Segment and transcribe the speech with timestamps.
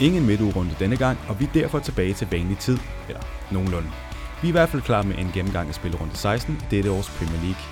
[0.00, 2.78] Ingen midtugrunde denne gang, og vi er derfor tilbage til vanlig tid,
[3.08, 3.20] eller
[3.50, 3.88] nogenlunde.
[4.42, 7.10] Vi er i hvert fald klar med en gennemgang af spillerunde 16 i dette års
[7.10, 7.62] Premier League.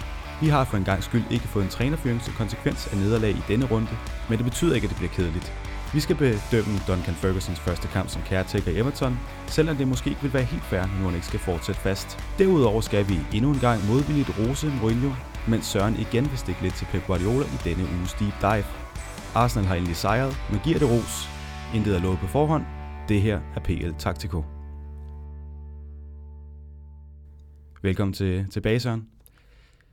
[0.41, 3.42] Vi har for en gang skyld ikke fået en trænerfyring som konsekvens af nederlag i
[3.48, 3.88] denne runde,
[4.29, 5.52] men det betyder ikke, at det bliver kedeligt.
[5.92, 10.22] Vi skal bedømme Duncan Fergusons første kamp som caretaker i Everton, selvom det måske ikke
[10.22, 12.19] vil være helt fair, nu han ikke skal fortsætte fast.
[12.38, 15.11] Derudover skal vi endnu en gang modvilligt rose Mourinho,
[15.48, 18.64] mens Søren igen vil stikke lidt til Pep Guardiola i denne uges deep dive.
[19.34, 21.34] Arsenal har endelig sejret, men giver det ros.
[21.74, 22.64] Intet er lovet på forhånd.
[23.09, 24.45] Det her er PL Taktiko.
[27.83, 29.09] Velkommen til, tilbage, Søren.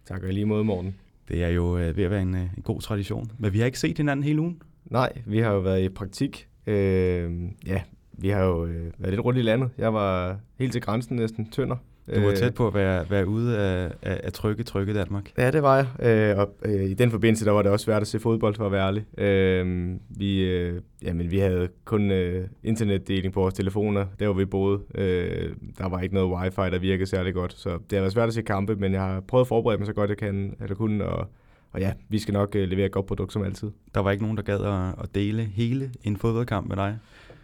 [0.05, 0.95] Tak og lige måde, Morten.
[1.27, 3.66] Det er jo øh, ved at være en, øh, en god tradition, men vi har
[3.66, 4.62] ikke set hinanden hele ugen.
[4.85, 6.48] Nej, vi har jo været i praktik.
[6.67, 7.31] Øh,
[7.66, 9.70] ja, vi har jo øh, været lidt rundt i landet.
[9.77, 11.76] Jeg var helt til grænsen næsten, tønder.
[12.16, 15.32] Du var tæt på at være, være ude af, af, af trygge, trygge Danmark.
[15.38, 16.10] Ja, det var jeg.
[16.10, 18.66] Øh, og øh, i den forbindelse, der var det også svært at se fodbold, for
[18.66, 19.20] at være ærlig.
[19.20, 24.46] Øh, vi, øh, jamen, vi havde kun øh, internetdeling på vores telefoner, der hvor vi
[24.46, 24.80] boede.
[24.96, 28.27] Øh, der var ikke noget wifi, der virkede særlig godt, så det har været svært
[28.27, 30.76] at se kampe, men jeg har prøvet at forberede mig så godt jeg kan, eller
[30.76, 31.27] kunne, og,
[31.71, 33.71] og ja, vi skal nok øh, levere et godt produkt som altid.
[33.96, 36.98] Der var ikke nogen, der gad at, at dele hele en fodboldkamp med dig?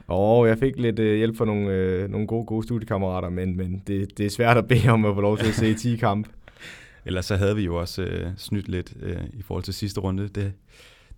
[0.07, 3.83] Og jeg fik lidt øh, hjælp fra nogle, øh, nogle gode, gode studiekammerater, men, men
[3.87, 6.27] det, det er svært at bede om at få lov til at se 10 kamp.
[7.05, 10.27] Ellers så havde vi jo også øh, snydt lidt øh, i forhold til sidste runde.
[10.27, 10.53] Det,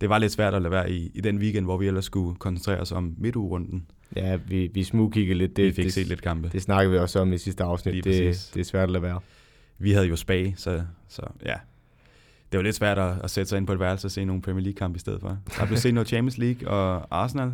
[0.00, 2.36] det var lidt svært at lade være i, i den weekend, hvor vi ellers skulle
[2.36, 3.86] koncentrere os om midtugerunden.
[4.16, 5.56] Ja, vi, vi smugkiggede lidt.
[5.56, 6.48] Det, vi fik det, set lidt kampe.
[6.52, 8.04] Det snakkede vi også om i sidste afsnit.
[8.04, 9.20] Det, det er svært at lade være.
[9.78, 11.54] Vi havde jo spag, så, så ja.
[12.52, 14.42] Det var lidt svært at, at sætte sig ind på et værelse og se nogle
[14.42, 15.38] Premier League-kampe i stedet for.
[15.58, 17.52] Der blev set noget Champions League og Arsenal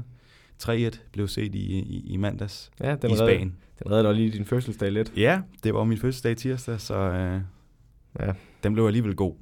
[0.62, 3.56] 3-1 blev set i, i, i mandags ja, den i Spanien.
[3.78, 5.12] Den redde lige din fødselsdag lidt.
[5.16, 7.40] Ja, det var min fødselsdag tirsdag, så øh,
[8.20, 8.32] ja.
[8.62, 9.34] den blev alligevel god.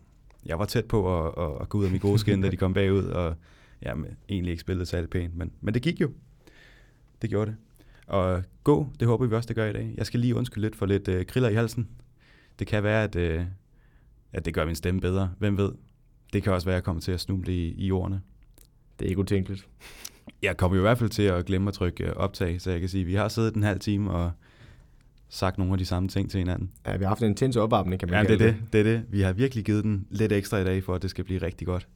[0.46, 2.56] Jeg var tæt på at, at, at gå ud af min gode skin, da de
[2.56, 3.36] kom bagud, og
[3.82, 3.94] ja,
[4.28, 6.10] egentlig ikke spillede særlig pænt, men, men det gik jo.
[7.22, 7.56] Det gjorde det.
[8.06, 9.94] Og gå, det håber vi også, det gør i dag.
[9.96, 11.88] Jeg skal lige undskylde lidt for lidt øh, kriller i halsen.
[12.58, 13.44] Det kan være, at, øh,
[14.32, 15.32] at det gør min stemme bedre.
[15.38, 15.72] Hvem ved?
[16.32, 18.22] Det kan også være, at jeg kommer til at snuble i, i ordene.
[18.98, 19.68] Det er ikke utænkeligt.
[20.42, 22.80] Jeg kommer jo i hvert fald til at glemme at trykke øh, optag, så jeg
[22.80, 24.30] kan sige, at vi har siddet en halv time og
[25.28, 26.70] sagt nogle af de samme ting til hinanden.
[26.86, 28.56] Ja, vi har haft en intens opvarmning, kan man Ja, det er det.
[28.72, 29.02] det er det.
[29.08, 31.66] Vi har virkelig givet den lidt ekstra i dag, for at det skal blive rigtig
[31.66, 31.88] godt.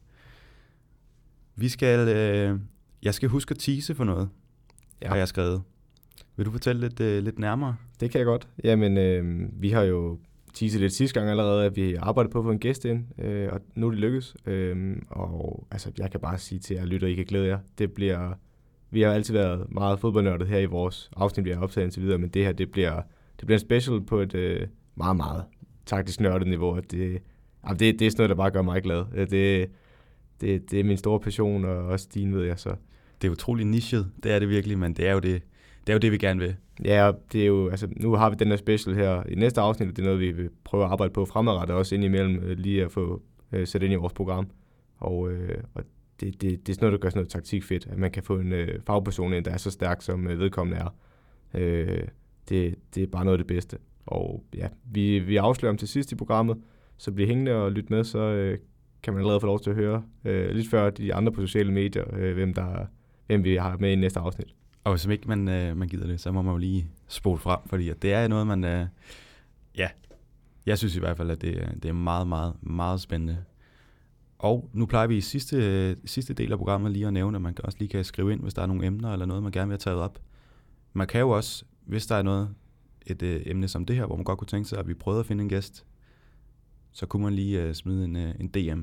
[1.57, 2.09] Vi skal...
[2.09, 2.59] Øh,
[3.03, 4.29] jeg skal huske at tease for noget,
[5.03, 5.09] ja.
[5.09, 5.63] har jeg skrevet.
[6.37, 7.77] Vil du fortælle lidt, øh, lidt nærmere?
[8.01, 8.49] Det kan jeg godt.
[8.65, 10.19] Jamen, øh, vi har jo
[10.59, 13.49] teasede lidt sidste gang allerede, at vi arbejder på at få en gæst ind, øh,
[13.53, 14.37] og nu er det lykkes.
[14.47, 17.59] Øh, og altså, jeg kan bare sige til jer lytter, I kan glæde jer.
[17.79, 18.33] Det bliver,
[18.91, 22.19] vi har altid været meget fodboldnørdet her i vores afsnit, vi har optaget indtil videre,
[22.19, 23.03] men det her, det bliver,
[23.41, 25.45] det bliver en special på et øh, meget, meget
[25.87, 26.77] taktisk nørdet niveau.
[26.77, 27.23] Det,
[27.71, 29.05] det, det er sådan noget, der bare gør mig glad.
[29.15, 29.71] Øh, det,
[30.41, 32.75] det, det er min store passion, og også din, ved jeg så.
[33.23, 35.43] Det er utrolig nichet, det er det virkelig, men det er jo det,
[35.87, 36.57] det er jo det, vi gerne vil.
[36.85, 39.89] Ja, det er jo, altså, nu har vi den her special her i næste afsnit,
[39.89, 42.85] og det er noget, vi vil prøve at arbejde på fremadrettet, også indimellem øh, lige
[42.85, 43.23] at få
[43.53, 44.51] øh, sat ind i vores program.
[44.99, 45.83] Og, øh, og
[46.21, 48.23] det, det, det er sådan noget, der gør sådan noget taktik fedt, at man kan
[48.23, 50.95] få en øh, fagperson ind, der er så stærk, som øh, vedkommende er.
[51.55, 52.03] Øh,
[52.49, 53.79] det, det er bare noget af det bedste.
[54.07, 56.57] Og ja, vi, vi afslører om til sidst i programmet,
[56.97, 58.59] så bliv hængende og lyt med, så øh,
[59.03, 61.73] kan man allerede få lov til at høre øh, lidt før de andre på sociale
[61.73, 62.87] medier, øh, hvem, der,
[63.27, 64.55] hvem vi har med i næste afsnit.
[64.89, 67.59] Og hvis ikke man, øh, man gider det, så må man jo lige spole frem,
[67.67, 68.65] fordi at det er noget, man...
[68.65, 68.87] Øh,
[69.77, 69.89] ja,
[70.67, 73.45] jeg synes i hvert fald, at det, det er meget, meget, meget spændende.
[74.39, 77.43] Og nu plejer vi i sidste, øh, sidste del af programmet lige at nævne, at
[77.43, 79.69] man også lige kan skrive ind, hvis der er nogle emner eller noget, man gerne
[79.69, 80.19] vil have taget op.
[80.93, 82.55] Man kan jo også, hvis der er noget,
[83.07, 85.21] et øh, emne som det her, hvor man godt kunne tænke sig, at vi prøvede
[85.21, 85.85] at finde en gæst,
[86.93, 88.81] så kunne man lige øh, smide en, øh, en DM.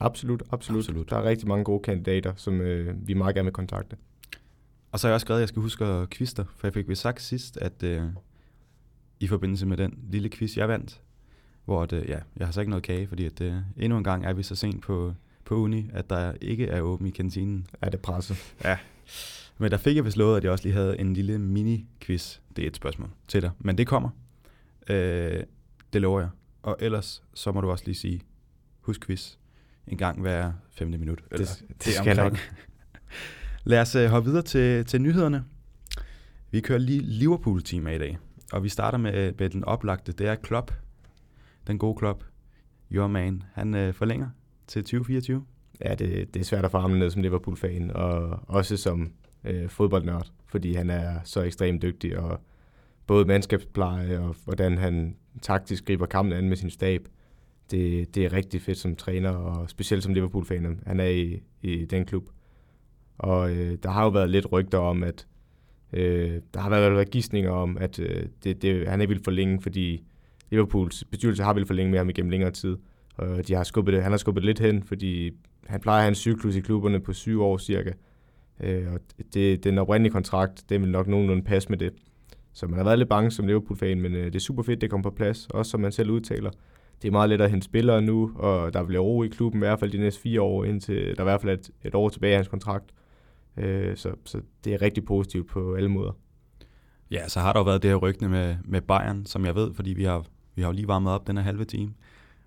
[0.00, 1.10] Absolut, absolut, absolut.
[1.10, 3.96] Der er rigtig mange gode kandidater, som øh, vi meget gerne vil kontakte.
[4.92, 6.88] Og så har jeg også skrevet, at jeg skal huske at kviste for jeg fik
[6.88, 8.02] vist sagt sidst, at øh,
[9.20, 11.00] i forbindelse med den lille quiz, jeg vandt,
[11.64, 14.26] hvor det, ja, jeg har så ikke noget kage, fordi at, øh, endnu en gang
[14.26, 15.14] er vi så sent på,
[15.44, 17.66] på uni, at der ikke er åben i kantinen.
[17.80, 18.54] Er det presset?
[18.64, 18.78] Ja.
[19.58, 22.38] Men der fik jeg lovet, at jeg også lige havde en lille mini-quiz.
[22.56, 24.10] Det er et spørgsmål til dig, men det kommer.
[24.88, 25.42] Øh,
[25.92, 26.28] det lover jeg.
[26.62, 28.20] Og ellers, så må du også lige sige,
[28.80, 29.34] husk quiz
[29.86, 31.24] en gang hver femte minut.
[31.30, 32.38] Eller det, det, det skal jeg nok.
[33.64, 35.44] Lad os øh, hoppe videre til, til nyhederne.
[36.50, 38.18] Vi kører lige Liverpool-team i dag,
[38.52, 40.12] og vi starter med, øh, med den oplagte.
[40.12, 40.72] Det er Klopp,
[41.66, 42.24] den gode Klopp,
[42.92, 43.42] your man.
[43.52, 44.28] Han øh, forlænger
[44.66, 45.44] til 2024.
[45.84, 49.12] Ja, det, det er svært at få ned som Liverpool-fan, og også som
[49.44, 52.40] øh, fodboldnørd, fordi han er så ekstremt dygtig, og
[53.06, 57.08] både mandskabspleje og hvordan han taktisk griber kampen an med sin stab,
[57.70, 60.80] det, det er rigtig fedt som træner, og specielt som Liverpool-fan.
[60.86, 62.30] Han er i, i den klub.
[63.20, 65.26] Og øh, der har jo været lidt rygter om, at
[65.92, 69.60] øh, der har været, været gissninger om, at øh, det, det, han ikke vil forlænge,
[69.60, 70.04] fordi
[70.50, 72.76] Liverpools bestyrelse har vil forlænge med ham igennem længere tid.
[73.16, 75.30] Og de har skubbet det, han har skubbet det lidt hen, fordi
[75.66, 77.92] han plejer at have en cyklus i klubberne på syv år cirka.
[78.60, 79.00] Øh, og
[79.34, 81.92] det, den oprindelige kontrakt, det vil nok nogenlunde passe med det.
[82.52, 84.90] Så man har været lidt bange som Liverpool-fan, men øh, det er super fedt, det
[84.90, 85.46] kommer på plads.
[85.46, 86.50] Også som man selv udtaler.
[87.02, 89.64] Det er meget let at hente spillere nu, og der bliver ro i klubben i
[89.64, 92.08] hvert fald de næste fire år, indtil der er i hvert fald et, et år
[92.08, 92.84] tilbage af hans kontrakt.
[93.56, 96.12] Øh, så, så det er rigtig positivt på alle måder.
[97.10, 99.74] Ja, så har der jo været det her rygte med, med Bayern, som jeg ved,
[99.74, 100.24] fordi vi har,
[100.54, 101.92] vi har jo lige varmet op den her halve time.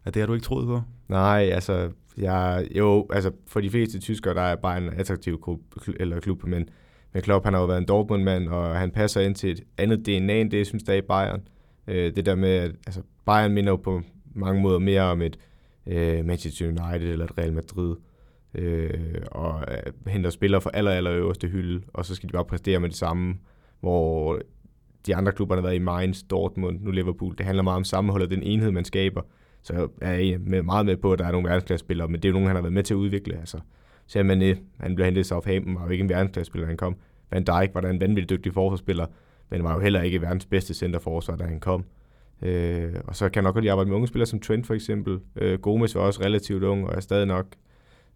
[0.05, 0.81] Er det har du ikke troet på?
[1.07, 5.59] Nej, altså, jeg, jo, altså for de fleste tyskere, der er Bayern en attraktiv klub,
[5.99, 6.69] eller klub men,
[7.13, 10.05] men Klopp han har jo været en Dortmund-mand, og han passer ind til et andet
[10.05, 11.47] DNA end det, jeg synes, der er i Bayern.
[11.87, 14.01] Øh, det der med, at altså, Bayern minder jo på
[14.35, 15.39] mange måder mere om et
[15.87, 18.12] øh, Manchester United eller et Real Madrid, øh,
[18.55, 22.45] øh, og øh, henter spillere fra aller, aller øverste hylde, og så skal de bare
[22.45, 23.35] præstere med det samme,
[23.79, 24.39] hvor
[25.05, 27.35] de andre klubber har været i Mainz, Dortmund, nu Liverpool.
[27.37, 29.21] Det handler meget om sammenholdet, den enhed, man skaber.
[29.63, 32.29] Så jeg er med, meget med på, at der er nogle verdensklassespillere, men det er
[32.29, 33.39] jo nogen, han har været med til at udvikle.
[33.39, 33.59] Altså,
[34.07, 36.95] så man, øh, han blev hentet i Southampton, var jo ikke en verdensklassespiller, han kom.
[37.31, 39.05] Van Dijk var da en vanvittig dygtig forsvarsspiller,
[39.49, 41.85] men var jo heller ikke verdens bedste centerforsvar, da han kom.
[42.41, 45.19] Øh, og så kan jeg nok godt arbejde med unge spillere som Trent for eksempel.
[45.35, 47.45] Øh, Gomes var også relativt ung, og er stadig nok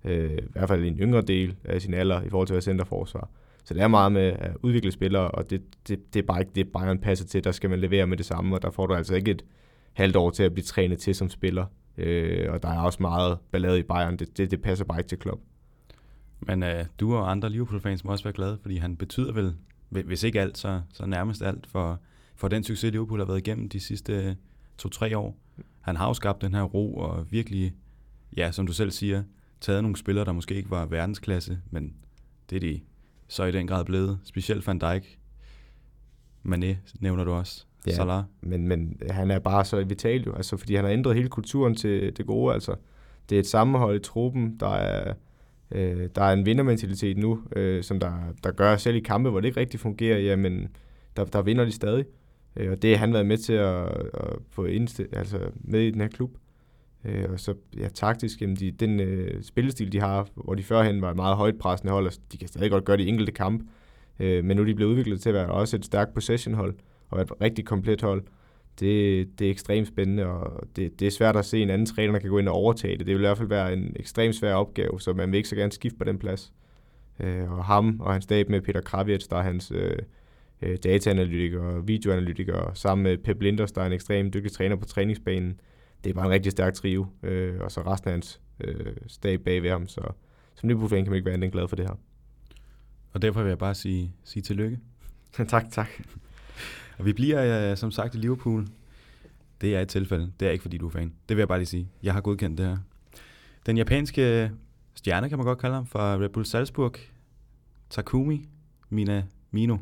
[0.03, 2.61] øh, i hvert fald en yngre del af sin alder i forhold til at være
[2.61, 3.29] centerforsvar.
[3.63, 6.51] Så det er meget med at udvikle spillere, og det, det, det er bare ikke
[6.55, 7.43] det, Bayern passer til.
[7.43, 9.45] Der skal man levere med det samme, og der får du altså ikke et
[9.93, 11.65] halvt år til at blive trænet til som spiller.
[11.97, 14.17] Øh, og der er også meget ballade i Bayern.
[14.17, 15.39] Det, det, det passer bare ikke til klub.
[16.39, 19.55] Men øh, du og andre Liverpool-fans må også være glade, fordi han betyder vel,
[19.89, 21.99] hvis ikke alt, så, så nærmest alt for,
[22.35, 24.37] for den succes, Liverpool har været igennem de sidste
[24.77, 25.37] to-tre år.
[25.81, 27.73] Han har jo skabt den her ro og virkelig,
[28.37, 29.23] ja, som du selv siger,
[29.61, 31.93] taget nogle spillere, der måske ikke var verdensklasse, men
[32.49, 32.79] det er de
[33.27, 34.19] så i den grad blevet.
[34.23, 35.19] Specielt Van Dijk.
[36.45, 37.65] Mané nævner du også.
[37.87, 38.23] Ja, Salah.
[38.41, 41.75] Men, men han er bare så vital jo, altså, fordi han har ændret hele kulturen
[41.75, 42.53] til det gode.
[42.53, 42.75] Altså.
[43.29, 45.13] Det er et sammenhold i truppen, der er,
[45.71, 48.13] øh, der er en vindermentalitet nu, øh, som der,
[48.43, 50.67] der gør selv i kampe, hvor det ikke rigtig fungerer, jamen
[51.17, 52.05] der, der vinder de stadig.
[52.55, 55.91] Øh, og det har han været med til at, at få indstil, altså med i
[55.91, 56.37] den her klub.
[57.07, 61.01] Øh, og så ja, taktisk, jamen de, den øh, spillestil, de har, hvor de førhen
[61.01, 63.31] var et meget højt pressende hold, og de kan stadig godt gøre det i enkelte
[63.31, 63.69] kamp,
[64.19, 66.75] øh, men nu er de blevet udviklet til at være også et stærkt possession-hold,
[67.09, 68.23] og et rigtig komplet hold.
[68.79, 72.13] Det, det er ekstremt spændende, og det, det er svært at se en anden træner,
[72.13, 73.05] der kan gå ind og overtage det.
[73.05, 75.55] Det vil i hvert fald være en ekstremt svær opgave, så man vil ikke så
[75.55, 76.53] gerne skifte på den plads.
[77.19, 79.97] Øh, og ham og hans stab med Peter Kravitz, der er hans øh,
[80.61, 84.85] øh dataanalytiker og videoanalytiker, sammen med Pep Linders, der er en ekstremt dygtig træner på
[84.85, 85.59] træningsbanen.
[86.07, 89.41] Det er bare en rigtig stærk trio, øh, og så resten af hans øh, stab
[89.41, 89.87] bag ved ham.
[89.87, 90.01] Så
[90.55, 91.95] som Liverpool-fan kan man ikke være andet glad for det her.
[93.13, 94.79] Og derfor vil jeg bare sige, sige tillykke.
[95.47, 95.89] tak, tak.
[96.97, 98.67] Og vi bliver uh, som sagt i Liverpool.
[99.61, 100.31] Det er et tilfælde.
[100.39, 101.13] Det er ikke, fordi du er fan.
[101.29, 101.89] Det vil jeg bare lige sige.
[102.03, 102.77] Jeg har godkendt det her.
[103.65, 104.51] Den japanske
[104.93, 106.95] stjerne, kan man godt kalde ham, fra Red Bull Salzburg.
[107.89, 108.49] Takumi
[108.89, 109.77] Mina Mino.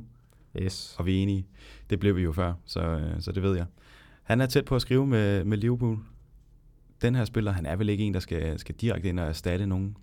[0.61, 0.95] Yes.
[0.97, 1.47] Og vi er enige.
[1.89, 3.65] Det blev vi jo før, så, uh, så det ved jeg.
[4.23, 5.99] Han er tæt på at skrive med, med Liverpool.
[7.01, 9.65] Den her spiller, han er vel ikke en, der skal, skal direkte ind og erstatte
[9.65, 9.97] nogen.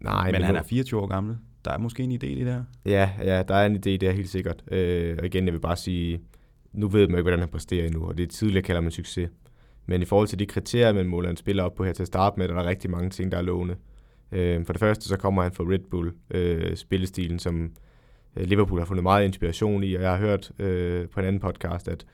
[0.00, 2.52] Nej, men, men han er 24 år gammel der er måske en idé i det
[2.52, 2.64] her.
[2.84, 4.64] Ja, ja, der er en idé der helt sikkert.
[4.70, 6.20] Øh, og igen, jeg vil bare sige,
[6.72, 9.30] nu ved man ikke, hvordan han præsterer endnu, og det er tidligere kalder man succes.
[9.86, 12.06] Men i forhold til de kriterier, man måler en spiller op på her til at
[12.06, 13.76] starte med, der er rigtig mange ting, der er lovende.
[14.32, 17.72] Øh, for det første, så kommer han fra Red Bull, øh, spillestilen, som
[18.36, 21.40] øh, Liverpool har fundet meget inspiration i, og jeg har hørt øh, på en anden
[21.40, 22.06] podcast, at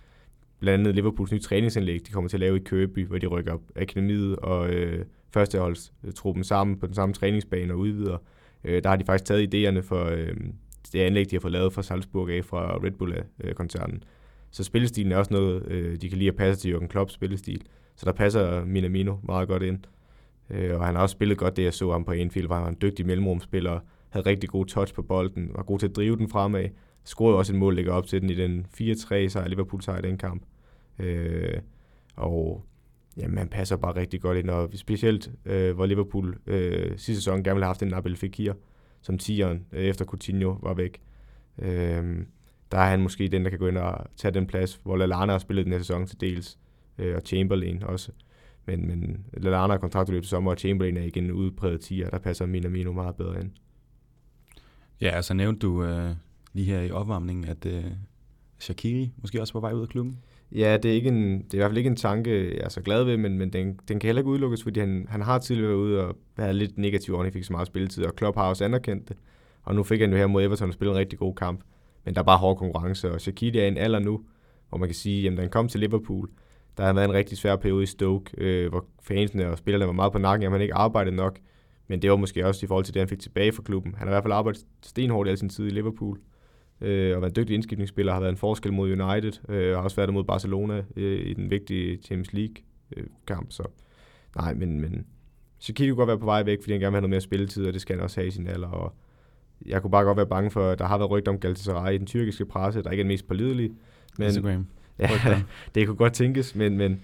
[0.60, 3.56] blandt andet Liverpools nye træningsanlæg, de kommer til at lave i Køby, hvor de rykker
[3.76, 8.18] akademiet og øh, førsteholdstruppen sammen på den samme træningsbane og udvider.
[8.64, 10.36] Øh, der har de faktisk taget idéerne for øh,
[10.92, 13.96] det anlæg, de har fået lavet fra Salzburg af fra Red Bull-koncernen.
[13.96, 14.08] Øh,
[14.50, 17.62] så spillestilen er også noget, øh, de kan lide at passe til Jürgen Klopps spillestil.
[17.96, 19.78] Så der passer Minamino meget godt ind.
[20.50, 22.64] Øh, og han har også spillet godt det, jeg så ham på Anfield, hvor han
[22.64, 26.16] var en dygtig mellemrumspiller, havde rigtig god touch på bolden, var god til at drive
[26.16, 26.68] den fremad.
[27.04, 30.02] Scorede også et mål, ligger op til den i den 4-3 sejr, Liverpool sejr i
[30.02, 30.42] den kamp.
[30.98, 31.60] Øh,
[32.16, 32.64] og
[33.16, 37.34] jamen, han passer bare rigtig godt ind, og specielt øh, hvor Liverpool øh, sidste sæson
[37.44, 38.52] gerne ville have haft en Nabil Fekir
[39.02, 41.00] som tieren, øh, efter Coutinho var væk.
[41.58, 42.16] Øh,
[42.72, 45.32] der er han måske den, der kan gå ind og tage den plads, hvor Lallana
[45.32, 46.58] har spillet den her sæson til dels,
[46.98, 48.12] øh, og Chamberlain også.
[48.66, 52.46] Men, men Lallana har kontraktudløb til sommer, og Chamberlain er igen udpræget tier, der passer
[52.46, 53.50] Minamino meget bedre ind.
[55.00, 56.14] Ja, altså nævnte du øh,
[56.52, 57.84] lige her i opvarmningen, at øh,
[58.58, 60.18] Shakiri måske også på vej ud af klubben.
[60.52, 62.68] Ja, det er, ikke en, det er i hvert fald ikke en tanke, jeg er
[62.68, 65.38] så glad ved, men, men den, den kan heller ikke udelukkes, fordi han, han har
[65.38, 68.36] tidligere været ude og været lidt negativ, og han fik så meget spilletid, og Klopp
[68.36, 69.16] har også anerkendt det.
[69.62, 71.60] Og nu fik han jo her mod Everton spillet en rigtig god kamp.
[72.04, 74.24] Men der er bare hård konkurrence, og Shakiri er i en alder nu,
[74.68, 76.28] hvor man kan sige, at da han kom til Liverpool,
[76.76, 79.92] der har været en rigtig svær periode i Stoke, øh, hvor fansene og spillerne var
[79.92, 81.38] meget på nakken, at han ikke arbejdede nok.
[81.88, 83.94] Men det var måske også i forhold til det, han fik tilbage fra klubben.
[83.94, 86.18] Han har i hvert fald arbejdet stenhårdt i al sin tid i Liverpool,
[86.80, 89.96] øh, og været en dygtig indskiftningsspiller, har været en forskel mod United, øh, har også
[89.96, 93.46] været der mod Barcelona øh, i den vigtige Champions League-kamp.
[93.46, 93.62] Øh, så
[94.36, 95.06] nej, men, men
[95.58, 97.66] Shaqiri kunne godt være på vej væk, fordi han gerne vil have noget mere spilletid,
[97.66, 98.68] og det skal han også have i sin alder.
[98.68, 98.94] Og
[99.66, 101.98] jeg kunne bare godt være bange for, at der har været rygter om Galatasaray i
[101.98, 103.72] den tyrkiske presse, der ikke er den mest pålidelige.
[104.18, 104.66] Men, Instagram.
[104.98, 105.42] Ja,
[105.74, 107.00] det kunne godt tænkes, men, men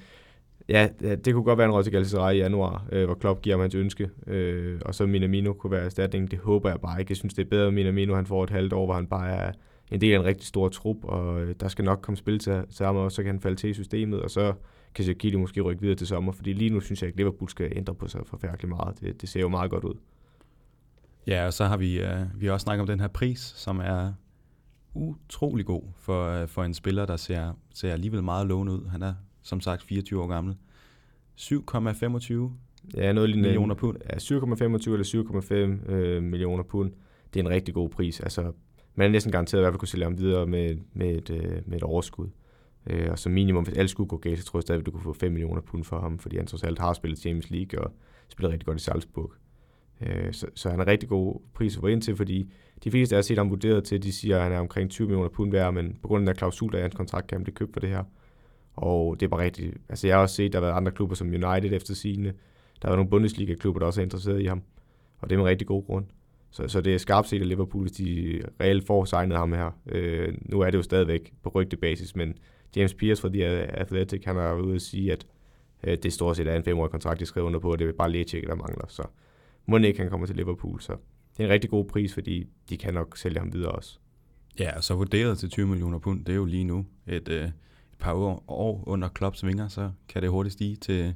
[0.69, 3.57] ja, det kunne godt være en rolle til Galatasaray i januar, øh, hvor Klopp giver
[3.57, 6.31] ham hans ønske, øh, og så Minamino kunne være erstatning.
[6.31, 7.11] Det håber jeg bare ikke.
[7.11, 9.31] Jeg synes, det er bedre, at Minamino han får et halvt år, hvor han bare
[9.31, 9.53] er
[9.93, 12.63] en del af en rigtig stor trup, og øh, der skal nok komme spil til,
[12.77, 14.53] til ham, og så kan han falde til i systemet, og så
[14.95, 17.49] kan Shaquille måske rykke videre til sommer, fordi lige nu synes jeg ikke, at Liverpool
[17.49, 19.01] skal ændre på sig forfærdeligt meget.
[19.01, 19.95] Det, det ser jo meget godt ud.
[21.27, 23.81] Ja, og så har vi, øh, vi har også snakket om den her pris, som
[23.81, 24.13] er
[24.95, 28.89] utrolig god for, øh, for en spiller, der ser, ser alligevel meget lovende ud.
[28.89, 29.15] Han er
[29.47, 30.57] som sagt 24 år gammel.
[31.41, 33.97] 7,25 ja, noget lignende, millioner pund.
[34.11, 34.33] Ja, 7,25
[34.93, 36.93] eller 7,5 øh, millioner pund.
[37.35, 38.21] Det er en rigtig god pris.
[38.21, 38.53] Altså,
[38.95, 41.31] man er næsten garanteret at i hvert fald kunne sælge ham videre med, med, et,
[41.31, 42.29] øh, med et overskud.
[42.87, 44.91] Øh, og som minimum, hvis alt skulle gå galt, så tror jeg stadig, at du
[44.91, 47.81] kunne få 5 millioner pund for ham, fordi han trods alt har spillet Champions League
[47.85, 47.93] og
[48.29, 49.33] spillet rigtig godt i Salzburg.
[50.01, 52.53] Øh, så, så han er rigtig god pris at få ind til, fordi
[52.85, 55.07] de fleste, jeg har set ham vurderet til, de siger, at han er omkring 20
[55.07, 57.39] millioner pund værd, men på grund af den der klausul, der er hans kontrakt, kan
[57.39, 58.05] han blive købt for det her.
[58.77, 59.77] Og det er bare rigtigt.
[59.89, 62.33] Altså jeg har også set, at der har været andre klubber som United efter sine.
[62.83, 64.63] Der var nogle Bundesliga-klubber, der også er interesseret i ham.
[65.19, 66.05] Og det er med rigtig god grund.
[66.51, 69.71] Så, så det er skarpt set af Liverpool, hvis de reelt får signet ham her.
[69.87, 72.35] Øh, nu er det jo stadigvæk på rygtebasis, men
[72.77, 75.27] James Pierce fra The Athletic, han har været ude at sige, at
[75.85, 77.93] øh, det stort set er en femårig kontrakt, de skriver under på, og det er
[77.93, 78.85] bare lægetjekke, der mangler.
[78.89, 79.03] Så
[79.67, 80.93] må ikke han kommer til Liverpool, så
[81.37, 83.99] det er en rigtig god pris, fordi de kan nok sælge ham videre også.
[84.59, 87.49] Ja, så vurderet til 20 millioner pund, det er jo lige nu et, øh,
[87.99, 91.15] par år, år under Klopps vinger, så kan det hurtigt stige til,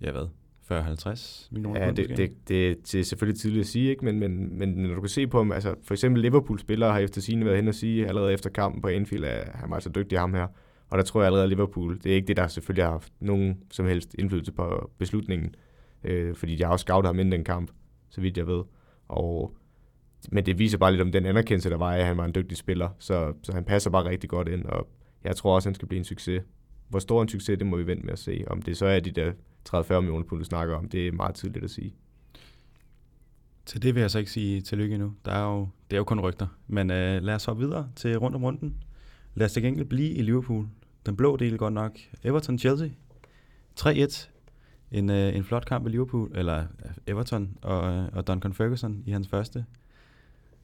[0.00, 0.26] ja hvad,
[0.72, 4.04] 40-50 millioner ja, pund det, det, det, det, er selvfølgelig tidligt at sige, ikke?
[4.04, 7.20] Men, men, men når du kan se på ham, altså for eksempel Liverpool-spillere har efter
[7.20, 10.18] sine været hen og sige allerede efter kampen på Anfield, at han var så dygtig
[10.18, 10.46] ham her.
[10.90, 13.12] Og der tror jeg allerede, at Liverpool, det er ikke det, der selvfølgelig har haft
[13.20, 15.54] nogen som helst indflydelse på beslutningen,
[16.04, 17.70] øh, fordi de har også scoutet ham inden den kamp,
[18.10, 18.62] så vidt jeg ved.
[19.08, 19.56] Og,
[20.32, 22.34] men det viser bare lidt om den anerkendelse, der var af, at han var en
[22.34, 24.88] dygtig spiller, så, så han passer bare rigtig godt ind, og
[25.24, 26.42] jeg tror også, han skal blive en succes.
[26.88, 28.44] Hvor stor en succes, det må vi vente med at se.
[28.46, 29.32] Om det så er de der
[29.68, 31.94] 30-40 millioner pund, du snakker om, det er meget tidligt at sige.
[33.66, 35.14] Til det vil jeg så ikke sige tillykke nu.
[35.24, 36.46] Der er jo, det er jo kun rygter.
[36.66, 38.74] Men øh, lad os hoppe videre til rundt om runden.
[39.34, 40.68] Lad os til gengæld blive i Liverpool.
[41.06, 41.98] Den blå del godt nok.
[42.26, 42.88] Everton-Chelsea.
[43.80, 44.28] 3-1.
[44.90, 49.02] En, øh, en flot kamp i Liverpool, eller øh, Everton og, øh, og Duncan Ferguson
[49.06, 49.64] i hans første.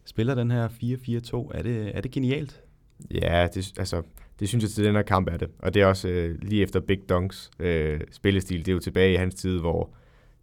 [0.04, 1.58] Spiller den her 4-4-2.
[1.58, 2.62] Er det, er det genialt?
[3.10, 4.02] Ja, det, altså,
[4.40, 5.48] det synes jeg til den her kamp er det.
[5.58, 8.58] Og det er også øh, lige efter Big Dunks øh, spillestil.
[8.58, 9.90] Det er jo tilbage i hans tid, hvor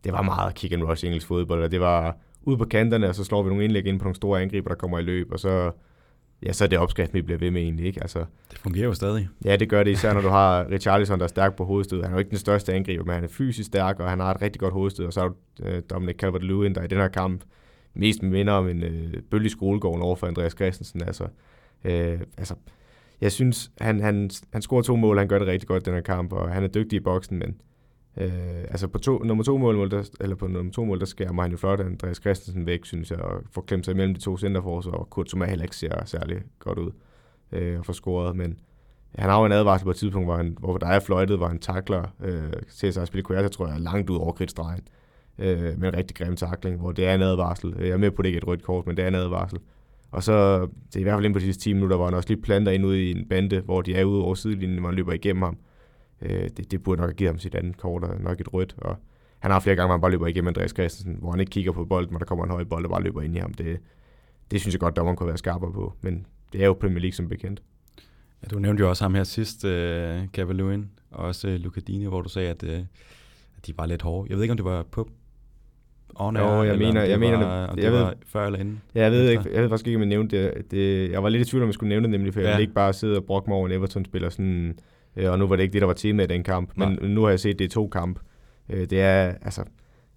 [0.03, 3.15] det var meget kick and rush engelsk fodbold, og det var ude på kanterne, og
[3.15, 5.39] så slår vi nogle indlæg ind på nogle store angriber, der kommer i løb, og
[5.39, 5.71] så,
[6.43, 7.85] ja, så er det opskrift, vi bliver ved med egentlig.
[7.85, 8.01] Ikke?
[8.01, 9.29] Altså, det fungerer jo stadig.
[9.45, 12.01] Ja, det gør det, især når du har Richarlison, der er stærk på hovedstød.
[12.01, 14.33] Han er jo ikke den største angriber, men han er fysisk stærk, og han har
[14.33, 17.41] et rigtig godt hovedstød, og så du øh, Dominic Calvert-Lewin, der i den her kamp
[17.93, 21.01] mest minder om en øh, bølge skolegården over for Andreas Christensen.
[21.01, 21.27] Altså,
[21.83, 22.55] øh, altså,
[23.21, 26.01] jeg synes, han, han, han scorer to mål, han gør det rigtig godt den her
[26.01, 27.61] kamp, og han er dygtig i boksen, men
[28.17, 31.41] øh, altså på to, nummer to mål, der, eller på nummer to mål, der skærer
[31.41, 34.37] han jo flot Andreas Christensen væk, synes jeg, og får klemt sig imellem de to
[34.37, 36.91] centerforsvar, og Kurt Thomas heller ikke ser særlig godt ud
[37.51, 38.59] øh, og får scoret, men
[39.15, 41.47] han har jo en advarsel på et tidspunkt, hvor, han, hvor der er fløjtet, hvor
[41.47, 44.87] han takler øh, Cesar Spilicueta, tror jeg, langt ud over kridtstregen,
[45.39, 47.75] øh, med en rigtig grim takling, hvor det er en advarsel.
[47.79, 49.15] Jeg er med på, at det ikke er et rødt kort, men det er en
[49.15, 49.59] advarsel.
[50.11, 52.13] Og så, det er i hvert fald inden på de sidste 10 minutter, hvor han
[52.13, 54.89] også lige planter ind ude i en bande, hvor de er ude over sidelinjen, hvor
[54.89, 55.57] han løber igennem ham.
[56.21, 58.75] Øh, det, det, burde nok have givet ham sit andet kort, og nok et rødt.
[58.77, 58.97] Og
[59.39, 61.71] han har flere gange, hvor han bare løber igennem Andreas Christensen, hvor han ikke kigger
[61.71, 63.53] på bolden, hvor der kommer en høj bold og bare løber ind i ham.
[63.53, 63.79] Det,
[64.51, 65.93] det synes jeg godt, dommeren kunne være skarpere på.
[66.01, 67.61] Men det er jo Premier League som bekendt.
[68.43, 69.69] Ja, du nævnte jo også ham her sidst, uh,
[70.31, 72.69] Gavin Lewin, og også uh, Luca Dini, hvor du sagde, at, uh,
[73.57, 74.29] at de var lidt hårde.
[74.29, 75.09] Jeg ved ikke, om det var på
[76.15, 78.81] on air, jo, jeg mener, jeg mener, var, det, jeg ved, var før eller inden?
[78.95, 80.71] Ja, jeg ved, ikke, jeg ved faktisk ikke, om jeg nævnte det.
[80.71, 81.11] det.
[81.11, 82.47] Jeg var lidt i tvivl, om jeg skulle nævne det, nemlig, for ja.
[82.47, 84.79] jeg ville ikke bare sidde og brokke mig over en Everton-spiller, sådan,
[85.15, 86.71] øh, og nu var det ikke det, der var tema i den kamp.
[86.75, 87.07] Men Nej.
[87.07, 88.19] nu har jeg set, det er to kamp.
[88.69, 89.63] Øh, det er, altså,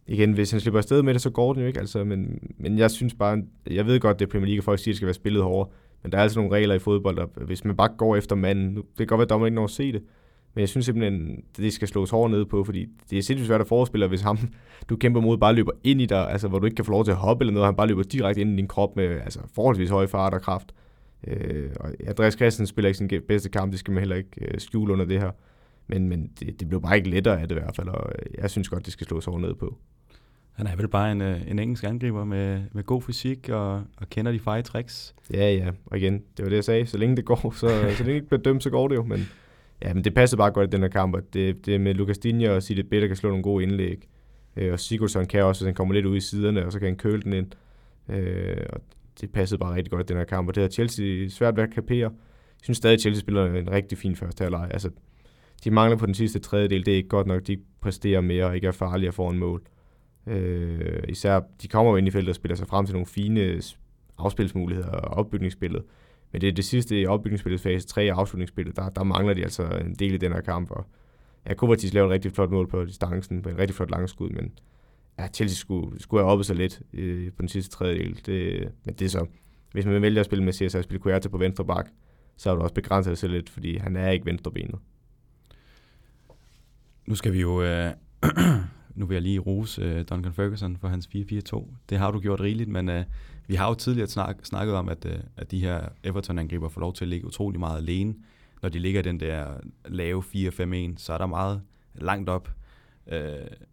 [0.07, 1.81] igen, hvis han slipper afsted med det, så går det jo ikke.
[1.81, 4.93] Altså, men, men jeg synes bare, jeg ved godt, det er Premier League, folk siger,
[4.93, 5.73] at det skal være spillet hårdere.
[6.03, 8.77] Men der er altså nogle regler i fodbold, og hvis man bare går efter manden,
[8.77, 10.03] det kan godt være, at dommeren ikke når at se det,
[10.54, 13.61] Men jeg synes simpelthen, det skal slås hårdt ned på, fordi det er sindssygt svært
[13.61, 14.38] at forespille, hvis ham,
[14.88, 17.04] du kæmper mod, bare løber ind i dig, altså hvor du ikke kan få lov
[17.04, 19.40] til at hoppe eller noget, han bare løber direkte ind i din krop med altså,
[19.54, 20.75] forholdsvis høj fart og kraft.
[21.26, 24.61] Øh, og Andreas Christensen spiller ikke sin bedste kamp, det skal man heller ikke øh,
[24.61, 25.30] skjule under det her.
[25.87, 28.50] Men, men det, det blev bare ikke lettere af det i hvert fald, og jeg
[28.50, 29.78] synes godt, det skal slås hårdt ned på.
[30.52, 34.11] Han er vel bare en, øh, en engelsk angriber med, med god fysik og, og
[34.11, 35.14] kender de feje tricks.
[35.33, 35.71] Ja, ja.
[35.87, 36.87] Og igen, det var det, jeg sagde.
[36.87, 39.02] Så længe det går, så, så længe det ikke bliver dømt, så går det jo.
[39.02, 39.28] Men,
[39.83, 41.15] ja, men det passer bare godt i den her kamp.
[41.15, 44.09] Og det, det med Lukas Digne og Sidi Bitter kan slå nogle gode indlæg.
[44.57, 46.89] Øh, og Sigurdsson kan også, hvis han kommer lidt ud i siderne, og så kan
[46.89, 47.47] han køle den ind.
[48.09, 48.81] Øh, og
[49.21, 50.49] det passede bare rigtig godt i den her kamp.
[50.49, 52.11] Og det har Chelsea svært ved at kapere.
[52.61, 54.69] Jeg synes stadig, at Chelsea spiller en rigtig fin første halvleg.
[54.71, 54.91] Altså,
[55.65, 56.87] de mangler på den sidste tredjedel.
[56.87, 59.63] Det er ikke godt nok, de præsterer mere og ikke er farlige foran mål.
[60.27, 63.61] Øh, især, de kommer jo ind i feltet og spiller sig frem til nogle fine
[64.19, 65.83] afspilsmuligheder og opbygningsspillet.
[66.33, 69.43] Men det er det sidste i opbygningsspillet, fase 3 i afslutningsspillet, der, der mangler de
[69.43, 70.71] altså en del i den her kamp.
[70.71, 70.87] Og
[71.47, 74.53] ja, Kovacic lavede en rigtig flot mål på distancen, på en rigtig flot langskud, men
[75.19, 78.21] ja, Chelsea skulle, skulle have oppet sig lidt øh, på den sidste tredjedel.
[78.27, 79.27] Det, men det er så,
[79.73, 81.89] hvis man vælger at spille med Cesar og spille Kuerta på venstre bak,
[82.37, 84.79] så er du også begrænset sig lidt, fordi han er ikke venstrebenet.
[87.07, 87.93] Nu skal vi jo øh,
[88.95, 91.65] nu vil jeg lige rose øh, Duncan Ferguson for hans 4-4-2.
[91.89, 93.05] Det har du gjort rigeligt, men øh,
[93.50, 96.92] vi har jo tidligere snak, snakket om, at, uh, at de her Everton-angriber får lov
[96.92, 98.14] til at ligge utrolig meget alene.
[98.62, 99.47] Når de ligger i den der
[99.85, 101.62] lave 4-5-1, så er der meget
[101.95, 102.50] langt op.
[103.07, 103.14] Uh,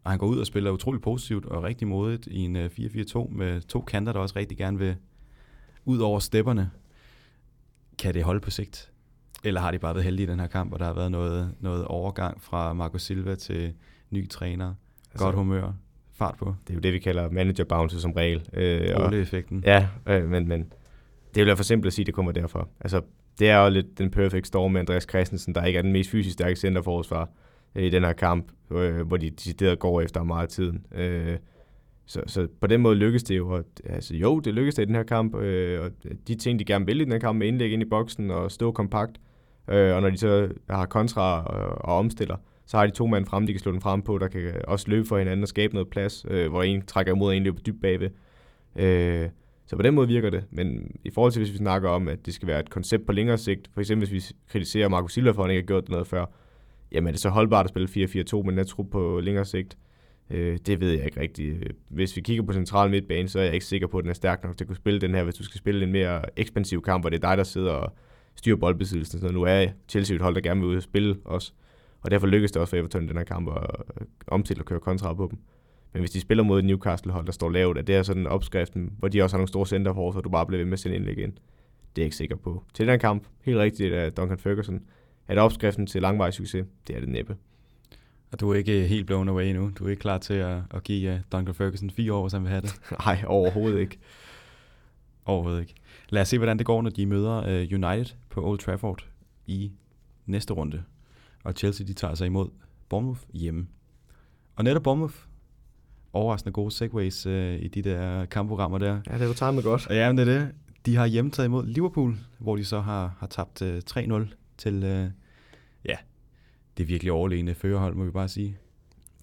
[0.04, 3.30] og han går ud og spiller utrolig positivt og rigtig modigt i en uh, 4-4-2
[3.30, 4.96] med to kanter, der også rigtig gerne vil
[5.86, 6.72] ud over stepperne.
[7.98, 8.92] Kan det holde på sigt?
[9.44, 11.56] Eller har de bare været heldige i den her kamp, og der har været noget,
[11.60, 13.74] noget overgang fra Marco Silva til
[14.10, 14.74] ny træner?
[15.12, 15.74] Altså, Godt humør,
[16.18, 16.56] fart på.
[16.68, 18.50] Det er jo det, vi kalder manager bounce som regel.
[18.54, 20.60] Øh, effekten Ja, øh, men, men
[21.36, 22.68] det vil være for simpelt at sige, at det kommer derfra.
[22.82, 23.02] Altså,
[23.40, 26.10] det er jo lidt den perfect storm med Andreas Christensen, der ikke er den mest
[26.10, 27.30] fysisk stærke centerforsvar
[27.76, 30.86] øh, i den her kamp, øh, hvor de decideret går efter meget tiden.
[30.96, 31.38] Øh,
[32.06, 33.50] så, så på den måde lykkes det jo.
[33.50, 35.92] Og, altså, jo, det lykkes det i den her kamp, øh, og
[36.28, 38.52] de ting, de gerne vil i den her kamp, med indlæg ind i boksen og
[38.52, 39.18] stå kompakt,
[39.68, 42.36] øh, og når de så har kontra og, og omstiller,
[42.68, 44.90] så har de to mand frem, de kan slå den frem på, der kan også
[44.90, 47.60] løbe for hinanden og skabe noget plads, øh, hvor en trækker imod, og en løber
[47.60, 48.10] dybt bagved.
[48.76, 49.30] Øh,
[49.66, 52.26] så på den måde virker det, men i forhold til, hvis vi snakker om, at
[52.26, 55.32] det skal være et koncept på længere sigt, for eksempel hvis vi kritiserer Marco Silva
[55.32, 56.26] for, at han ikke har gjort det noget før,
[56.92, 59.78] jamen er det så holdbart at spille 4-4-2 med netrup på længere sigt?
[60.30, 61.74] Øh, det ved jeg ikke rigtigt.
[61.90, 64.14] Hvis vi kigger på central midtbane, så er jeg ikke sikker på, at den er
[64.14, 66.82] stærk nok til at kunne spille den her, hvis du skal spille en mere ekspansiv
[66.82, 67.94] kamp, hvor det er dig, der sidder og
[68.36, 69.20] styrer boldbesiddelsen.
[69.20, 71.54] Så nu er Chelsea et hold, der gerne vil ud og spille også.
[72.02, 73.66] Og derfor lykkedes det også for Everton i den her kamp at
[74.28, 75.40] omtille og køre kontra på dem.
[75.94, 79.08] Men hvis de spiller mod Newcastle-hold, der står lavt, at det er sådan opskriften, hvor
[79.08, 80.96] de også har nogle store center for, så du bare bliver ved med at sende
[80.96, 81.34] indlæg ind.
[81.34, 82.64] Det er jeg ikke sikker på.
[82.74, 84.84] Til den her kamp, helt rigtigt af Duncan Ferguson,
[85.28, 87.36] at opskriften til langvarig succes, det er det næppe.
[88.32, 89.72] Og du er ikke helt blown away nu?
[89.80, 92.50] Du er ikke klar til at, at give uh, Duncan Ferguson fire år, han vil
[92.50, 92.80] have det?
[93.06, 93.98] Nej, overhovedet ikke.
[95.26, 95.76] overhovedet ikke.
[96.10, 99.08] Lad os se, hvordan det går, når de møder uh, United på Old Trafford
[99.46, 99.72] i
[100.26, 100.84] næste runde
[101.44, 102.50] og Chelsea de tager sig imod
[102.90, 103.68] Bournemouth hjemme.
[104.56, 105.16] Og netop Bournemouth,
[106.14, 109.02] overraskende gode segways øh, i de der kampprogrammer der.
[109.08, 109.88] Ja, det er jo timet godt.
[109.90, 110.52] Ja, men det er det.
[110.86, 115.10] De har hjemmetaget imod Liverpool, hvor de så har, har tabt øh, 3-0 til, øh,
[115.86, 115.96] ja,
[116.78, 118.58] det er virkelig overlegne førerhold, må vi bare sige.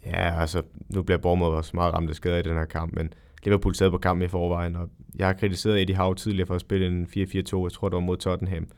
[0.07, 3.13] Ja, altså, nu bliver Bournemouth også meget ramt af skader i den her kamp, men
[3.45, 6.61] Liverpool sad på kampen i forvejen, og jeg har kritiseret Eddie Howe tidligere for at
[6.61, 8.69] spille en 4-4-2, jeg tror det var mod Tottenham,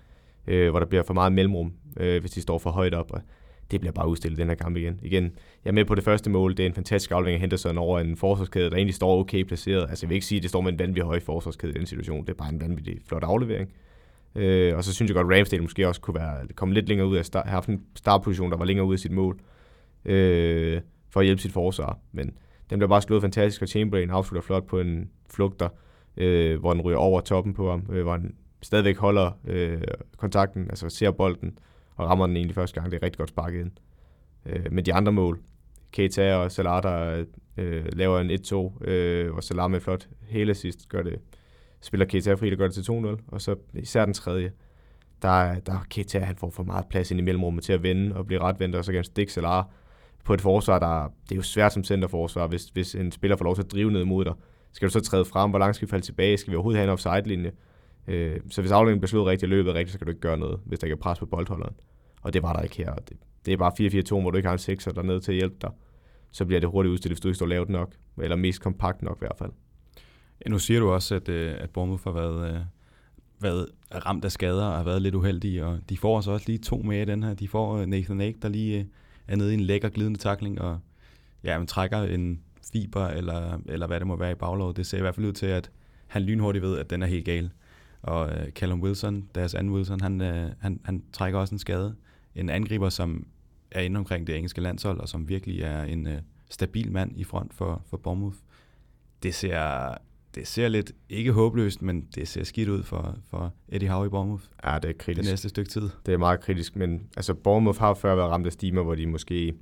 [0.46, 3.20] øh, hvor der bliver for meget mellemrum, øh, hvis de står for højt op, og
[3.70, 5.00] det bliver bare udstillet den her kamp igen.
[5.02, 5.24] Igen,
[5.64, 6.56] jeg er med på det første mål.
[6.56, 9.87] Det er en fantastisk aflevering af Henderson over en forsvarskæde, der egentlig står okay placeret.
[9.88, 11.87] Altså jeg vil ikke sige, at det står med en vanvittig høj forsvarskæde i den
[11.87, 12.20] situation.
[12.20, 13.72] Det er bare en vanvittig flot aflevering.
[14.35, 17.09] Øh, og så synes jeg godt, at Ramsdale måske også kunne være, komme lidt længere
[17.09, 19.38] ud af start, have haft en startposition, der var længere ude af sit mål,
[20.04, 20.80] øh,
[21.11, 21.98] for at hjælpe sit forsvar.
[22.12, 22.26] Men
[22.70, 25.68] den bliver bare slået fantastisk, og Chamberlain afslutter flot på en flugter,
[26.16, 29.82] øh, hvor den ryger over toppen på ham, øh, hvor han stadigvæk holder øh,
[30.16, 31.58] kontakten, altså ser bolden,
[31.96, 32.90] og rammer den egentlig første gang.
[32.92, 33.70] Det er rigtig godt sparket ind.
[34.46, 35.40] Øh, med de andre mål,
[35.92, 37.24] Keita og Salah, der
[37.56, 41.20] øh, laver en 1-2, øh, og Salah med flot hele sidst gør det,
[41.80, 44.52] spiller Keita fri, der gør det til 2-0, og så især den tredje,
[45.22, 48.26] der, der Keita, han får for meget plads ind i mellemrummet til at vende og
[48.26, 49.64] blive retvendt, og så kan han stikke Salah
[50.24, 53.44] på et forsvar, der, det er jo svært som centerforsvar, hvis, hvis en spiller får
[53.44, 54.34] lov til at drive ned mod dig.
[54.72, 55.50] Skal du så træde frem?
[55.50, 56.36] Hvor langt skal vi falde tilbage?
[56.36, 57.52] Skal vi overhovedet have en offside-linje?
[58.08, 60.38] Øh, så hvis aflægningen bliver slået rigtigt og løbet rigtigt, så kan du ikke gøre
[60.38, 61.74] noget, hvis der ikke er pres på boldholderen.
[62.22, 62.94] Og det var der ikke her.
[62.94, 63.16] Det,
[63.46, 63.72] det er bare
[64.18, 65.70] 4-4-2, hvor du ikke har en 6'er dernede til at hjælpe dig.
[66.30, 67.94] Så bliver det hurtigt udstillet, hvis du ikke står lavt nok.
[68.22, 69.50] Eller mest kompakt nok i hvert fald.
[70.44, 72.60] Ja, nu siger du også, at, øh, at Bournemouth har været, øh,
[73.40, 76.58] været ramt af skader og har været lidt uheldige, og de får så også lige
[76.58, 77.34] to med i den her.
[77.34, 78.88] De får øh, Nathan Ake, der lige
[79.28, 80.78] er nede i en lækker glidende takling, og
[81.44, 82.40] ja, man trækker en
[82.72, 84.76] fiber, eller, eller hvad det må være i baglåret.
[84.76, 85.70] Det ser i hvert fald ud til, at
[86.06, 87.50] han lynhurtigt ved, at den er helt gal.
[88.06, 91.94] Og uh, Callum Wilson, deres anden Wilson, han, uh, han, han trækker også en skade.
[92.34, 93.26] En angriber, som
[93.70, 96.12] er inde omkring det engelske landshold, og som virkelig er en uh,
[96.50, 98.36] stabil mand i front for, for Bournemouth.
[99.22, 99.94] Det ser,
[100.34, 104.08] det ser lidt, ikke håbløst, men det ser skidt ud for, for Eddie Howe i
[104.08, 104.44] Bournemouth.
[104.64, 105.24] Ja, det er kritisk.
[105.24, 105.88] Det næste stykke tid.
[106.06, 109.06] Det er meget kritisk, men altså Bournemouth har før været ramt af stimer, hvor de
[109.06, 109.54] måske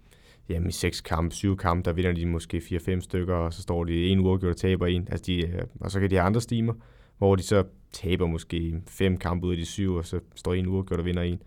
[0.48, 3.84] jamen, i seks kampe, syv kampe, der vinder de måske 4-5 stykker, og så står
[3.84, 5.08] de en uge og taber en.
[5.10, 6.74] Altså de, og så kan de have andre stimer,
[7.18, 10.66] hvor de så taber måske fem kampe ud af de syv, og så står en
[10.66, 11.42] uafgjort og vinder en.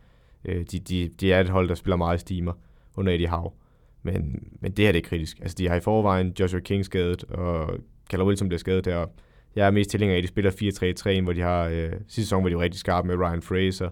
[0.46, 2.54] Øh, de, de, de er et hold, der spiller meget stimer
[2.96, 3.52] under Eddie Howe.
[4.04, 5.40] Men, men det her det er kritisk.
[5.40, 9.06] Altså, de har i forvejen Joshua King skadet, og Callum Wilson bliver skadet der.
[9.56, 10.52] Jeg er mest tilhænger af, at de spiller
[11.20, 13.90] 4-3-3, hvor de har øh, sidste sæson, hvor de var rigtig skarpe med Ryan Fraser,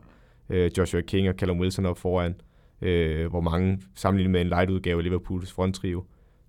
[0.50, 2.36] øh, Joshua King og Callum Wilson op foran,
[2.82, 6.04] øh, hvor mange sammenlignet med en light-udgave af Liverpools fronttrio.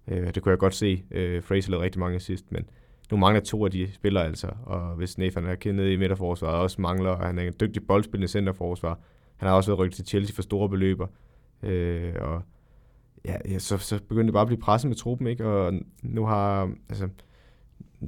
[0.08, 1.04] Øh, det kunne jeg godt se.
[1.10, 2.64] Øh, Fraser lavede rigtig mange sidst, men
[3.10, 6.80] nu mangler to af de spillere altså, og hvis Nathan er kendt i midterforsvaret også
[6.80, 9.00] mangler, og han er en dygtig boldspillende centerforsvar.
[9.36, 11.06] Han har også været rykket til Chelsea for store beløber,
[11.62, 12.42] øh, og
[13.24, 15.46] ja, ja så, så begyndte det bare at blive presset med truppen, ikke?
[15.46, 17.08] og nu har, altså,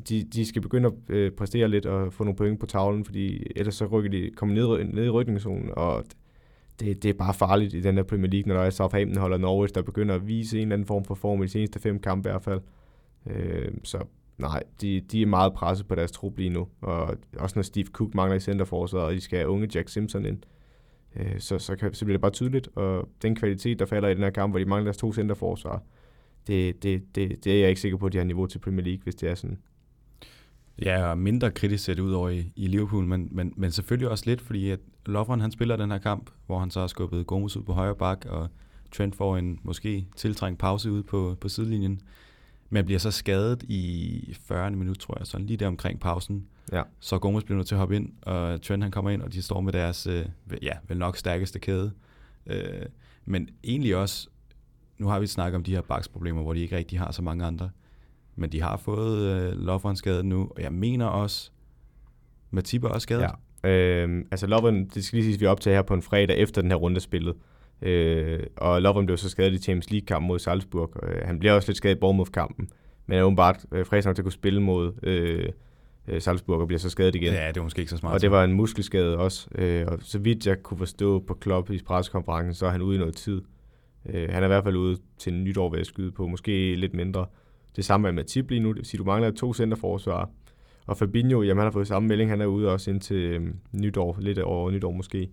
[0.08, 3.46] de, de skal begynde at øh, præstere lidt og få nogle point på tavlen, fordi
[3.56, 6.04] ellers så rykker de, kommer ned, ned i rykningszonen, og
[6.80, 9.37] det, det er bare farligt i den der Premier League, når der er Southampton holder
[9.37, 11.98] Norwich, der begynder at vise en eller anden form for form i de seneste fem
[11.98, 12.61] kampe i hvert fald.
[13.26, 13.98] Øh, så
[14.38, 17.87] nej, de, de er meget presset på deres trup lige nu, og også når Steve
[17.87, 20.38] Cook mangler i centerforsvaret, og de skal have unge Jack Simpson ind,
[21.16, 24.14] øh, så, så, kan, så bliver det bare tydeligt, og den kvalitet, der falder i
[24.14, 25.79] den her kamp, hvor de mangler deres to centerforsvarer,
[26.46, 28.85] det, det, det, det er jeg ikke sikker på, at de har niveau til Premier
[28.85, 29.59] League, hvis det er sådan.
[30.83, 34.24] Ja, og mindre kritisk set ud over i, i Liverpool, men, men, men selvfølgelig også
[34.27, 37.57] lidt, fordi at Lovren han spiller den her kamp, hvor han så har skubbet Gomes
[37.57, 38.48] ud på højre bak, og
[38.92, 42.01] Trent får en måske tiltrængt pause ude på, på sidelinjen,
[42.70, 44.70] men bliver så skadet i 40.
[44.70, 46.46] minut, tror jeg, sådan lige der omkring pausen.
[46.72, 46.83] Ja.
[47.00, 49.42] Så Gomes bliver nødt til at hoppe ind, og Trent han kommer ind, og de
[49.42, 50.26] står med deres, øh,
[50.62, 51.92] ja, vel nok stærkeste kæde.
[52.46, 52.87] Øh,
[53.24, 54.28] men egentlig også,
[54.98, 57.44] nu har vi snakket om de her baksproblemer, hvor de ikke rigtig har så mange
[57.44, 57.70] andre.
[58.37, 61.50] Men de har fået øh, Lovren skadet nu, og jeg mener også,
[62.50, 63.31] Matip er også skadet.
[63.64, 63.68] Ja.
[63.68, 66.62] Øh, altså Lovren, det skal lige sige, at vi optager her på en fredag efter
[66.62, 67.35] den her runde spillet.
[67.83, 70.93] Øh, og Lovren blev så skadet i Champions League-kampen mod Salzburg.
[71.03, 72.69] Øh, han bliver også lidt skadet i Bournemouth-kampen,
[73.07, 75.49] men er åbenbart øh, frisk nok til at kunne spille mod øh,
[76.09, 77.33] øh, Salzburg og bliver så skadet igen.
[77.33, 78.14] Ja, det var måske ikke så smart.
[78.14, 79.49] Og det var en muskelskade også.
[79.55, 82.97] Øh, og så vidt jeg kunne forstå på Klopp i pressekonferencen, så er han ude
[82.97, 83.43] i noget tid.
[84.07, 86.95] Øh, han er i hvert fald ude til nytår ved at skyde på, måske lidt
[86.95, 87.27] mindre.
[87.77, 90.27] Det samme er med Tip lige nu, det vil sige, du mangler to centerforsvarer.
[90.87, 93.41] Og Fabinho, jamen han har fået samme melding, han er ude også indtil øh,
[93.73, 95.29] nytår, lidt over nytår måske.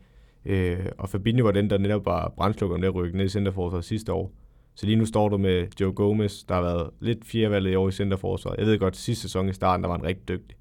[0.46, 3.86] Øh, og Fabinho var den, der netop var brændslukker med at rykke ned i centerforsvaret
[3.86, 4.32] sidste år.
[4.76, 7.90] Så lige nu står du med Joe Gomez, der har været lidt fjerdevalget i år
[7.90, 8.58] i centerforsvaret.
[8.58, 10.58] Jeg ved godt, sidste sæson i starten, der var han rigtig dygtig.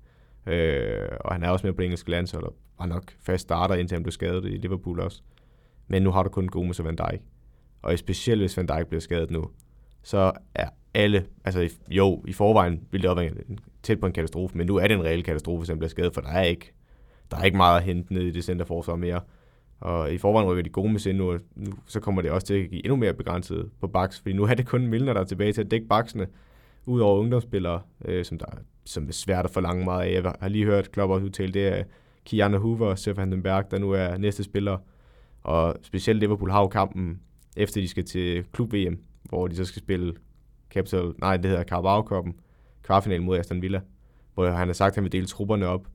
[0.47, 3.97] Øh, og han er også med på engelsk landshold, og var nok fast starter, indtil
[3.97, 5.23] han blev skadet i Liverpool også.
[5.89, 7.21] Men nu har du kun Gomez og Van Dijk.
[7.83, 9.51] Og specielt hvis Van Dijk bliver skadet nu,
[10.03, 14.59] så er alle, altså jo, i forvejen ville det også være tæt på en katastrofe,
[14.59, 16.73] men nu er det en reel katastrofe, hvis han bliver skadet, for der er ikke,
[17.31, 19.21] der er ikke meget at hente ned i det centerforsvar mere.
[19.81, 22.55] Og i forvejen rykker de gode med sind nu, nu, så kommer det også til
[22.55, 25.25] at give endnu mere begrænset på baks, fordi nu er det kun Milner, der er
[25.25, 26.27] tilbage til at dække baksene,
[26.87, 28.47] ud over ungdomsspillere, øh, som, der,
[28.85, 30.23] som er svært at forlange meget af.
[30.23, 31.85] Jeg har lige hørt Klopp også udtale, det er
[32.25, 34.79] Kiana Hoover og Stefan Berg, der nu er næste spiller.
[35.43, 37.21] Og specielt Liverpool har jo kampen,
[37.57, 40.15] efter de skal til klub-VM, hvor de så skal spille
[40.71, 42.33] Capital, nej, det hedder Carabao Cup'en,
[42.83, 43.81] kvartfinal mod Aston Villa,
[44.35, 45.87] hvor han har sagt, at han vil dele trupperne op,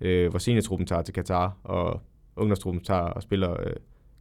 [0.00, 2.02] øh, hvor seniortruppen tager til Katar, og
[2.38, 3.72] ungdomstruppen tager og spiller øh,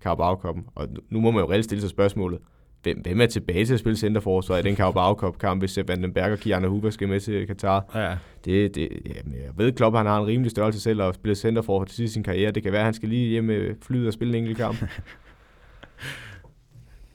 [0.04, 0.72] Carabao Cup'en.
[0.76, 2.40] Og nu må man jo reelt stille sig spørgsmålet,
[2.84, 6.04] hvem, hvem er tilbage til at spille centerforsvar i den Carabao Cup kamp, hvis Van
[6.04, 7.86] den Berg og Kiana Huber skal med til Katar?
[7.96, 8.18] Ja.
[8.46, 11.86] Det, det, jamen, jeg ved, Klopp han har en rimelig størrelse selv og spille centerforsvar
[11.86, 12.52] til sin karriere.
[12.52, 14.78] Det kan være, at han skal lige hjem med flyet og spille en enkelt kamp.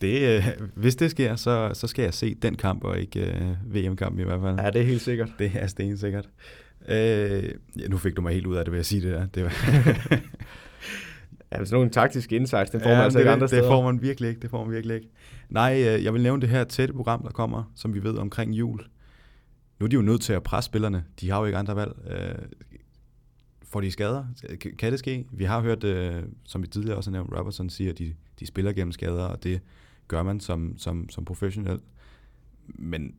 [0.01, 3.75] det, øh, hvis det sker, så, så skal jeg se den kamp, og ikke øh,
[3.75, 4.61] VM-kamp i hvert fald.
[4.61, 5.29] Ja, det er helt sikkert.
[5.39, 6.29] Det er stensikkert.
[6.89, 6.95] Øh,
[7.79, 9.27] ja, nu fik du mig helt ud af det ved at sige det der.
[9.27, 9.53] Det var
[11.59, 13.63] Ja, sådan nogle taktiske insights, det får man ja, altså det, ikke andre det, steder.
[13.63, 15.09] Det får man virkelig ikke, det får man virkelig ikke.
[15.49, 18.53] Nej, øh, jeg vil nævne det her tætte program, der kommer, som vi ved omkring
[18.53, 18.81] jul.
[19.81, 21.05] Nu er de jo nødt til at presse spillerne.
[21.21, 21.93] De har jo ikke andre valg.
[22.11, 22.35] Øh,
[23.63, 24.25] får de skader?
[24.79, 25.27] Kan det ske?
[25.33, 28.47] Vi har hørt, øh, som vi tidligere også har nævnt, Robertson siger, at de, de
[28.47, 29.61] spiller gennem skader, og det
[30.09, 31.81] gør man som, som, som professionel.
[32.67, 33.15] Men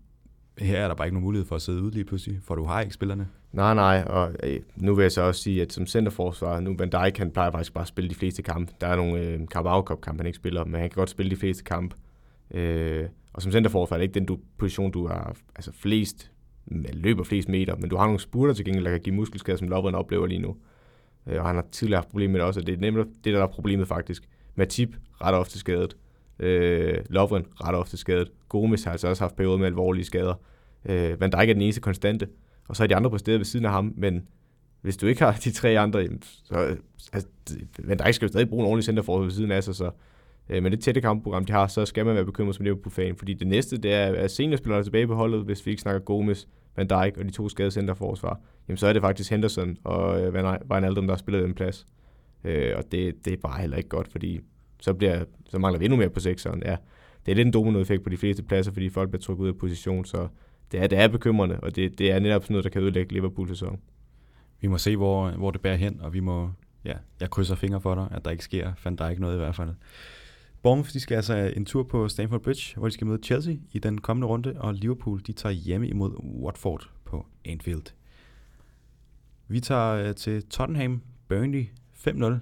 [0.57, 2.65] her er der bare ikke nogen mulighed for at sidde ude lige pludselig, for du
[2.65, 3.27] har ikke spillerne.
[3.53, 6.89] Nej, nej, og øh, nu vil jeg så også sige, at som centerforsvar, nu Van
[6.89, 8.73] Dijk, han plejer faktisk bare at spille de fleste kampe.
[8.81, 11.29] Der er nogle øh, Carabao Cup kampe, han ikke spiller, men han kan godt spille
[11.29, 11.95] de fleste kampe.
[12.51, 16.31] Øh, og som centerforsvar er det ikke den du, position, du har altså flest,
[16.93, 19.67] løber flest meter, men du har nogle spurter til gengæld, der kan give muskelskader, som
[19.67, 20.55] Lovren oplever lige nu.
[21.27, 23.33] Øh, og han har tidligere haft problemer med det også, og det er nemlig det,
[23.33, 24.23] der er problemet faktisk.
[24.55, 25.97] Matip ret ofte skadet.
[26.39, 28.31] Øh, Lovren ret ofte skadet.
[28.49, 30.33] Gomes har altså også haft perioder med alvorlige skader.
[30.85, 32.27] Øh, Van Dijk er den eneste konstante.
[32.67, 34.27] Og så er de andre på stedet ved siden af ham, men
[34.81, 36.07] hvis du ikke har de tre andre,
[36.43, 36.75] så
[37.13, 37.29] altså,
[37.83, 39.91] Van der skal jo stadig bruge en ordentlig centerforsvar ved siden af sig, så
[40.49, 43.33] øh, med det tætte kampprogram, de har, så skal man være bekymret som Liverpool-fan, fordi
[43.33, 46.87] det næste, det er, at seniorspillerne tilbage på holdet, hvis vi ikke snakker Gomes, Van
[46.87, 50.33] Dijk og de to skadede centerforsvar, jamen så er det faktisk Henderson og øh,
[50.69, 51.87] Van Aldum, der har spillet den plads.
[52.43, 54.39] Øh, og det, det er bare heller ikke godt, fordi
[54.79, 56.63] så, bliver, så mangler vi endnu mere på sekseren.
[56.65, 56.75] Ja,
[57.25, 59.57] det er lidt en dominoeffekt på de fleste pladser, fordi folk bliver trukket ud af
[59.57, 60.27] position, så
[60.73, 63.13] det er, det er bekymrende, og det, det er netop sådan noget, der kan ødelægge
[63.13, 63.79] Liverpools sæson.
[64.61, 66.51] Vi må se, hvor, hvor det bærer hen, og vi må,
[66.85, 69.37] ja, jeg krydser fingre for dig, at der ikke sker fandt der ikke noget i
[69.37, 69.69] hvert fald.
[70.61, 73.79] Bournemouth de skal altså en tur på Stamford Bridge, hvor de skal møde Chelsea i
[73.79, 77.93] den kommende runde, og Liverpool de tager hjemme imod Watford på Anfield.
[79.47, 81.65] Vi tager øh, til Tottenham, Burnley
[82.07, 82.33] 5-0.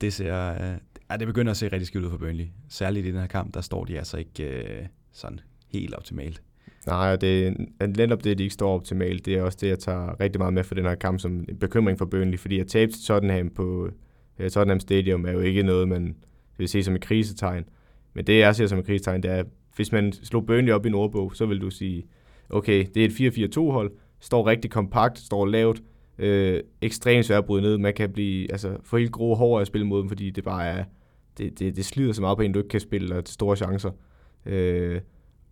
[0.00, 0.78] Det ser, øh,
[1.10, 2.46] ja, det begynder at se rigtig skidt ud for Burnley.
[2.68, 6.42] Særligt i den her kamp, der står de altså ikke øh, sådan helt optimalt.
[6.86, 7.46] Nej, det
[7.80, 9.26] er netop det, de ikke står optimalt.
[9.26, 11.58] Det er også det, jeg tager rigtig meget med for den her kamp som en
[11.60, 13.88] bekymring for Burnley, fordi at tabe til Tottenham på
[14.40, 16.16] uh, Tottenham Stadium er jo ikke noget, man
[16.58, 17.64] vil se som et krisetegn.
[18.14, 19.44] Men det, jeg ser som et krisetegn, det er,
[19.76, 22.06] hvis man slog Burnley op i en ordbog, så vil du sige,
[22.50, 25.82] okay, det er et 4-4-2-hold, står rigtig kompakt, står lavt,
[26.18, 27.78] øh, ekstremt svært at bryde ned.
[27.78, 30.66] Man kan blive, altså, få helt grove hår at spille mod dem, fordi det bare
[30.66, 30.84] er,
[31.38, 33.56] det, det, det slider så meget på en, du ikke kan spille og til store
[33.56, 33.90] chancer.
[34.46, 35.00] Øh,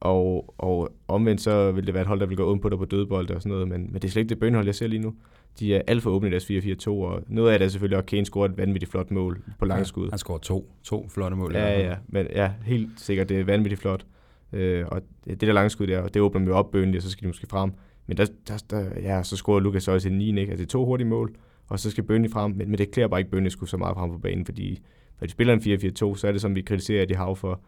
[0.00, 2.78] og, og omvendt så vil det være et hold, der vil gå ondt på dig
[2.78, 4.86] på dødbold og sådan noget, men, men det er slet ikke det bønhold, jeg ser
[4.86, 5.14] lige nu.
[5.60, 8.06] De er alt for åbne i deres 4-4-2, og noget af det er selvfølgelig, at
[8.06, 10.04] Kane scorer et vanvittigt flot mål på langskud.
[10.04, 11.54] Ja, han scorer to, to flotte mål.
[11.54, 14.06] Ja, ja, men ja, helt sikkert, det er vanvittigt flot.
[14.52, 17.22] Øh, og det der langskud der, det åbner dem jo op bønligt, og så skal
[17.22, 17.72] de måske frem.
[18.06, 20.40] Men der, der, der ja, så scorer Lukas også en 9, ikke?
[20.40, 21.34] Altså det er to hurtige mål,
[21.68, 23.96] og så skal Bønne frem, men, men det klæder bare ikke Bønne skulle så meget
[23.96, 24.82] frem på banen, fordi
[25.20, 27.60] når de spiller en 4-4-2, så er det som vi kritiserer, at de har for,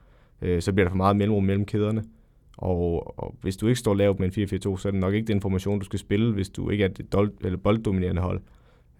[0.42, 2.04] øh, så bliver der for meget mellemrum mellem kæderne.
[2.60, 5.26] Og, og hvis du ikke står lavt med en 4-4-2, så er det nok ikke
[5.26, 8.40] den formation, du skal spille, hvis du ikke er et dold, eller bolddominerende hold.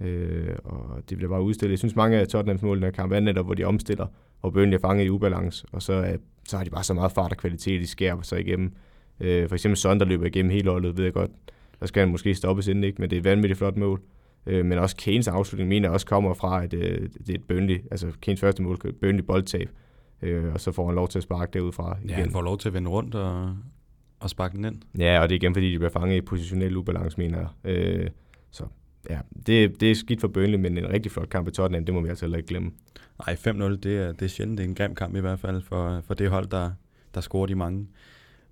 [0.00, 1.70] Øh, og det bliver bare udstillet.
[1.70, 4.06] Jeg synes, mange af Tottenhams mål i den kamp er netop, hvor de omstiller,
[4.42, 6.16] og Burnley er fanget i ubalance, og så, er,
[6.48, 8.72] så har de bare så meget fart og kvalitet, de skærer sig igennem.
[9.20, 11.30] Øh, for eksempel Son, der løber igennem hele holdet, ved jeg godt,
[11.80, 13.00] der skal han måske stoppes inden, ikke?
[13.00, 14.00] men det er et vanvittigt flot mål.
[14.46, 17.80] Øh, men også Kanes afslutning mener også kommer fra, at øh, det er et Burnley,
[17.90, 19.68] altså Kanes første mål, Burnley boldtab,
[20.22, 22.10] øh, og så får han lov til at sparke derudfra igen.
[22.10, 23.56] Ja, han får lov til at vende rundt og,
[24.20, 24.82] og sparke den ind.
[24.98, 27.72] Ja, og det er igen, fordi de bliver fanget i positionel ubalance, mener jeg.
[27.72, 28.10] Øh,
[28.50, 28.64] så
[29.10, 31.94] ja, det, det er skidt for Burnley, men en rigtig flot kamp i Tottenham, det
[31.94, 32.70] må vi altså heller ikke glemme.
[33.26, 34.58] Nej, 5-0, det er, det er sjældent.
[34.58, 36.70] Det er en grim kamp i hvert fald for, for det hold, der,
[37.14, 37.88] der scorer de mange.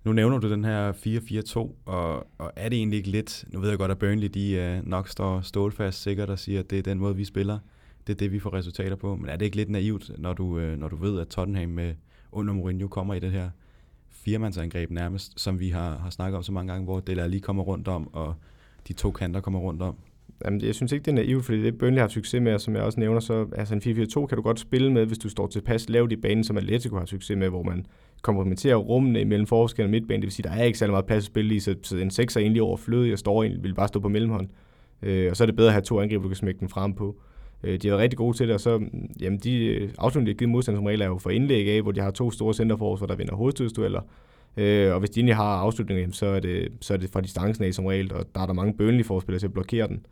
[0.03, 3.69] Nu nævner du den her 4-4-2, og, og er det egentlig ikke lidt, nu ved
[3.69, 6.83] jeg godt, at Burnley de uh, nok står stålfast sikkert og siger, at det er
[6.83, 7.59] den måde, vi spiller,
[8.07, 10.59] det er det, vi får resultater på, men er det ikke lidt naivt, når du,
[10.59, 11.93] øh, når du ved, at Tottenham med
[12.31, 13.49] under Mourinho kommer i det her
[14.11, 17.63] firemandsangreb nærmest, som vi har, har snakket om så mange gange, hvor Dele lige kommer
[17.63, 18.35] rundt om, og
[18.87, 19.95] de to kanter kommer rundt om?
[20.45, 22.75] Jamen, jeg synes ikke, det er naivt, fordi det Burnley har succes med, og som
[22.75, 25.47] jeg også nævner, så altså en 4-4-2 kan du godt spille med, hvis du står
[25.47, 27.85] tilpas lavt i banen, som Atletico har succes med, hvor man
[28.21, 30.21] komplementerer rummene mellem forskel og midtbanen.
[30.21, 32.11] Det vil sige, der er ikke særlig meget plads at spille i, så, så en
[32.11, 34.47] 6 er egentlig overflødig, og står egentlig, vil bare stå på mellemhånd.
[35.01, 36.93] Øh, og så er det bedre at have to angreb, du kan smække den frem
[36.93, 37.21] på.
[37.63, 38.85] Øh, de har været rigtig gode til det, og så,
[39.19, 41.81] jamen, de øh, afslutninger, de har givet modstand som regel, er jo for indlæg af,
[41.81, 44.01] hvor de har to store centerforsvar, der vinder hovedstødsdueller.
[44.57, 47.63] Øh, og hvis de egentlig har afslutninger, så er, det, så er det fra distancen
[47.63, 50.05] af som regel, og der er der mange bønlige forspillere til at blokere den.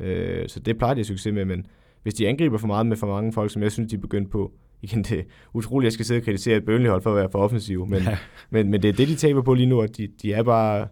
[0.00, 1.66] Øh, så det plejer de at succes med, men
[2.02, 4.30] hvis de angriber for meget med for mange folk, som jeg synes, de er begyndt
[4.30, 5.22] på, igen, det er
[5.52, 8.18] utroligt, jeg skal sidde og kritisere et bønlighold for at være for offensiv, men, ja.
[8.50, 10.88] men, men det er det, de taber på lige nu, at de, de er bare,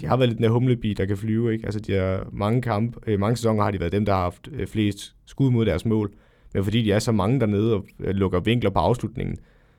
[0.00, 1.64] de har været lidt den humlebi, der kan flyve, ikke?
[1.64, 4.48] Altså, de har mange kamp, øh, mange sæsoner har de været dem, der har haft
[4.52, 6.12] øh, flest skud mod deres mål,
[6.54, 9.36] men fordi de er så mange dernede og øh, lukker vinkler på afslutningen,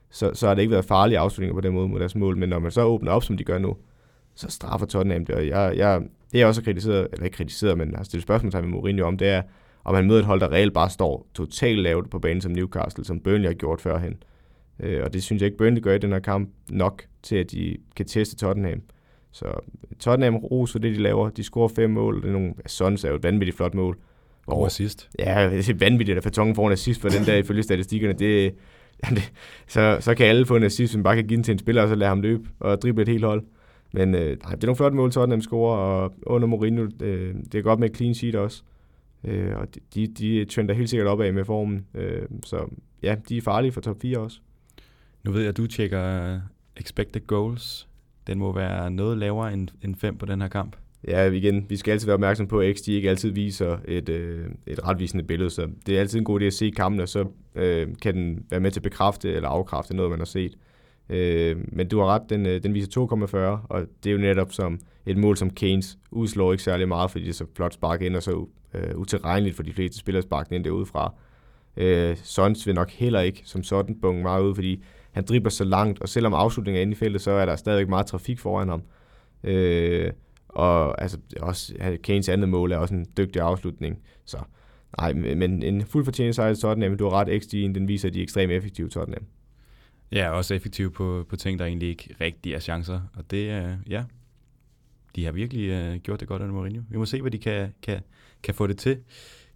[0.09, 2.49] så, så har det ikke været farlige afslutninger på den måde mod deres mål, men
[2.49, 3.75] når man så åbner op, som de gør nu,
[4.35, 7.77] så straffer Tottenham det, og jeg, jeg, det jeg også har kritiseret, eller ikke kritiseret,
[7.77, 9.41] men altså, har stillet spørgsmål med Mourinho om, det er,
[9.83, 13.05] om han møder et hold, der reelt bare står totalt lavt på banen som Newcastle,
[13.05, 14.23] som Burnley har gjort førhen.
[14.79, 17.51] Øh, og det synes jeg ikke, Burnley gør i den her kamp nok til, at
[17.51, 18.81] de kan teste Tottenham.
[19.31, 19.45] Så
[19.99, 21.29] Tottenham ros for det, de laver.
[21.29, 22.21] De scorer fem mål.
[22.21, 23.97] Det er nogle, Sons er jo et vanvittigt flot mål.
[24.47, 25.09] Og assist.
[25.19, 28.13] Ja, det er vanvittigt, at Fatongen får en assist for den der ifølge statistikkerne.
[28.13, 28.53] Det,
[29.09, 29.33] det,
[29.67, 31.81] så, så kan alle få en assist, som bare kan give den til en spiller,
[31.81, 33.43] og så lade ham løbe og drible et helt hold.
[33.93, 37.61] Men øh, det er nogle flotte mål, Tottenham scorer, og under Mourinho, øh, det er
[37.61, 38.63] godt med clean sheet også.
[39.23, 41.85] Øh, og de, de trender helt sikkert opad med formen.
[41.95, 42.65] Øh, så
[43.03, 44.39] ja, de er farlige for top 4 også.
[45.23, 46.39] Nu ved jeg, at du tjekker
[46.77, 47.87] expected goals.
[48.27, 50.75] Den må være noget lavere end, end 5 på den her kamp.
[51.07, 54.45] Ja, igen, vi skal altid være opmærksom på, at XG ikke altid viser et, øh,
[54.67, 57.25] et retvisende billede, så det er altid en god idé at se kampen, og så
[57.55, 60.57] øh, kan den være med til at bekræfte eller afkræfte noget, man har set.
[61.09, 63.37] Øh, men du har ret, den, øh, den viser 2,40,
[63.69, 67.23] og det er jo netop som et mål, som Keynes udslår ikke særlig meget, fordi
[67.23, 70.55] det er så flot spark ind, og så øh, utilregneligt for de fleste spillere sparket
[70.55, 71.13] ind derudefra.
[71.77, 75.63] Øh, Sons vil nok heller ikke som sådan bunge meget ud, fordi han dribler så
[75.63, 78.69] langt, og selvom afslutningen er inde i feltet, så er der stadigvæk meget trafik foran
[78.69, 78.83] ham.
[79.43, 80.11] Øh,
[80.49, 83.99] og altså, også, Kanes andet mål er også en dygtig afslutning.
[84.25, 84.37] Så
[84.97, 86.97] nej, men en fuld fortjent sejr til Tottenham.
[86.97, 89.23] Du har ret, XG'en, den viser, at de er ekstremt effektive Tottenham.
[90.11, 93.01] Ja, også effektive på, på ting, der egentlig ikke rigtig er chancer.
[93.15, 94.03] Og det er, ja,
[95.15, 96.81] de har virkelig øh, gjort det godt under Mourinho.
[96.89, 97.99] Vi må se, hvad de kan, kan,
[98.43, 98.97] kan få det til.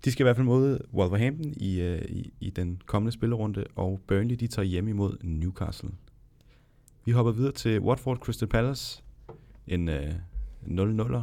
[0.06, 4.00] De skal i hvert fald mod Wolverhampton i, uh, i, i den kommende spillerunde, og
[4.08, 5.90] Burnley de tager hjem imod Newcastle.
[7.06, 9.04] Vi hopper videre til Watford Crystal Palace.
[9.68, 9.96] En uh,
[10.66, 11.22] 0-0'er.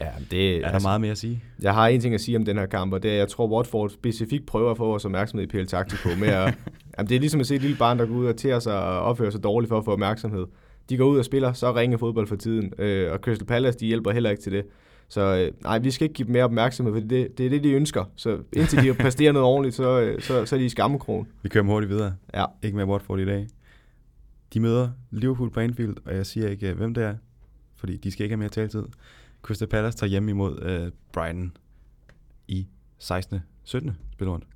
[0.00, 1.42] Ja, det, er der altså, meget mere at sige?
[1.62, 3.28] Jeg har en ting at sige om den her kamp, og det er, at jeg
[3.28, 6.54] tror, Watford specifikt prøver at få vores opmærksomhed i PL Taktiko med at,
[6.98, 8.82] jamen, det er ligesom at se et lille barn, der går ud og tager sig
[8.82, 10.46] og opfører sig dårligt for at få opmærksomhed.
[10.88, 13.86] De går ud og spiller så ringe fodbold for tiden, øh, og Crystal Palace, de
[13.86, 14.64] hjælper heller ikke til det.
[15.12, 17.64] Så øh, nej, vi skal ikke give dem mere opmærksomhed, for det, det er det,
[17.64, 18.04] de ønsker.
[18.16, 21.28] Så indtil de præsterer noget ordentligt, så, øh, så, så er de i skammekron.
[21.42, 22.14] Vi kører hurtigt videre.
[22.34, 22.44] Ja.
[22.62, 23.48] Ikke med Watford i dag.
[24.54, 27.14] De møder Liverpool på Anfield, og jeg siger ikke, hvem det er
[27.76, 28.84] fordi de skal ikke have mere taletid.
[29.42, 31.52] Crystal Palace tager hjem imod øh, Brighton
[32.48, 32.66] i
[32.98, 33.40] 16.
[33.64, 33.96] 17.
[34.12, 34.46] spilrunde.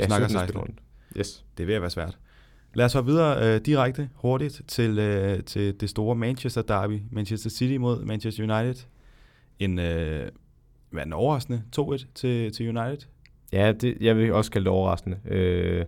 [0.00, 0.48] Ja, Snakker 17.
[0.48, 0.74] spilrunde.
[1.18, 1.44] Yes.
[1.56, 2.18] Det er ved at være svært.
[2.74, 7.02] Lad os hoppe videre øh, direkte, hurtigt, til, øh, til det store Manchester derby.
[7.10, 8.84] Manchester City mod Manchester United.
[9.58, 10.28] En, øh,
[10.90, 13.08] hvad en overraskende 2-1 til, til United.
[13.52, 15.18] Ja, det, jeg vil også kalde det overraskende.
[15.24, 15.84] Øh,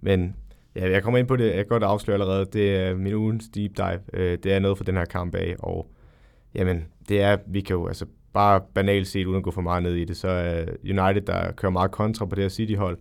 [0.00, 0.36] men
[0.76, 2.44] ja, jeg kommer ind på det, jeg kan godt afsløre allerede.
[2.52, 4.00] Det er min ugens deep dive.
[4.12, 5.90] Øh, det er noget for den her kamp af, og
[6.56, 9.82] Jamen, det er, vi kan jo altså bare banalt set, uden at gå for meget
[9.82, 12.98] ned i det, så er United, der kører meget kontra på det her City-hold,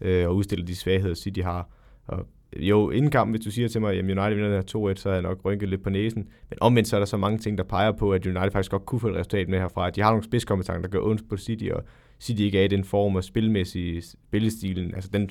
[0.00, 1.68] øh, og udstiller de svagheder, City har.
[2.06, 4.96] Og jo, inden kampen, hvis du siger til mig, at United vinder der her 2-1,
[4.96, 6.28] så har jeg nok rynket lidt på næsen.
[6.50, 8.86] Men omvendt så er der så mange ting, der peger på, at United faktisk godt
[8.86, 9.90] kunne få et resultat med herfra.
[9.90, 11.84] De har nogle spidskompetencer, der gør ondt på City, og
[12.20, 14.94] City ikke er i den form og spilmæssige spillestilen.
[14.94, 15.30] Altså den,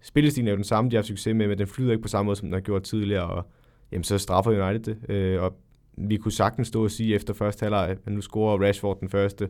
[0.00, 2.26] spillestilen er jo den samme, de har succes med, men den flyder ikke på samme
[2.26, 3.46] måde, som den har gjort tidligere, og
[3.92, 5.10] jamen, så straffer United det.
[5.10, 5.56] Øh, og
[5.96, 9.48] vi kunne sagtens stå og sige efter første halvleg, at nu scorer Rashford den første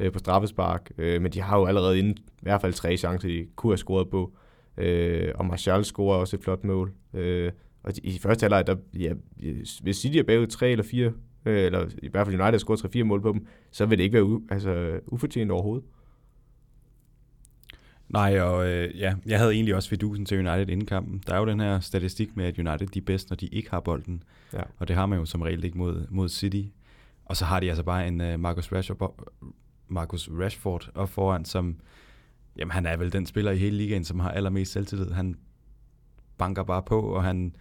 [0.00, 3.28] øh, på straffespark, øh, men de har jo allerede inden i hvert fald tre chancer,
[3.28, 4.32] de kunne have scoret på.
[4.32, 4.45] Øh,
[5.34, 6.92] og Martial scorer også et flot mål.
[7.14, 9.12] Øh, og i første halvleg, der, ja,
[9.82, 11.12] hvis City er bagud tre eller fire,
[11.46, 14.04] øh, eller i hvert fald United har scoret tre-fire mål på dem, så vil det
[14.04, 15.84] ikke være u, altså, ufortjent overhovedet.
[18.08, 21.22] Nej, og øh, ja, jeg havde egentlig også fidusen til United inden kampen.
[21.26, 23.70] Der er jo den her statistik med, at United de er bedst, når de ikke
[23.70, 24.22] har bolden.
[24.52, 24.62] Ja.
[24.78, 26.62] Og det har man jo som regel ikke mod, mod City.
[27.24, 29.32] Og så har de altså bare en uh, Marcus, Rashford,
[29.88, 31.76] Marcus Rashford op foran, som
[32.58, 35.10] jamen, han er vel den spiller i hele ligaen, som har allermest selvtillid.
[35.10, 35.36] Han
[36.38, 37.56] banker bare på, og han,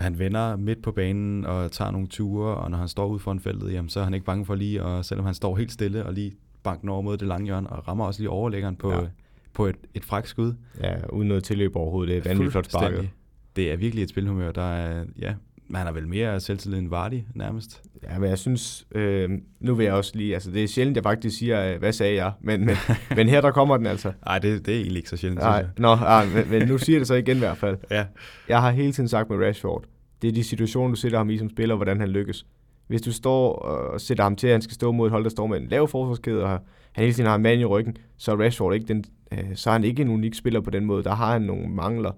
[0.00, 3.40] han vender midt på banen og tager nogle ture, og når han står ude foran
[3.40, 6.06] feltet, jamen, så er han ikke bange for lige, og selvom han står helt stille
[6.06, 9.06] og lige banker over mod det lange hjørne, og rammer også lige overlæggeren på, ja
[9.54, 10.54] på et, et fræk skud.
[10.80, 12.08] Ja, uden noget tilløb overhovedet.
[12.08, 13.10] Det er vanvittigt flot sparket.
[13.56, 15.34] Det er virkelig et spilhumør, der er, ja,
[15.68, 17.82] man har vel mere selvtillid end Vardy nærmest.
[18.02, 21.04] Ja, men jeg synes, øh, nu vil jeg også lige, altså det er sjældent, jeg
[21.04, 22.76] faktisk siger, øh, hvad sagde jeg, men, men,
[23.16, 24.12] men her der kommer den altså.
[24.26, 26.98] Nej, det, det er egentlig ikke så sjældent, Nej, Nå, ej, men, men nu siger
[26.98, 27.78] det så igen i hvert fald.
[27.90, 28.04] ja.
[28.48, 29.84] Jeg har hele tiden sagt med Rashford,
[30.22, 32.46] det er de situationer, du sætter ham i som spiller, hvordan han lykkes.
[32.86, 35.30] Hvis du står og sætter ham til, at han skal stå mod et hold, der
[35.30, 36.60] står med en lav forsvarskæde, og han
[37.04, 39.72] hele tiden har en mand i ryggen, så er Rashford ikke den, øh, så er
[39.72, 41.04] han ikke en unik spiller på den måde.
[41.04, 42.12] Der har han nogle mangler.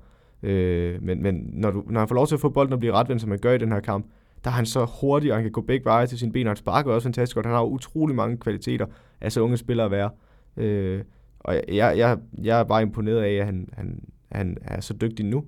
[0.46, 2.92] Øh, men men når, du, når han får lov til at få bolden og blive
[2.92, 4.06] retvendt, som han gør i den her kamp,
[4.44, 6.50] der er han så hurtig, og han kan gå begge veje til sine ben, og
[6.50, 7.46] han sparker også fantastisk godt.
[7.46, 8.86] Han har utrolig mange kvaliteter
[9.20, 10.10] af så unge spillere at være.
[10.56, 11.02] Øh,
[11.40, 15.26] og jeg, jeg, jeg er bare imponeret af, at han, han, han er så dygtig
[15.26, 15.44] nu.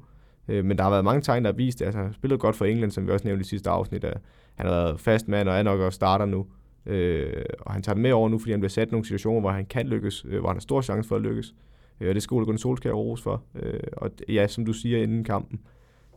[0.49, 2.41] Øh, men der har været mange tegn, der har vist, at altså, han har spillet
[2.41, 4.05] godt for England, som vi også nævnte i sidste afsnit.
[4.05, 4.21] At
[4.55, 6.47] han har været fast mand og er nok også starter nu.
[6.87, 9.41] Øh, og han tager det med over nu, fordi han bliver sat i nogle situationer,
[9.41, 11.47] hvor han kan lykkes, øh, hvor han har stor chance for at lykkes.
[11.49, 11.55] Øh,
[12.01, 13.43] Øh, og det skal Ole Gunnar Solskjaer rose for.
[13.55, 15.61] Øh, og ja, som du siger inden kampen,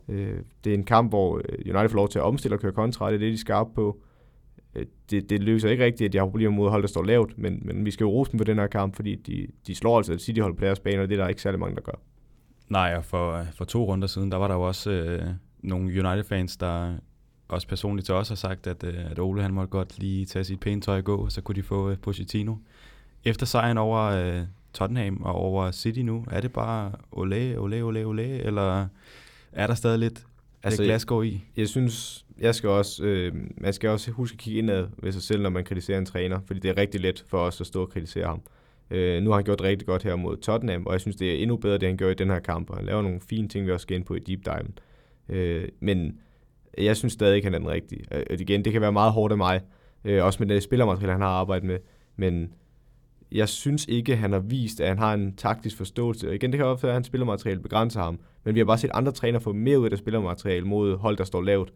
[0.08, 2.72] øh, det er en kamp, hvor øh, United får lov til at omstille og køre
[2.72, 3.98] kontra, det er det, de er skarpe på.
[4.74, 7.38] Øh, det, det løser ikke rigtigt, at de har problemer mod hold, der står lavt,
[7.38, 9.96] men, men vi skal jo rose dem for den her kamp, fordi de, de slår
[9.96, 12.00] altså City-hold på deres bane, og det er der ikke særlig mange, der gør.
[12.68, 15.22] Nej, og for, øh, for to runder siden, der var der jo også øh,
[15.62, 16.94] nogle United-fans, der
[17.48, 20.44] også personligt til os har sagt, at, øh, at Ole han måtte godt lige tage
[20.44, 22.54] sit pæne tøj og gå, og så kunne de få øh, Pochettino.
[23.24, 24.42] Efter sejren over øh,
[24.74, 28.86] Tottenham og over City nu, er det bare ole, ole, ole, ole, eller
[29.52, 30.26] er der stadig lidt,
[30.62, 31.44] altså, lidt glasgård i?
[31.56, 35.22] Jeg synes, jeg skal også, øh, man skal også huske at kigge indad ved sig
[35.22, 37.82] selv, når man kritiserer en træner, fordi det er rigtig let for os at stå
[37.82, 38.42] og kritisere ham.
[38.90, 41.42] Øh, nu har han gjort rigtig godt her mod Tottenham, og jeg synes, det er
[41.42, 43.66] endnu bedre, det han gør i den her kamp, og han laver nogle fine ting,
[43.66, 44.72] vi også skal ind på i deep dive.
[45.28, 46.18] Øh, men
[46.78, 48.04] jeg synes stadig ikke, han er den rigtige.
[48.10, 49.60] Og igen, det kan være meget hårdt af mig,
[50.04, 51.78] øh, også med det spillermateriale, han har arbejdet med,
[52.16, 52.52] men
[53.34, 56.28] jeg synes ikke, han har vist, at han har en taktisk forståelse.
[56.28, 58.78] Og igen, det kan også være, at hans spillermateriale begrænser ham, men vi har bare
[58.78, 61.72] set andre træner få mere ud af det spillermateriale mod hold, der står lavt.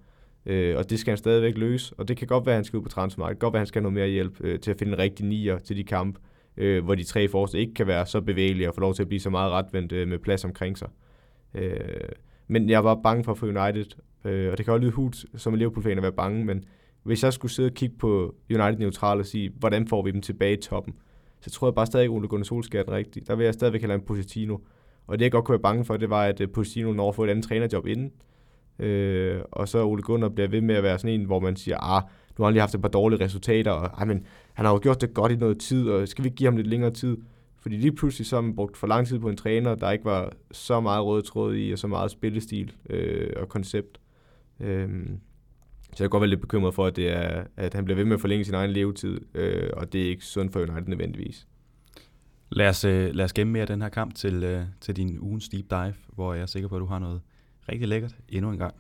[0.47, 2.77] Øh, og det skal han stadigvæk løse, og det kan godt være, at han skal
[2.77, 3.37] ud på transfermarkedet.
[3.37, 4.93] Det kan godt være, at han skal have noget mere hjælp øh, til at finde
[4.93, 6.21] en rigtig nier til de kampe,
[6.57, 9.09] øh, hvor de tre forreste ikke kan være så bevægelige og få lov til at
[9.09, 10.89] blive så meget retvendt øh, med plads omkring sig.
[11.55, 11.75] Øh,
[12.49, 13.87] men jeg var bange for for United,
[14.25, 16.65] øh, og det kan også lyde hult som en Liverpool-fan at være bange, men
[17.03, 20.23] hvis jeg skulle sidde og kigge på United neutral og sige, hvordan får vi dem
[20.23, 20.95] tilbage i toppen,
[21.47, 23.25] så tror jeg bare stadig, at Ole Gunnar Solskjaer er den rigtige.
[23.27, 24.59] Der vil jeg stadigvæk have en Pochettino.
[25.07, 27.15] Og det jeg godt kunne være bange for, det var, at Positino Pochettino når at
[27.15, 28.13] få et andet trænerjob inden.
[28.79, 31.97] Øh, og så Ole Gunnar bliver ved med at være sådan en, hvor man siger,
[31.97, 32.03] ah,
[32.39, 34.79] nu har han lige haft et par dårlige resultater, og ah, men, han har jo
[34.83, 37.17] gjort det godt i noget tid, og skal vi give ham lidt længere tid?
[37.61, 40.05] Fordi lige pludselig så har man brugt for lang tid på en træner, der ikke
[40.05, 44.01] var så meget rød tråd i, og så meget spillestil øh, og koncept.
[44.61, 44.89] Øh,
[45.97, 48.05] så jeg kan godt være lidt bekymret for, at, det er, at han bliver ved
[48.05, 51.47] med at forlænge sin egen levetid, øh, og det er ikke sundt for United nødvendigvis.
[52.51, 55.49] Lad os, øh, lad os gemme mere den her kamp til, øh, til din ugens
[55.49, 57.21] deep dive, hvor jeg er sikker på, at du har noget
[57.69, 58.75] rigtig lækkert endnu en gang.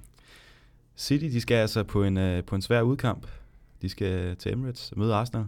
[0.96, 3.26] City de skal altså på en, øh, på en svær udkamp.
[3.82, 5.44] De skal til Emirates møde Arsenal.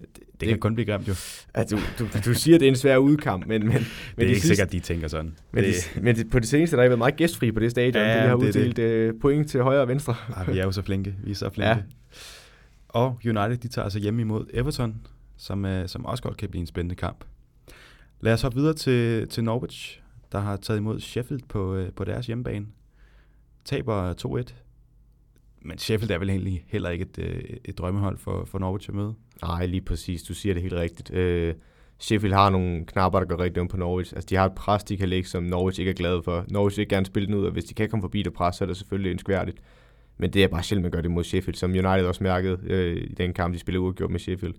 [0.00, 1.14] Det, det, det kan kun blive grimt jo.
[1.54, 3.60] Altså, du, du, du siger, at det er en svær udkamp, men...
[3.60, 3.82] men, men
[4.16, 5.36] det er ikke sidste, sikkert, de tænker sådan.
[5.52, 7.70] Men, det, de, men på det seneste, der har I været meget gæstfri på det
[7.70, 8.82] stadion, ja, de har uddelt det.
[8.82, 10.16] Øh, point til højre og venstre.
[10.36, 11.14] Ja, vi er jo så flinke.
[11.24, 11.70] Vi er så flinke.
[11.70, 11.76] Ja.
[12.88, 16.60] Og United, de tager altså hjemme imod Everton, som, uh, som også godt kan blive
[16.60, 17.24] en spændende kamp.
[18.20, 20.00] Lad os hoppe videre til, til Norwich,
[20.32, 22.66] der har taget imod Sheffield på, uh, på deres hjemmebane.
[23.64, 24.12] Taber
[24.48, 24.63] 2-1
[25.64, 28.94] men Sheffield er vel egentlig heller ikke et, øh, et drømmehold for, for Norwich at
[28.94, 29.14] møde.
[29.42, 30.22] Nej, lige præcis.
[30.22, 31.12] Du siger det helt rigtigt.
[31.12, 31.54] Øh,
[31.98, 34.12] Sheffield har nogle knapper, der går rigtig ondt på Norwich.
[34.14, 36.44] Altså, de har et pres, de kan lægge, som Norwich ikke er glade for.
[36.48, 38.64] Norwich vil gerne spille den ud, og hvis de kan komme forbi det pres, så
[38.64, 39.58] er det selvfølgelig ønskværdigt.
[40.18, 42.96] Men det er bare sjældent, man gør det mod Sheffield, som United også mærkede øh,
[42.96, 44.54] i den kamp, de spillede uafgjort med Sheffield,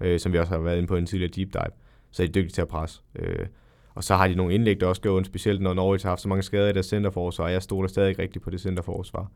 [0.00, 1.72] øh, som vi også har været inde på en tidligere deep dive.
[2.10, 3.00] Så er de dygtige til at presse.
[3.16, 3.46] Øh,
[3.94, 6.20] og så har de nogle indlæg, der også gør ondt, specielt når Norwich har haft
[6.20, 9.30] så mange skader i deres centerforsvar, og jeg stoler stadig ikke rigtigt på det centerforsvar.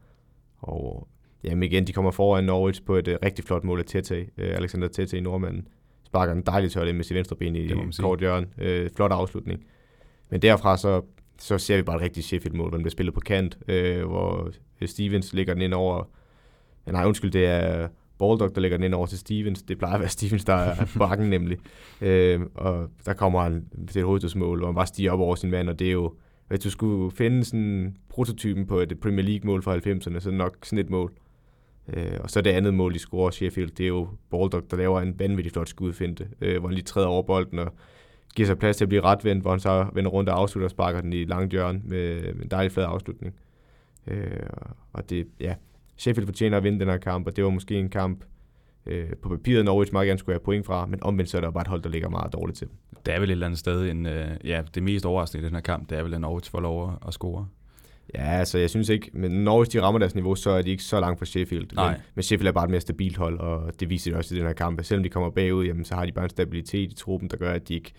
[0.62, 1.08] Og
[1.44, 4.20] jamen igen, de kommer foran Norwich på et uh, rigtig flot mål af Tete.
[4.20, 5.68] Uh, Alexander Tete i nordmanden
[6.04, 8.46] sparker en dejlig tør med sit venstre ben i kort hjørne.
[8.58, 9.64] Uh, flot afslutning.
[10.30, 11.02] Men derfra så,
[11.38, 14.50] så ser vi bare et rigtig Sheffield-mål, hvor den bliver spillet på kant, uh, hvor
[14.86, 16.08] Stevens ligger den ind over...
[16.86, 17.88] Nej, undskyld, det er
[18.18, 19.62] Baldock, der lægger den ind over til Stevens.
[19.62, 21.58] Det plejer at være Stevens, der er bakken nemlig.
[22.00, 25.50] Uh, og der kommer han til et hovedstødsmål, hvor han bare stiger op over sin
[25.50, 26.14] mand, og det er jo...
[26.52, 30.34] Hvis du skulle finde sådan prototypen på et Premier League-mål fra 90'erne, så er det
[30.34, 31.12] nok sådan et mål.
[31.88, 35.00] Øh, og så det andet mål, de scorer Sheffield, det er jo Baldock, der laver
[35.00, 37.72] en vanvittig flot skudfinte, øh, hvor han lige træder over bolden og
[38.34, 40.70] giver sig plads til at blive retvendt, hvor han så vender rundt og afslutter og
[40.70, 43.34] sparker den i langt hjørne med, med en dejlig flad afslutning.
[44.06, 44.30] Øh,
[44.92, 45.54] og det, ja,
[45.96, 48.24] Sheffield fortjener at vinde den her kamp, og det var måske en kamp,
[48.86, 51.50] øh, på papiret Norwich meget gerne skulle have point fra, men omvendt så er der
[51.50, 52.68] bare et hold, der ligger meget dårligt til.
[53.06, 55.54] Det er vel et eller andet sted, en, øh, ja, det mest overraskende i den
[55.54, 57.46] her kamp, det er vel, at Norwich får lov at score.
[58.14, 60.82] Ja, altså jeg synes ikke, men når de rammer deres niveau, så er de ikke
[60.82, 61.66] så langt fra Sheffield.
[61.74, 61.90] Nej.
[61.90, 64.38] Men, men Sheffield er bare et mere stabilt hold, og det viser de også i
[64.38, 64.84] den her kamp.
[64.84, 67.52] Selvom de kommer bagud, jamen, så har de bare en stabilitet i truppen, der gør,
[67.52, 67.92] at de ikke,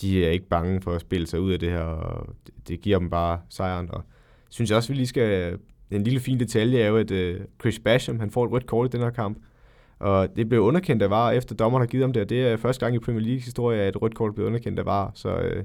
[0.00, 2.34] de er ikke bange for at spille sig ud af det her, og
[2.68, 3.90] det, giver dem bare sejren.
[3.90, 4.02] Og
[4.50, 5.58] synes jeg også, vi lige skal...
[5.90, 8.94] En lille fin detalje er jo, at uh, Chris Basham, han får et rødt kort
[8.94, 9.38] i den her kamp.
[10.04, 12.56] Og det blev underkendt af VAR, efter dommeren har givet ham det, og det er
[12.56, 15.10] første gang i Premier League historie, at et rødt kort blev underkendt af VAR.
[15.14, 15.64] Så uh,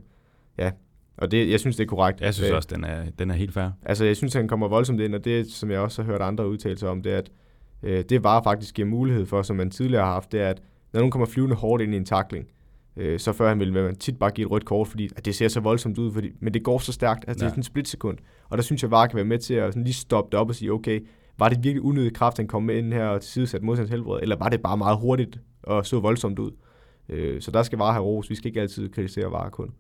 [0.58, 0.72] ja,
[1.18, 2.22] og det, jeg synes, det er korrekt.
[2.22, 3.70] Jeg synes også, den er, den er helt fair.
[3.84, 6.50] Altså, jeg synes, han kommer voldsomt ind, og det, som jeg også har hørt andre
[6.50, 7.32] udtalelser om, det er, at
[7.84, 10.62] øh, det var faktisk giver mulighed for, som man tidligere har haft, det er, at
[10.94, 12.48] når nogen kommer flyvende hårdt ind i en takling,
[12.98, 15.36] øh, så før han ville man tit bare give et rødt kort, fordi at det
[15.36, 17.46] ser så voldsomt ud, fordi, men det går så stærkt, altså ja.
[17.46, 18.18] det er sådan en splitsekund.
[18.50, 20.50] Og der synes jeg bare kan være med til at sådan lige stoppe det op
[20.50, 21.00] og sige, okay,
[21.40, 24.36] var det virkelig unødig kraft, han kom med ind her og tilsidesat mod helbred, eller
[24.36, 26.52] var det bare meget hurtigt og så voldsomt ud?
[27.10, 28.30] Øh, så der skal bare have ros.
[28.30, 29.74] Vi skal ikke altid kritisere VAR kun.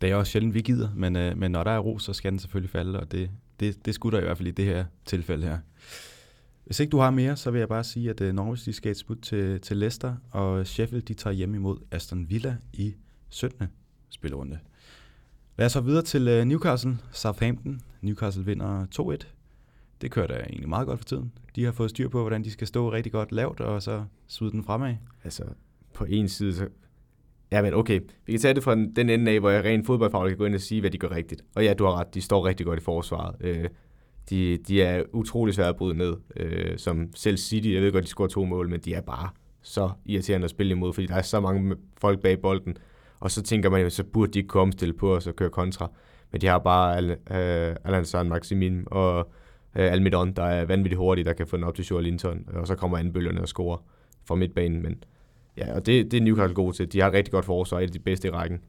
[0.00, 2.30] Det er også sjældent, vi gider, men, øh, men når der er ros, så skal
[2.30, 3.30] den selvfølgelig falde, og det,
[3.60, 5.58] det, det skulle der i hvert fald i det her tilfælde her.
[6.64, 8.90] Hvis ikke du har mere, så vil jeg bare sige, at øh, Norwich de skal
[8.90, 12.94] et smut til, til Leicester, og Sheffield de tager hjem imod Aston Villa i
[13.28, 13.66] 17.
[14.10, 14.58] spillerunde.
[15.56, 17.80] Lad os så videre til øh, Newcastle, Southampton.
[18.00, 19.39] Newcastle vinder 2-1
[20.00, 21.32] det kører da egentlig meget godt for tiden.
[21.56, 24.52] De har fået styr på, hvordan de skal stå rigtig godt lavt, og så smide
[24.52, 24.94] den fremad.
[25.24, 25.44] Altså,
[25.94, 26.68] på en side, så...
[27.52, 29.86] Ja, men okay, vi kan tage det fra den, den ende af, hvor jeg rent
[29.86, 31.44] fodboldfagligt kan gå ind og sige, hvad de gør rigtigt.
[31.54, 33.36] Og ja, du har ret, de står rigtig godt i forsvaret.
[33.40, 33.68] Øh,
[34.30, 38.04] de, de er utrolig svære at bryde ned, øh, som selv City, jeg ved godt,
[38.04, 39.28] de scorer to mål, men de er bare
[39.62, 42.76] så irriterende at spille imod, fordi der er så mange folk bag bolden,
[43.20, 45.50] og så tænker man jo, så burde de ikke kunne omstille på os og køre
[45.50, 45.90] kontra.
[46.32, 49.32] Men de har bare Al, øh, Alan San Maximin og
[49.76, 52.66] øh, Almidon, der er vanvittigt hurtig, der kan få den op til Joel Linton, og
[52.66, 53.84] så kommer anbølgerne og scorer
[54.24, 54.82] fra midtbanen.
[54.82, 55.04] Men
[55.56, 56.92] ja, og det, det er Newcastle gode til.
[56.92, 58.60] De har rigtig godt forsvar, et af de bedste i rækken.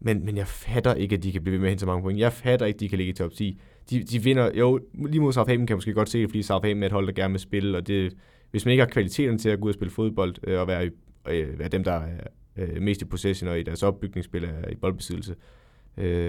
[0.00, 2.02] Men, men jeg fatter ikke, at de kan blive ved med at hente så mange
[2.02, 2.18] point.
[2.18, 3.60] Jeg fatter ikke, at de kan ligge i top 10.
[3.90, 6.82] De, de vinder, jo, lige mod Southampton kan man måske godt se det, fordi Southampton
[6.82, 8.16] er et hold, der gerne vil spille, og det,
[8.50, 10.90] hvis man ikke har kvaliteten til at gå ud og spille fodbold, øh, og være,
[11.28, 12.20] øh, være dem, der er
[12.56, 15.36] øh, mest i possession og i deres opbygningsspil er i boldbesiddelse, øh,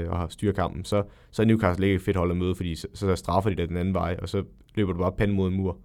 [0.09, 2.75] og har styret kampen, så, så er Newcastle ikke et fedt hold at møde, fordi
[2.75, 4.43] så, så straffer de det den anden vej, og så
[4.75, 5.77] løber du bare panden mod en mur.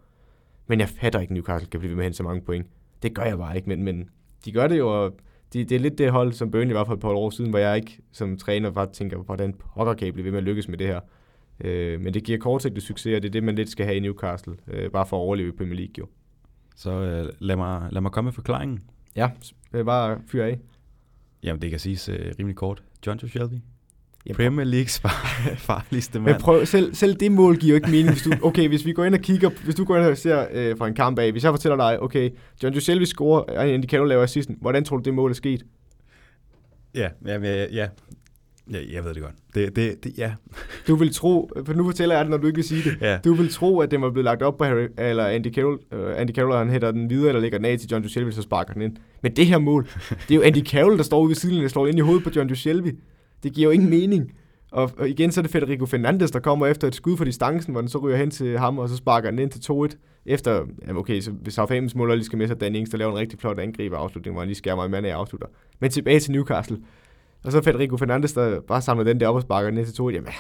[0.67, 2.67] Men jeg fatter ikke, at Newcastle kan blive ved med at hente så mange point.
[3.03, 4.09] Det gør jeg bare ikke, men, men
[4.45, 5.17] de gør det jo, og
[5.53, 7.59] de, det er lidt det hold, som Burnley var for et par år siden, hvor
[7.59, 10.79] jeg ikke som træner bare tænker, hvordan pokker kan blive ved med at lykkes med
[10.79, 11.01] det her.
[11.61, 14.01] Øh, men det giver kortsigtet succes, og det er det, man lidt skal have i
[14.01, 16.07] Newcastle, øh, bare for at overleve i Premier League jo.
[16.77, 18.81] Så øh, lad, mig, lad mig komme med forklaringen.
[19.17, 19.31] Ja,
[19.85, 20.59] bare fyr af.
[21.43, 22.83] Jamen, det kan siges øh, rimelig kort.
[23.07, 23.55] John Joe Shelby.
[24.27, 25.11] Jamen, Premier Leagues far,
[25.57, 26.35] farligste mand.
[26.35, 28.93] Men prøv, selv, selv det mål giver jo ikke mening, hvis du, okay, hvis vi
[28.93, 31.33] går ind og kigger, hvis du går ind og ser øh, fra en kamp af,
[31.33, 32.31] hvis jeg fortæller dig, okay,
[32.63, 35.35] John Joe Shelby scorer, og Andy Carroll laver assisten, hvordan tror du, det mål er
[35.35, 35.65] sket?
[36.95, 37.89] Ja, ja, ja, ja.
[38.73, 39.35] Ja, jeg ved det godt.
[39.55, 40.33] Det, det, det, ja.
[40.89, 42.99] Du vil tro, for nu fortæller jeg det, når du ikke vil sige det.
[43.01, 43.19] Ja.
[43.25, 46.21] Du vil tro, at den var blevet lagt op på Harry, eller Andy Carroll, uh,
[46.21, 48.73] Andy Carroll, han hætter den videre, eller lægger den af til John Shelby, så sparker
[48.73, 48.97] den ind.
[49.23, 51.71] Men det her mål, det er jo Andy Carroll, der står ude ved siden, og
[51.71, 52.99] slår ind i hovedet på John Shelby.
[53.43, 54.33] Det giver jo ingen mening.
[54.73, 57.73] Og, og igen, så er det Federico Fernandes, der kommer efter et skud fra distancen,
[57.73, 59.99] hvor den så ryger hen til ham, og så sparker den ind til 2-1.
[60.27, 63.13] Efter, jamen okay, så hvis Southamptons mål lige skal med, så Dan Ings, der laver
[63.13, 65.47] en rigtig flot angreb afslutning, hvor han lige skærmer en mand af afslutter.
[65.81, 66.79] Men tilbage til Newcastle.
[67.45, 70.11] Og så Federico Fernandes, der bare samler den der op og sparker ned til 2
[70.11, 70.33] Jamen,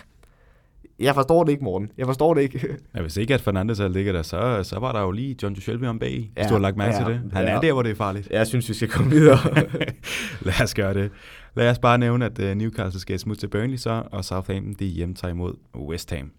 [0.99, 1.91] jeg forstår det ikke, Morten.
[1.99, 2.77] Jeg forstår det ikke.
[2.95, 5.57] ja, hvis ikke at Fernandes havde ligget der, så, så var der jo lige John
[5.57, 7.33] Shelby om bag, hvis Ja, du har lagt mærke ja, til det.
[7.33, 7.51] Han ja.
[7.51, 8.29] er der, hvor det er farligt.
[8.31, 9.39] Jeg synes, vi skal komme videre.
[10.47, 11.11] Lad os gøre det.
[11.55, 14.87] Lad os bare nævne, at uh, Newcastle skal smutte til Burnley så, og Southampton de
[14.87, 16.31] hjemtager imod West Ham.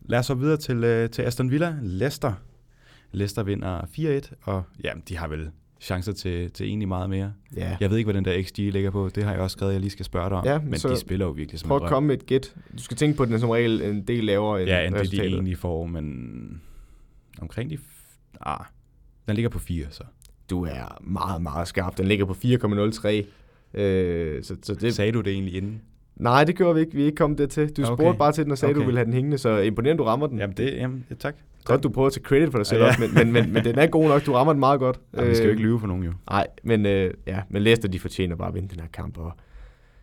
[0.00, 1.74] Lad os så videre til, uh, til Aston Villa.
[1.82, 2.32] Leicester.
[3.12, 5.50] Leicester vinder 4-1, og ja, de har vel
[5.80, 7.32] chancer til, til egentlig meget mere.
[7.56, 7.76] ja.
[7.80, 9.08] Jeg ved ikke, hvad den der XG ligger på.
[9.14, 10.44] Det har jeg også skrevet, jeg lige skal spørge dig om.
[10.44, 12.54] Ja, men de spiller jo virkelig som Prøv at komme med et gæt.
[12.78, 14.94] Du skal tænke på, at den er som regel en del lavere end Ja, end
[14.94, 16.60] det de egentlig får, men
[17.40, 17.78] omkring de...
[18.40, 18.64] Ah,
[19.26, 20.04] den ligger på 4, så.
[20.50, 21.98] Du er meget, meget skarp.
[21.98, 23.80] Den ligger på 4,03.
[23.80, 24.94] Øh, så, så Det...
[24.94, 25.80] Sagde du det egentlig inden?
[26.16, 26.92] nej, det gjorde vi ikke.
[26.94, 27.68] Vi er ikke kommet det til.
[27.76, 27.94] Du Okay.
[28.02, 28.80] spurgte bare til den og sagde, okay.
[28.80, 30.38] Du ville have den hængende, så imponerende, du rammer den.
[30.38, 31.36] Jamen, det, jamen ja, tak.
[31.68, 32.86] Godt, du prøver at tage credit for dig selv Ja.
[32.88, 34.26] også, men, men, men, men den er god nok.
[34.26, 35.00] Du rammer den meget godt.
[35.16, 36.12] Jamen, vi skal jo Øh, ikke lyve for nogen jo.
[36.30, 39.18] Nej, men, øh, ja, men Leicester, de fortjener bare at vinde den her kamp.
[39.18, 39.32] Og,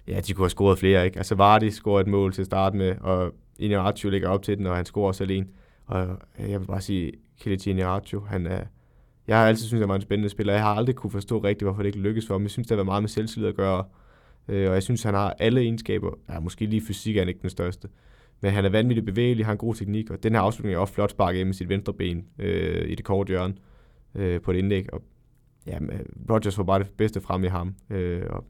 [0.08, 1.18] ja, de kunne have scoret flere, ikke?
[1.18, 4.66] Altså, Vardy scorer et mål til at starte med, og Iñárritu lægger op til den,
[4.68, 5.46] og han scorer også alene.
[5.86, 6.08] Og
[6.40, 7.12] øh, jeg vil bare sige,
[7.42, 8.62] Kelechi Iñárritu, han er...
[9.28, 10.54] Jeg har altid syntes, han var en spændende spiller.
[10.54, 12.42] Jeg har aldrig kunne forstå rigtigt, hvorfor det ikke lykkes for ham.
[12.42, 13.84] Jeg synes, det har været meget med selvtillid at gøre.
[14.48, 16.10] Øh, og jeg synes, han har alle egenskaber.
[16.30, 17.88] Ja, måske lige fysik er han ikke den største.
[18.42, 20.94] Men han er vanvittigt bevægelig, har en god teknik, og den her afslutning er også
[20.94, 23.54] flot sparket ind med sit venstre ben øh, i det korte hjørne
[24.16, 24.94] øh, på et indlæg.
[24.94, 25.02] Og
[25.68, 27.76] ja, øh, Rodgers får bare det bedste frem i ham.
[27.90, 28.46] Øh, og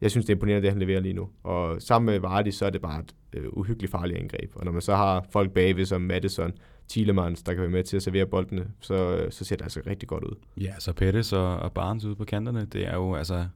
[0.00, 1.28] jeg synes, det er imponerende, det han leverer lige nu.
[1.42, 4.52] Og sammen med Vardy, så er det bare et øh, uhyggeligt farligt angreb.
[4.54, 6.52] Og når man så har folk bagved som Madison,
[6.88, 9.80] Thielemans, der kan være med til at servere boldene, så, øh, så ser det altså
[9.86, 10.36] rigtig godt ud.
[10.56, 13.46] Ja, så Pettis og, og Barnes ude på kanterne, det er jo altså...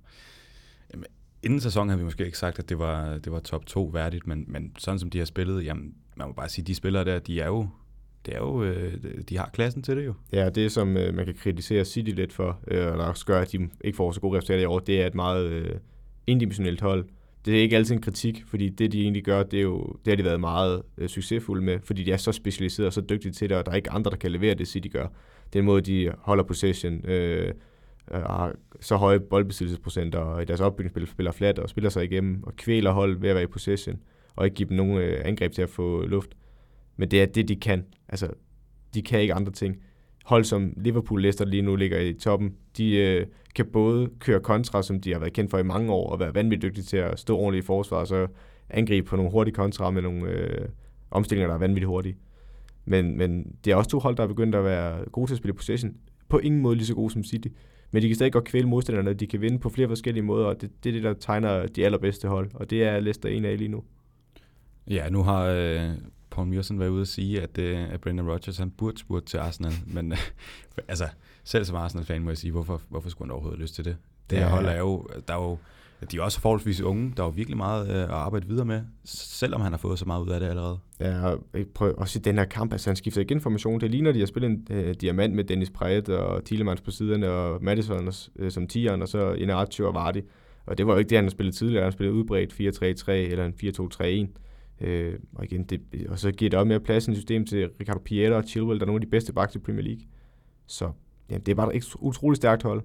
[1.44, 4.26] Inden sæsonen havde vi måske ikke sagt, at det var, det var top 2 værdigt,
[4.26, 7.18] men, men sådan som de har spillet, jamen, man må bare sige, de spillere der,
[7.18, 7.68] de er jo,
[8.26, 8.94] det er jo, øh,
[9.28, 10.14] de har klassen til det jo.
[10.32, 13.52] Ja, det som øh, man kan kritisere City lidt for, øh, og også gør, at
[13.52, 15.76] de ikke får så gode resultater i år, det er et meget øh,
[16.26, 17.04] indimensionelt hold.
[17.44, 20.10] Det er ikke altid en kritik, fordi det de egentlig gør, det, er jo, det
[20.10, 23.32] har de været meget øh, succesfulde med, fordi de er så specialiserede og så dygtige
[23.32, 25.06] til det, og der er ikke andre, der kan levere det, City gør.
[25.52, 27.52] Den måde, de holder possession, øh,
[28.10, 32.42] øh, har så høje boldbesiddelsesprocenter, og i deres opbygningsspil spiller flat og spiller sig igennem,
[32.42, 34.00] og kvæler hold ved at være i possession,
[34.36, 36.30] og ikke give dem nogen øh, angreb til at få luft.
[36.96, 37.84] Men det er det, de kan.
[38.08, 38.28] Altså,
[38.94, 39.76] de kan ikke andre ting.
[40.24, 44.82] Hold som Liverpool, Leicester lige nu ligger i toppen, de øh, kan både køre kontra,
[44.82, 47.18] som de har været kendt for i mange år, og være vanvittigt dygtige til at
[47.18, 48.26] stå ordentligt i forsvar, og så
[48.70, 50.68] angribe på nogle hurtige kontra med nogle øh,
[51.10, 52.16] omstillinger, der er vanvittigt hurtige.
[52.84, 55.38] Men, men det er også to hold, der er begyndt at være gode til at
[55.38, 55.92] spille possession.
[56.28, 57.48] På ingen måde lige så gode som City.
[57.90, 60.60] Men de kan stadig godt kvæle modstanderne, de kan vinde på flere forskellige måder, og
[60.60, 62.50] det, det er det, der tegner de allerbedste hold.
[62.54, 63.82] Og det er Leicester en af lige nu.
[64.90, 65.90] Ja, nu har øh,
[66.30, 69.38] Paul Merson været ude og sige, at, øh, at Brendan Rodgers han burde spurgt til
[69.38, 70.18] Arsenal, men øh,
[70.88, 71.08] altså,
[71.44, 73.96] selv som Arsenal-fan må jeg sige, hvorfor, hvorfor skulle han overhovedet have lyst til det?
[74.30, 74.50] Det her Ja.
[74.50, 75.58] hold er jo, der er jo,
[76.12, 78.80] de er også forholdsvis unge, der er jo virkelig meget øh, at arbejde videre med,
[79.04, 80.78] selvom han har fået så meget ud af det allerede.
[81.00, 83.80] Ja, og øh, prøv også i den her kamp, altså han skifter igen formation.
[83.80, 87.30] Det ligner, de har spillet en øh, diamant med Dennis Praet og Thielemans på siderne,
[87.30, 90.22] og Madison øh, som tieren, og så Inaratio og Vardy.
[90.66, 91.82] Og det var jo ikke det, han har spillet tidligere.
[91.82, 94.86] Han har spillet udbredt 4-3-3 eller en 4-2-3-1.
[94.86, 98.00] Øh, og, igen, det, og så giver det også mere plads i system til Ricardo
[98.04, 100.02] Pieter og Chilwell, der er nogle af de bedste backs i Premier League.
[100.66, 100.90] Så
[101.30, 102.82] ja, det er bare et utroligt stærkt hold.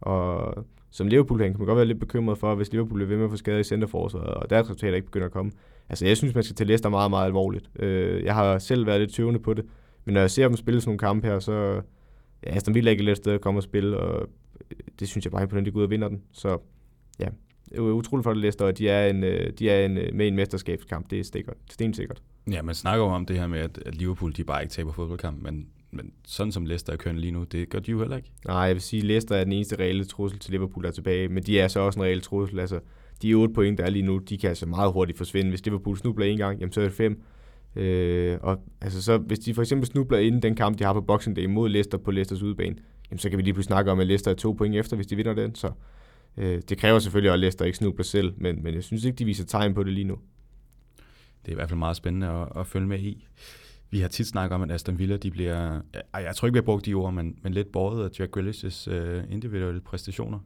[0.00, 0.54] Og
[0.90, 3.30] som Liverpool-fan kan man godt være lidt bekymret for, hvis Liverpool bliver ved med at
[3.30, 5.52] få skader i centerforsvaret, og deres resultater ikke begynder at komme.
[5.88, 7.70] Altså, jeg synes, man skal tage Leicester meget, meget alvorligt.
[7.78, 9.64] Øh, jeg har selv været lidt tøvende på det,
[10.04, 11.82] men når jeg ser dem spille sådan nogle kampe her, så
[12.46, 14.28] ja, Aston Villa ikke et let sted at komme og spille, og
[14.70, 16.22] øh, det synes jeg bare imponerende, at de går ud og vinder den.
[16.32, 16.58] Så
[17.18, 17.28] ja,
[17.68, 20.14] det er utroligt for det Leicester, og de er, en, øh, de er en, øh,
[20.14, 21.10] med en mesterskabskamp.
[21.10, 22.22] Det er stikker, stensikkert.
[22.50, 25.42] Ja, man snakker jo om det her med, at Liverpool de bare ikke taber fodboldkamp,
[25.42, 28.30] men, men sådan som Leicester er kørende lige nu, det gør de jo heller ikke.
[28.46, 30.92] Nej, jeg vil sige, at Leicester er den eneste reelle trussel til Liverpool, der er
[30.92, 32.60] tilbage, men de er så også en reel trussel.
[32.60, 32.80] Altså,
[33.22, 35.50] de 8 point, der er lige nu, de kan altså meget hurtigt forsvinde.
[35.50, 37.22] Hvis Liverpool snubler en gang, jamen så er det 5.
[37.76, 41.00] Øh, og altså så, hvis de for eksempel snubler inden den kamp, de har på
[41.00, 42.76] Boxing Day mod Leicester på Leicesters udebane,
[43.10, 45.06] jamen så kan vi lige pludselig snakke om, at Leicester er to point efter, hvis
[45.06, 45.54] de vinder den.
[45.54, 45.70] Så
[46.36, 49.24] øh, det kræver selvfølgelig, at Leicester ikke snubler selv, men, men jeg synes ikke, de
[49.24, 50.18] viser tegn på det lige nu.
[51.42, 53.26] Det er i hvert fald meget spændende at, at følge med i.
[53.90, 55.80] Vi har tit snakket om, at Aston Villa, de bliver,
[56.14, 58.36] ej, jeg tror ikke, vi har brugt de ord, men, men lidt båret af Jack
[58.36, 60.38] Grealish's øh, individuelle præstationer.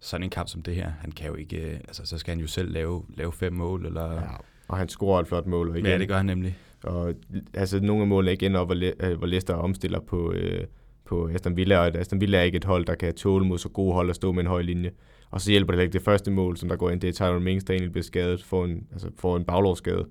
[0.00, 2.40] Sådan en kamp som det her, han kan jo ikke, øh, altså så skal han
[2.40, 4.12] jo selv lave, lave fem mål, eller...
[4.12, 4.20] Ja,
[4.68, 5.68] og han scorer et flot mål.
[5.76, 6.58] Igen, ja det gør han nemlig.
[6.82, 7.14] Og
[7.54, 10.64] altså, nogle af målene er igen op, hvor, Le- øh, hvor Leicester omstiller på, øh,
[11.04, 13.68] på Aston Villa, og Aston Villa er ikke et hold, der kan tåle mod så
[13.68, 14.90] gode hold at stå med en høj linje.
[15.30, 17.44] Og så hjælper det ikke det første mål, som der går ind, det er Tyrone
[17.44, 20.06] Mings, der egentlig bliver skadet, får en, altså får en baglovsskade.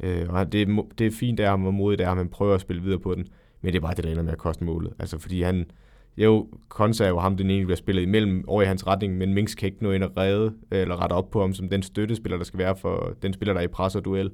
[0.00, 2.54] Øh, og det, er det er fint af ham, og modigt af ham, han prøver
[2.54, 3.26] at spille videre på den,
[3.60, 4.92] men det er bare det, der ender med at koste målet.
[4.98, 5.70] Altså fordi han,
[6.16, 9.34] jo, Konsa er jo ham, den egentlig bliver spillet imellem over i hans retning, men
[9.34, 12.36] Minks kan ikke nå ind og redde, eller rette op på ham som den støttespiller,
[12.36, 14.30] der skal være for den spiller, der er i pres og duel.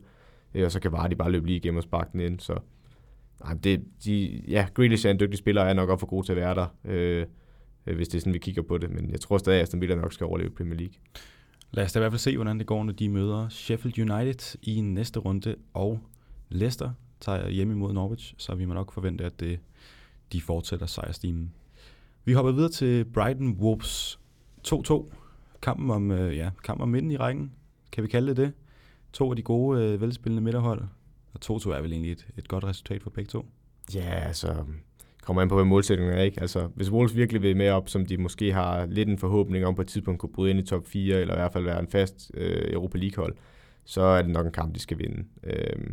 [0.54, 2.40] Øh, og så kan Vardy bare løbe lige igennem og sparke den ind.
[2.40, 2.58] Så
[3.44, 6.24] nej, det, de, ja, Grealish er en dygtig spiller, og er nok også for god
[6.24, 7.26] til at være der, øh,
[7.86, 8.90] øh hvis det er sådan, vi kigger på det.
[8.90, 10.94] Men jeg tror stadig, at Aston Villa nok skal overleve Premier League.
[11.74, 14.58] Lad os da i hvert fald se, hvordan det går, når de møder Sheffield United
[14.62, 16.00] i næste runde, og
[16.48, 19.60] Leicester tager hjem imod Norwich, så vi må nok forvente, at det,
[20.32, 21.52] de fortsætter sejrstimen.
[22.24, 24.20] Vi hopper videre til Brighton Wolves
[24.68, 25.12] 2-2.
[25.62, 27.52] Kampen om, øh, ja, kampen om midten i rækken,
[27.92, 28.52] kan vi kalde det det.
[29.12, 30.82] To af de gode, øh, velspillende midterhold.
[31.32, 33.46] Og 2-2 er vel egentlig et, et godt resultat for begge to.
[33.94, 34.64] Ja, altså
[35.24, 36.40] kommer an på, hvad målsætningen er, ikke?
[36.40, 39.74] Altså, hvis Wolves virkelig vil med op, som de måske har lidt en forhåbning om
[39.74, 41.88] på et tidspunkt kunne bryde ind i top 4, eller i hvert fald være en
[41.88, 43.36] fast øh, Europa League-hold,
[43.84, 45.24] så er det nok en kamp, de skal vinde.
[45.44, 45.86] Øh,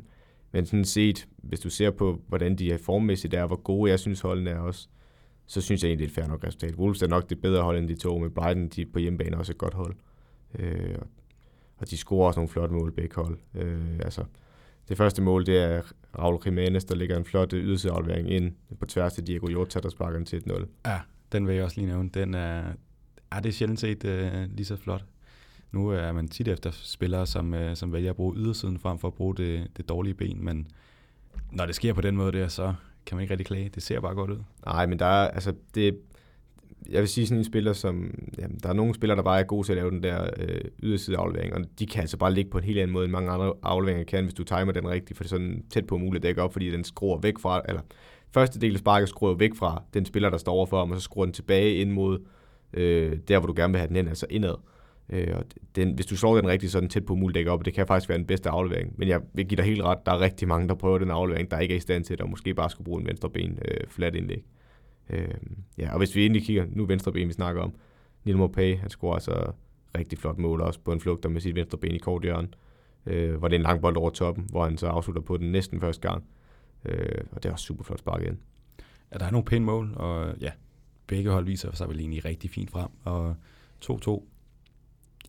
[0.51, 3.99] men sådan set, hvis du ser på, hvordan de er formmæssigt er, hvor gode jeg
[3.99, 4.87] synes holdene er også,
[5.45, 6.75] så synes jeg egentlig, det er et fair nok resultat.
[6.75, 9.37] Wolves er nok det bedre hold end de to, men Brighton de er på hjemmebane
[9.37, 9.95] også et godt hold.
[10.59, 10.95] Øh,
[11.77, 13.37] og de scorer også nogle flotte mål, begge hold.
[13.55, 14.23] Øh, altså,
[14.91, 15.81] det første mål, det er
[16.19, 20.17] Raul Jimenez, der lægger en flot yderseaflevering ind på tværs til Diego Jota, der sparker
[20.17, 20.65] den til 1-0.
[20.85, 20.99] Ja,
[21.31, 22.09] den vil jeg også lige nævne.
[22.09, 22.63] Den er,
[23.31, 25.05] er det sjældent set øh, lige så flot.
[25.71, 29.07] Nu er man tit efter spillere, som, øh, som vælger at bruge ydersiden frem for
[29.07, 30.67] at bruge det, det dårlige ben, men
[31.51, 32.73] når det sker på den måde der, så
[33.05, 33.69] kan man ikke rigtig klage.
[33.69, 34.39] Det ser bare godt ud.
[34.65, 35.97] Nej, men der er, altså, det,
[36.89, 39.43] jeg vil sige sådan en spiller, som, jamen, der er nogle spillere, der bare er
[39.43, 42.51] gode til at lave den der øh, yderside aflevering, og de kan altså bare ligge
[42.51, 45.17] på en helt anden måde, end mange andre afleveringer kan, hvis du timer den rigtigt,
[45.17, 47.61] for det er sådan tæt på muligt at dække op, fordi den skruer væk fra,
[47.67, 47.81] eller
[48.33, 51.03] første del af sparket skruer væk fra den spiller, der står overfor ham, og så
[51.03, 52.19] skruer den tilbage ind mod
[52.73, 54.55] øh, der, hvor du gerne vil have den hen, altså indad.
[55.09, 55.43] Øh, og
[55.75, 57.65] den, hvis du slår den rigtigt, så er den tæt på muligt dække op, og
[57.65, 58.93] det kan faktisk være den bedste aflevering.
[58.97, 61.51] Men jeg vil give dig helt ret, der er rigtig mange, der prøver den aflevering,
[61.51, 63.59] der ikke er i stand til det, og måske bare skulle bruge en venstre ben
[63.67, 64.45] øh, flat indlæg.
[65.11, 65.33] Øh,
[65.77, 67.73] ja, og hvis vi endelig kigger, nu venstre ben, vi snakker om,
[68.23, 69.51] Neil Mopay, han scorer altså
[69.97, 72.47] rigtig flot mål også på en flugter med sit venstre ben i kort hjørne,
[73.05, 75.51] øh, hvor det er en lang bold over toppen, hvor han så afslutter på den
[75.51, 76.23] næsten første gang.
[76.85, 78.39] Øh, og det er også super flot spark igen.
[79.13, 80.51] Ja, der er nogle pæne mål, og ja,
[81.07, 83.35] begge hold viser sig vel egentlig rigtig fint frem, og
[83.85, 84.23] 2-2,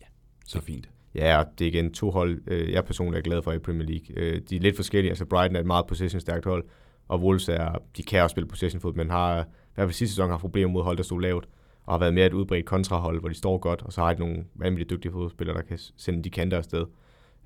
[0.01, 0.07] ja,
[0.47, 0.91] så fint.
[1.15, 3.89] Ja, og det er igen to hold, øh, jeg personligt er glad for i Premier
[3.89, 4.17] League.
[4.17, 6.65] Øh, de er lidt forskellige, altså Brighton er et meget possession-stærkt hold,
[7.09, 10.39] og Wolves er, de kan også spille possession-fod, men har hvert fald sidste sæson har
[10.39, 11.49] problemer mod hold, der stod lavt,
[11.85, 14.21] og har været mere et udbredt kontrahold, hvor de står godt, og så har de
[14.21, 16.87] nogle vanvittigt dygtige fodspillere, der kan sende de kanter afsted.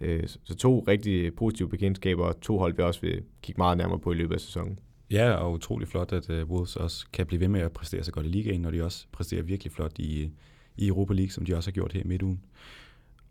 [0.01, 3.99] Øh, så to rigtig positive bekendtskaber, og to hold vi også vil kigge meget nærmere
[3.99, 4.79] på i løbet af sæsonen.
[5.11, 8.12] Ja, og utrolig flot, at uh, Wolves også kan blive ved med at præstere så
[8.12, 10.31] godt i ligaen, når de også præsterer virkelig flot i,
[10.77, 12.41] i Europa League, som de også har gjort her i midtugen.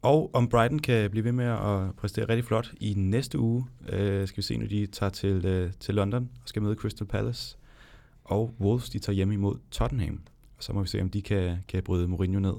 [0.02, 4.28] Og om Brighton kan blive ved med at præstere rigtig flot i næste uge, øh,
[4.28, 7.58] skal vi se, når de tager til, øh, til London og skal møde Crystal Palace.
[8.26, 10.20] Og Wolves, de tager hjem imod Tottenham.
[10.58, 12.54] Og så må vi se, om de kan, kan bryde Mourinho ned.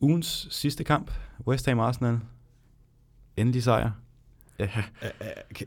[0.00, 1.10] Ugens sidste kamp,
[1.46, 2.18] West Ham Arsenal.
[3.36, 3.90] Endelig sejr.
[4.58, 4.68] Ja.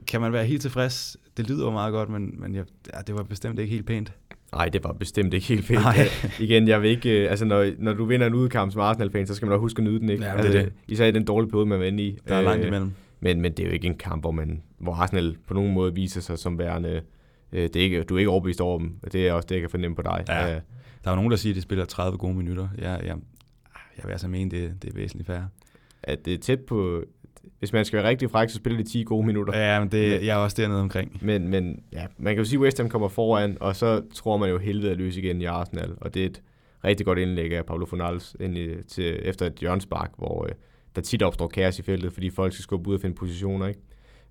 [0.07, 1.17] Kan man være helt tilfreds?
[1.37, 2.63] Det lyder jo meget godt, men, men ja,
[3.07, 4.13] det var bestemt ikke helt pænt.
[4.51, 5.81] Nej, det var bestemt ikke helt pænt.
[5.81, 5.97] Nej.
[6.39, 9.35] Igen, jeg vil ikke, øh, altså når, når du vinder en udkamp som Arsenal-fan, så
[9.35, 10.25] skal man også huske at nyde den, ikke?
[10.25, 10.73] Ja, altså, det er det.
[10.87, 12.17] Især i den dårlige periode, man var inde i.
[12.27, 12.91] Der er langt øh, imellem.
[13.19, 15.93] Men, men det er jo ikke en kamp, hvor, man, hvor Arsenal på nogen måde
[15.95, 17.01] viser sig som værende,
[17.51, 18.99] det er ikke, du er ikke overbevist over dem.
[19.11, 20.25] Det er også det, jeg kan fornemme på dig.
[20.27, 20.59] Ja.
[21.03, 22.67] Der er jo nogen, der siger, at de spiller 30 gode minutter.
[22.77, 23.15] Jeg, jeg,
[23.97, 25.47] jeg vil altså mene, det, det er væsentligt færre.
[26.03, 27.03] At det er tæt på,
[27.59, 29.57] hvis man skal være rigtig fræk, så spiller de 10 gode minutter.
[29.57, 31.17] Ja, men det, jeg er også dernede omkring.
[31.21, 34.37] Men, men ja, man kan jo sige, at West Ham kommer foran, og så tror
[34.37, 35.93] man jo helvede at løse igen i Arsenal.
[36.01, 36.41] Og det er et
[36.83, 37.85] rigtig godt indlæg af Pablo
[38.39, 40.51] i, til, efter et hjørnspark, hvor øh,
[40.95, 43.79] der tit opstår kaos i feltet, fordi folk skal skubbe ud og finde positioner, ikke?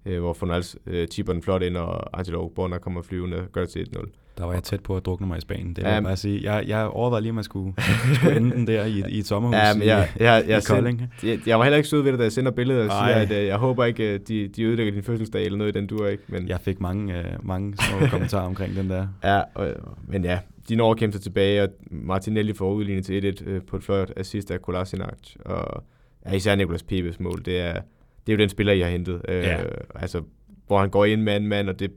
[0.07, 3.61] Øh, hvor Fonals øh, tipper den flot ind, og Angelo Bonner kommer flyvende og gør
[3.61, 4.11] det til 1-0.
[4.39, 6.17] Der var jeg tæt på at drukne mig i Spanien, det vil ja, jeg bare
[6.17, 6.53] sige.
[6.53, 7.75] Jeg, jeg overvejede lige, om man skulle,
[8.15, 11.03] skulle ende den der i, i et sommerhus ja, jeg, i, jeg, jeg, i Kolding.
[11.23, 13.31] Jeg, jeg var heller ikke sød ved det, da jeg sender billedet og siger, at
[13.31, 16.07] uh, jeg håber ikke, at de, de ødelægger din fødselsdag eller noget i den dur,
[16.07, 16.23] ikke?
[16.29, 16.49] Men...
[16.49, 19.07] Jeg fik mange, uh, mange små kommentarer omkring den der.
[19.25, 19.69] Ja, og,
[20.09, 20.39] men ja,
[20.69, 23.83] de når at kæmpe sig tilbage, og Martinelli får udlignet til 1-1 uh, på et
[23.83, 25.85] flot assist af Kolasinac, og
[26.27, 27.81] ja, især Nicolas Pebes mål, det er,
[28.27, 29.21] det er jo den spiller, jeg har hentet.
[29.29, 29.65] Ja.
[29.65, 30.23] Uh, altså,
[30.67, 31.91] hvor han går ind mand-mand, og det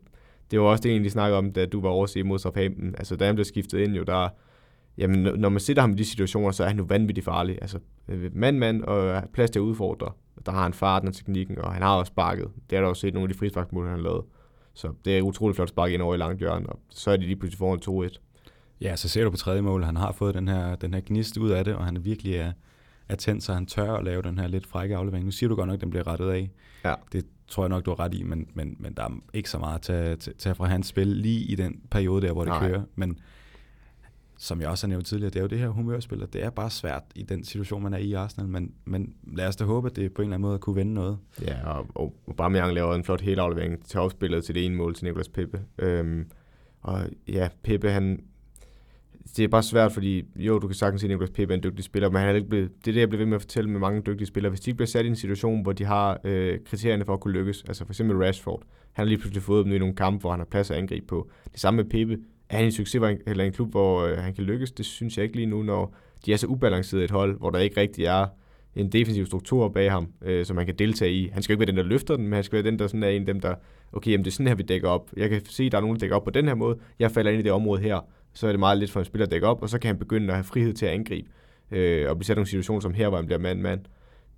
[0.51, 2.95] det var også det, egentlig snakkede om, da du var overset mod Southampton.
[2.97, 4.29] Altså, da han blev skiftet ind, jo, der,
[4.97, 7.57] jamen, når man sætter ham i de situationer, så er han jo vanvittigt farlig.
[7.61, 7.79] Altså,
[8.33, 10.11] mand-mand og plads til at udfordre.
[10.45, 12.47] Der har han farten og teknikken, og han har også sparket.
[12.69, 14.23] Det har der også set nogle af de frisparksmål, han har lavet.
[14.73, 17.23] Så det er utroligt flot spark ind over i langt hjørne, og så er de
[17.23, 18.19] lige pludselig foran 2-1.
[18.81, 21.37] Ja, så ser du på tredje mål, han har fået den her, den her gnist
[21.37, 22.51] ud af det, og han virkelig er,
[23.09, 25.25] er tændt, så han tør at lave den her lidt frække aflevering.
[25.25, 26.49] Nu siger du godt nok, at den bliver rettet af.
[26.85, 26.93] Ja.
[27.11, 29.57] Det tror jeg nok, du har ret i, men, men, men der er ikke så
[29.57, 32.67] meget at tage, tage fra hans spil lige i den periode der, hvor det Nej.
[32.67, 32.81] kører.
[32.95, 33.19] Men
[34.37, 36.49] som jeg også har nævnt tidligere, det er jo det her humørspil, og det er
[36.49, 39.63] bare svært i den situation, man er i i Arsenal, men, men lad os da
[39.63, 41.17] håbe, at det på en eller anden måde kunne vende noget.
[41.41, 45.05] Ja, og, og Aubameyang laver en flot helaflevering til opspillet til det ene mål til
[45.05, 45.61] Nicolas Pepe.
[45.79, 46.25] Øhm,
[46.81, 48.23] og ja, Pepe, han,
[49.37, 51.63] det er bare svært, fordi jo, du kan sagtens se, at Nicolas Pepe er en
[51.63, 53.41] dygtig spiller, men han er ikke blevet, det er det, jeg bliver ved med at
[53.41, 54.49] fortælle med mange dygtige spillere.
[54.49, 57.19] Hvis de ikke bliver sat i en situation, hvor de har øh, kriterierne for at
[57.19, 60.21] kunne lykkes, altså for eksempel Rashford, han har lige pludselig fået dem i nogle kampe,
[60.21, 61.29] hvor han har plads at angribe på.
[61.51, 62.17] Det samme med Pepe.
[62.49, 64.71] Er han en succes eller en klub, hvor øh, han kan lykkes?
[64.71, 67.59] Det synes jeg ikke lige nu, når de er så ubalanceret et hold, hvor der
[67.59, 68.25] ikke rigtig er
[68.75, 71.29] en defensiv struktur bag ham, øh, som man kan deltage i.
[71.33, 73.03] Han skal ikke være den, der løfter den, men han skal være den, der sådan
[73.03, 73.55] er en af dem, der,
[73.93, 75.09] okay, jamen det er sådan her, vi dækker op.
[75.17, 76.77] Jeg kan se, at der er nogen, der dækker op på den her måde.
[76.99, 77.99] Jeg falder ind i det område her
[78.33, 79.99] så er det meget lidt for en spiller at dække op, og så kan han
[79.99, 81.29] begynde at have frihed til at angribe,
[81.71, 83.81] øh, og blive sat nogle situationer som her, hvor han bliver mand-mand.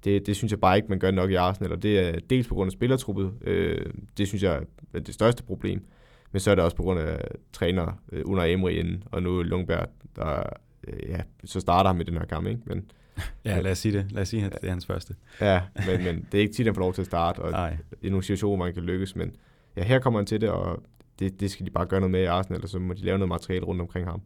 [0.04, 2.48] Det, det synes jeg bare ikke, man gør nok i Arsenal, og det er dels
[2.48, 3.86] på grund af spillertruppet, øh,
[4.18, 4.64] det synes jeg
[4.94, 5.86] er det største problem,
[6.32, 9.42] men så er det også på grund af træner øh, under Emery inden, og nu
[9.42, 10.44] Lundberg, der
[10.88, 12.62] øh, ja, så starter han med den her kamp, ikke?
[12.66, 12.92] Men,
[13.46, 14.12] ja, lad os sige det.
[14.12, 15.16] Lad os sige, at det er hans første.
[15.42, 17.78] ja, men, men det er ikke tit, han får lov til at starte, og Nej.
[18.02, 19.36] i nogle situationer, hvor man kan lykkes, men
[19.78, 20.84] ja, her kommer han til det, og
[21.22, 23.18] det, det skal de bare gøre noget med i Arsenal, og så må de lave
[23.18, 24.22] noget materiale rundt omkring ham.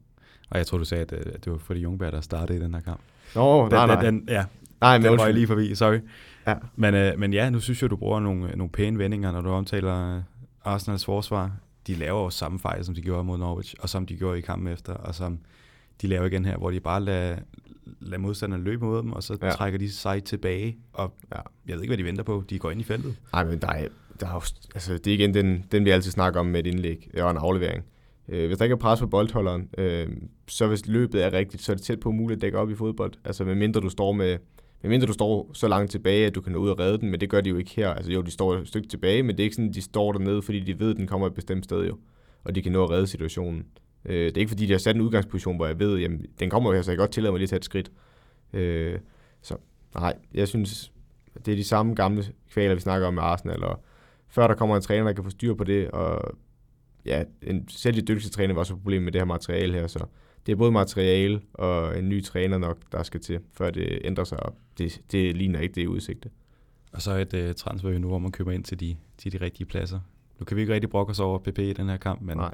[0.49, 2.81] Og jeg tror, du sagde, at det var Freddy Jungberg, der startede i den her
[2.81, 2.99] kamp.
[3.35, 4.01] Nå, den, nej, nej.
[4.01, 4.45] Den, ja,
[4.81, 5.99] nej, men den var jeg lige forbi, sorry.
[6.47, 6.55] Ja.
[6.75, 9.49] Men, øh, men ja, nu synes jeg, du bruger nogle, nogle pæne vendinger, når du
[9.49, 10.21] omtaler øh,
[10.63, 11.51] Arsenals forsvar.
[11.87, 14.41] De laver jo samme fejl, som de gjorde mod Norwich, og som de gjorde i
[14.41, 15.39] kampen efter, og som
[16.01, 17.37] de laver igen her, hvor de bare lader,
[17.99, 19.49] lader modstanderne løbe mod dem, og så ja.
[19.49, 21.39] trækker de sig tilbage, og ja.
[21.67, 22.43] jeg ved ikke, hvad de venter på.
[22.49, 23.15] De går ind i feltet.
[23.33, 23.87] Nej, men der er,
[24.19, 24.41] der er jo,
[24.75, 27.31] altså, det er igen den, den, vi altid snakker om med et indlæg øh, og
[27.31, 27.85] en aflevering.
[28.29, 30.07] Øh, hvis der ikke er pres på boldholderen, øh,
[30.47, 32.75] så hvis løbet er rigtigt, så er det tæt på muligt at dække op i
[32.75, 33.13] fodbold.
[33.25, 34.37] Altså medmindre du står med
[34.81, 37.19] medmindre du står så langt tilbage, at du kan nå ud og redde den, men
[37.19, 37.89] det gør de jo ikke her.
[37.89, 40.11] Altså jo, de står et stykke tilbage, men det er ikke sådan, at de står
[40.11, 41.97] dernede, fordi de ved, at den kommer et bestemt sted jo,
[42.43, 43.65] og de kan nå at redde situationen.
[44.05, 46.49] Øh, det er ikke fordi, de har sat en udgangsposition, hvor jeg ved, jamen, den
[46.49, 47.91] kommer jo her, så jeg kan godt tillade mig lige at tage et skridt.
[48.53, 48.99] Øh,
[49.41, 49.57] så
[49.95, 50.91] nej, jeg synes,
[51.45, 53.83] det er de samme gamle kvaler, vi snakker om med Arsenal, og
[54.27, 56.37] før der kommer en træner, der kan få styr på det, og
[57.05, 59.87] ja, en, selv de dygtigste træner var også et problem med det her materiale her,
[59.87, 60.05] så
[60.45, 64.23] det er både materiale og en ny træner nok, der skal til, før det ændrer
[64.23, 66.29] sig, og det, det ligner ikke det udsigte.
[66.91, 69.67] Og så et uh, transfer nu, hvor man køber ind til de, til de rigtige
[69.67, 69.99] pladser.
[70.39, 72.53] Nu kan vi ikke rigtig brokke os over PP i den her kamp, men, Nej.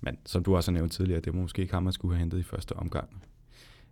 [0.00, 2.20] men som du også har nævnt tidligere, det er måske ikke ham, man skulle have
[2.20, 3.22] hentet i første omgang.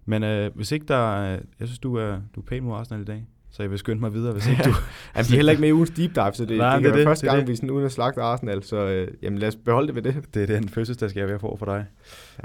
[0.04, 3.02] Men uh, hvis ikke der, uh, jeg synes, du er, du er pæn mod Arsenal
[3.02, 3.26] i dag,
[3.58, 4.74] så jeg vil skynde mig videre, hvis ikke du...
[5.14, 6.88] altså, vi er heller ikke med i ugens deep dive, så det, Nej, det det
[6.88, 7.48] er være det, første det gang, det.
[7.48, 10.24] vi sådan uden at slagte Arsenal, så øh, jamen, lad os beholde det ved det.
[10.34, 11.86] Det er den fødselsdagsgave, jeg får for dig,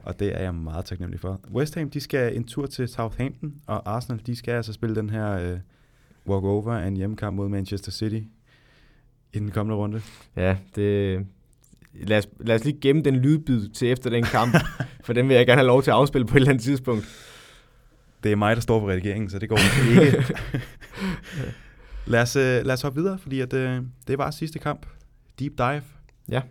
[0.03, 1.39] og det er jeg meget taknemmelig for.
[1.53, 5.09] West Ham, de skal en tur til Southampton, og Arsenal, de skal altså spille den
[5.09, 5.57] her øh,
[6.28, 8.20] walk-over af en hjemmekamp mod Manchester City
[9.34, 10.01] i den kommende runde.
[10.36, 11.20] Ja, det...
[11.93, 14.55] Lad os, lad os lige gemme den lydbid til efter den kamp,
[15.05, 17.05] for den vil jeg gerne have lov til at afspille på et eller andet tidspunkt.
[18.24, 20.36] Det er mig, der står for redigeringen, så det går ikke.
[22.12, 24.86] lad, os, øh, lad os hoppe videre, fordi at, øh, det var sidste kamp.
[25.40, 25.82] Deep dive.
[26.30, 26.42] Ja.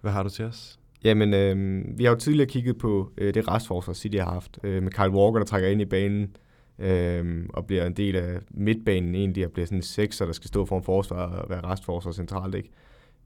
[0.00, 0.78] Hvad har du til os?
[1.04, 4.82] Jamen, øh, vi har jo tidligere kigget på øh, det restforsvar, City har haft, øh,
[4.82, 6.36] med Kyle Walker, der trækker ind i banen,
[6.78, 10.48] øh, og bliver en del af midtbanen egentlig, og bliver sådan en sekser, der skal
[10.48, 12.70] stå for en forsvar og være restforsvar centralt, ikke?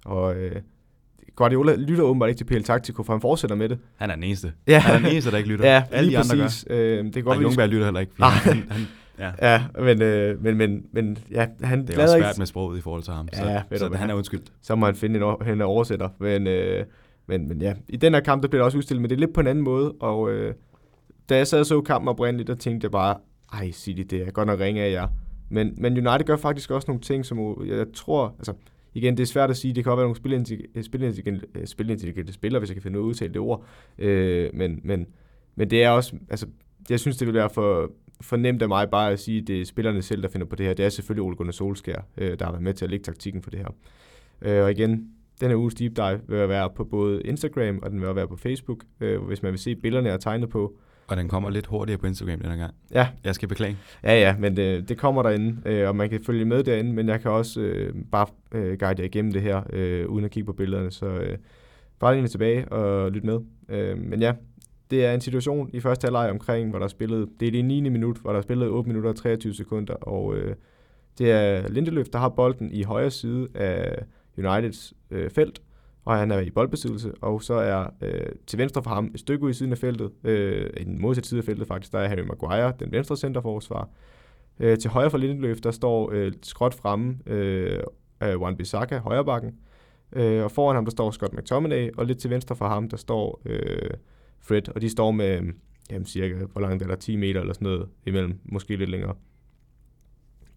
[0.04, 0.60] Og øh,
[1.36, 3.78] Guardiola lytter åbenbart ikke til PL Taktiko, for han fortsætter med det.
[3.96, 4.52] Han er den eneste.
[4.66, 4.78] Ja.
[4.78, 5.66] Han er den eneste, der ikke lytter.
[5.74, 6.66] Ja, Alle de andre præcis.
[6.70, 7.20] Øh, det gør.
[7.22, 8.12] går Og Jungberg lytter heller ikke.
[8.18, 8.28] Nej.
[8.30, 8.80] Han, han,
[9.18, 9.52] ja.
[9.52, 12.78] Ja, men, øh, men, men, men ja, han Det er også ikke, svært med sproget
[12.78, 14.52] i forhold til ham, så, Ja, ved så du han er undskyldt.
[14.62, 16.08] så må han finde en, en oversætter.
[16.20, 16.84] Men, øh,
[17.26, 19.20] men, men ja, i den her kamp, der bliver det også udstillet, men det er
[19.20, 19.92] lidt på en anden måde.
[19.92, 20.54] Og øh,
[21.28, 23.16] da jeg sad og så kampen oprindeligt, der tænkte jeg bare,
[23.52, 25.08] ej City, det er godt nok ringe af jer.
[25.48, 28.52] Men, men United gør faktisk også nogle ting, som jeg tror, altså
[28.96, 32.32] igen, det er svært at sige, det kan også være nogle øh, spilintelligente, øh, spilintelligente,
[32.32, 33.64] spillere, hvis jeg kan finde ud af at udtale det ord.
[33.98, 35.06] Øh, men, men,
[35.56, 36.46] men det er også, altså,
[36.90, 37.90] jeg synes, det vil være for,
[38.20, 40.56] for nemt af mig bare at sige, at det er spillerne selv, der finder på
[40.56, 40.74] det her.
[40.74, 43.42] Det er selvfølgelig Ole Gunnar Solskjær, øh, der har været med til at lægge taktikken
[43.42, 43.68] for det her.
[44.42, 48.00] Øh, og igen, den her uges deep dive vil være på både Instagram, og den
[48.00, 50.78] vil være på Facebook, øh, hvis man vil se billederne, jeg har tegnet på.
[51.08, 52.74] Og den kommer lidt hurtigere på Instagram den gang.
[52.94, 53.76] Ja, Jeg skal beklage.
[54.04, 57.08] Ja, ja, men det, det kommer derinde, øh, og man kan følge med derinde, men
[57.08, 60.46] jeg kan også øh, bare øh, guide jer igennem det her, øh, uden at kigge
[60.46, 61.38] på billederne, så øh,
[62.00, 63.38] bare lige tilbage og lyt med.
[63.68, 64.32] Øh, men ja,
[64.90, 67.64] det er en situation i første halvleg omkring, hvor der er spillet, det er det
[67.64, 67.80] 9.
[67.88, 70.54] minut, hvor der er spillet 8 minutter og 23 sekunder, og øh,
[71.18, 74.04] det er Lindeløf, der har bolden i højre side af
[74.38, 75.62] Uniteds øh, felt,
[76.06, 79.44] og han er i boldbesiddelse, og så er øh, til venstre for ham et stykke
[79.44, 82.08] ud i siden af feltet, øh, i den modsatte side af feltet faktisk, der er
[82.08, 83.88] Harry Maguire, den venstre centerforsvar.
[84.60, 87.82] Øh, til højre for Lindeløf, der står øh, skråt fremme øh,
[88.20, 89.54] af Wan Bissaka, højrebakken,
[90.12, 92.96] øh, og foran ham, der står Scott McTominay, og lidt til venstre for ham, der
[92.96, 93.90] står øh,
[94.40, 95.52] Fred, og de står med, øh,
[95.90, 99.14] jamen cirka, hvor langt er der, 10 meter eller sådan noget imellem, måske lidt længere.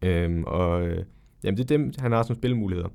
[0.02, 1.04] Øhm, og øh,
[1.44, 2.90] jamen det er dem, han har som spilmuligheder.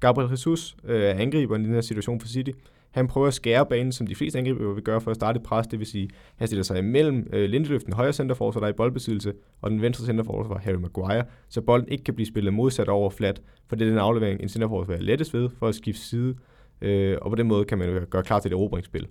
[0.00, 2.50] Gabriel Jesus øh, angriber i den her situation for City.
[2.90, 5.42] Han prøver at skære banen, som de fleste angriber vil gøre for at starte et
[5.42, 5.66] pres.
[5.66, 8.76] Det vil sige, han stiller sig imellem øh, Lindeløf, den højre centerforsvar, der er i
[8.76, 9.32] boldbesiddelse,
[9.62, 13.42] og den venstre centerforsvar, Harry Maguire, så bolden ikke kan blive spillet modsat over flat,
[13.68, 16.34] for det er den aflevering, en centerforsvar er lettest ved for at skifte side,
[16.80, 19.06] øh, og på den måde kan man jo gøre klar til et erobringsspil.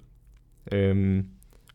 [0.72, 1.26] Øhm,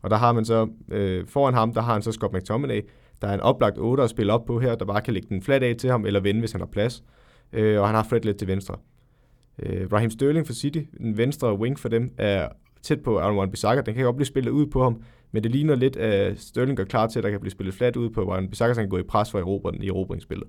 [0.01, 2.81] og der har man så, øh, foran ham, der har han så Scott McTominay,
[3.21, 5.41] der er en oplagt 8 at spille op på her, der bare kan lægge den
[5.41, 7.03] flat af til ham, eller vende, hvis han har plads.
[7.53, 8.75] Øh, og han har Fred lidt til venstre.
[9.59, 12.47] Øh, Raheem Sterling for City, den venstre wing for dem, er
[12.81, 13.81] tæt på Aaron Wan-Bissaka.
[13.81, 15.01] Den kan godt blive spillet ud på ham,
[15.31, 17.95] men det ligner lidt, at Sterling gør klar til, at der kan blive spillet flat
[17.95, 20.47] ud på Aaron Bissaka, så han kan gå i pres for Europa den i erobringsspillet.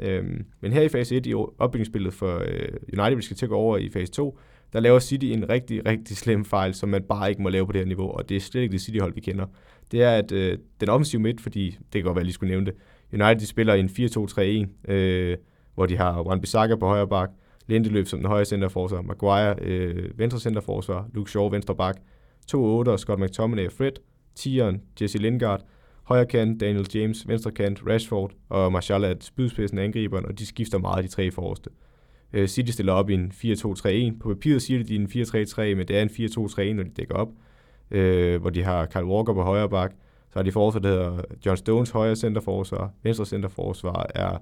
[0.00, 2.68] Øhm, men her i fase 1 i opbygningsspillet for øh,
[2.98, 4.38] United, vi skal til at gå over i fase 2,
[4.72, 7.72] der laver City en rigtig, rigtig slem fejl, som man bare ikke må lave på
[7.72, 9.46] det her niveau, og det er slet ikke det City-hold, vi kender.
[9.92, 12.34] Det er, at øh, den offensive midt, fordi det kan godt være, at jeg lige
[12.34, 12.74] skulle nævne det,
[13.12, 15.36] United de spiller i en 4-2-3-1, øh,
[15.74, 17.30] hvor de har Juan Bissaka på højre bak,
[17.66, 21.96] Lindeløf som den højre centerforsvar, Maguire øh, venstre centerforsvar, Luke Shaw venstre bak,
[22.46, 23.92] to 8 Scott McTominay og Fred,
[24.40, 25.64] 10'eren Jesse Lingard,
[26.02, 30.78] højre kant Daniel James, venstre kant Rashford og Martial er spydspidsen angriberen, og de skifter
[30.78, 31.70] meget de tre forreste.
[32.32, 34.18] Øh, City stiller op i en 4-2-3-1.
[34.20, 36.90] På papiret siger de, de er en 4-3-3, men det er en 4-2-3-1, når de
[36.90, 37.28] dækker op.
[37.90, 39.92] Øh, hvor de har Kyle Walker på højre bak.
[40.30, 42.90] Så har de forsvar, der hedder John Stones højre centerforsvar.
[43.02, 44.38] Venstre centerforsvar er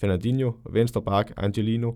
[0.00, 0.52] Fernandinho.
[0.70, 1.92] Venstre bak Angelino.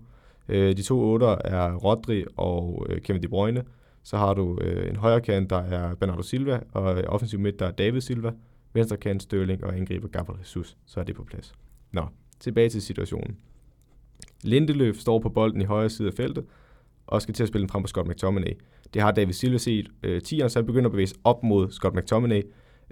[0.49, 3.65] Øh, de to otter er Rodri og øh, Kevin De Bruyne.
[4.03, 7.59] Så har du øh, en højre kant, der er Bernardo Silva, og øh, offensiv midt,
[7.59, 8.33] der er David Silva.
[8.73, 10.77] Venstre kant Sterling og angriber Gabriel Jesus.
[10.87, 11.55] Så er det på plads.
[11.93, 12.03] Nå,
[12.41, 13.37] tilbage til situationen.
[14.43, 16.45] Lindeløf står på bolden i højre side af feltet,
[17.07, 18.53] og skal til at spille den frem på Scott McTominay.
[18.95, 21.71] Det har David Silva set øh, 10'eren, så han begynder at bevæge sig op mod
[21.71, 22.43] Scott McTominay.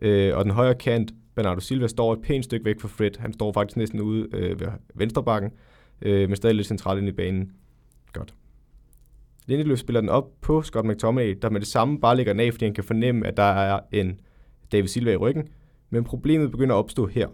[0.03, 3.11] Øh, og den højre kant, Bernardo Silva, står et pænt stykke væk fra Fred.
[3.19, 5.51] Han står faktisk næsten ude øh, ved venstre bakken,
[6.03, 7.53] øh, men stadig lidt centralt ind i banen.
[8.13, 8.35] Godt.
[9.47, 12.53] Lindeløf spiller den op på Scott McTominay, der med det samme bare lægger den af,
[12.53, 14.21] fordi han kan fornemme, at der er en
[14.73, 15.49] David Silva i ryggen.
[15.91, 17.29] Men problemet begynder at opstå her.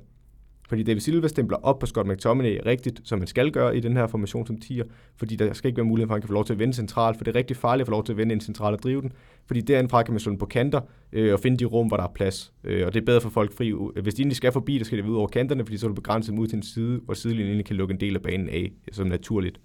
[0.72, 3.96] Fordi David Silva stempler op på Scott McTominay rigtigt, som man skal gøre i den
[3.96, 4.84] her formation som tiger,
[5.16, 6.74] fordi der skal ikke være mulighed for, at han kan få lov til at vende
[6.74, 8.82] centralt, for det er rigtig farligt at få lov til at vende en central og
[8.82, 9.12] drive den,
[9.46, 10.80] fordi derindfra kan man slå den på kanter
[11.12, 12.52] øh, og finde de rum, hvor der er plads.
[12.64, 13.68] Øh, og det er bedre for folk fri.
[13.70, 15.88] Øh, hvis de egentlig skal forbi, så skal det ud over kanterne, fordi så er
[15.88, 18.48] du begrænset ud til en side, hvor sidelinjen egentlig kan lukke en del af banen
[18.48, 19.60] af, som naturligt.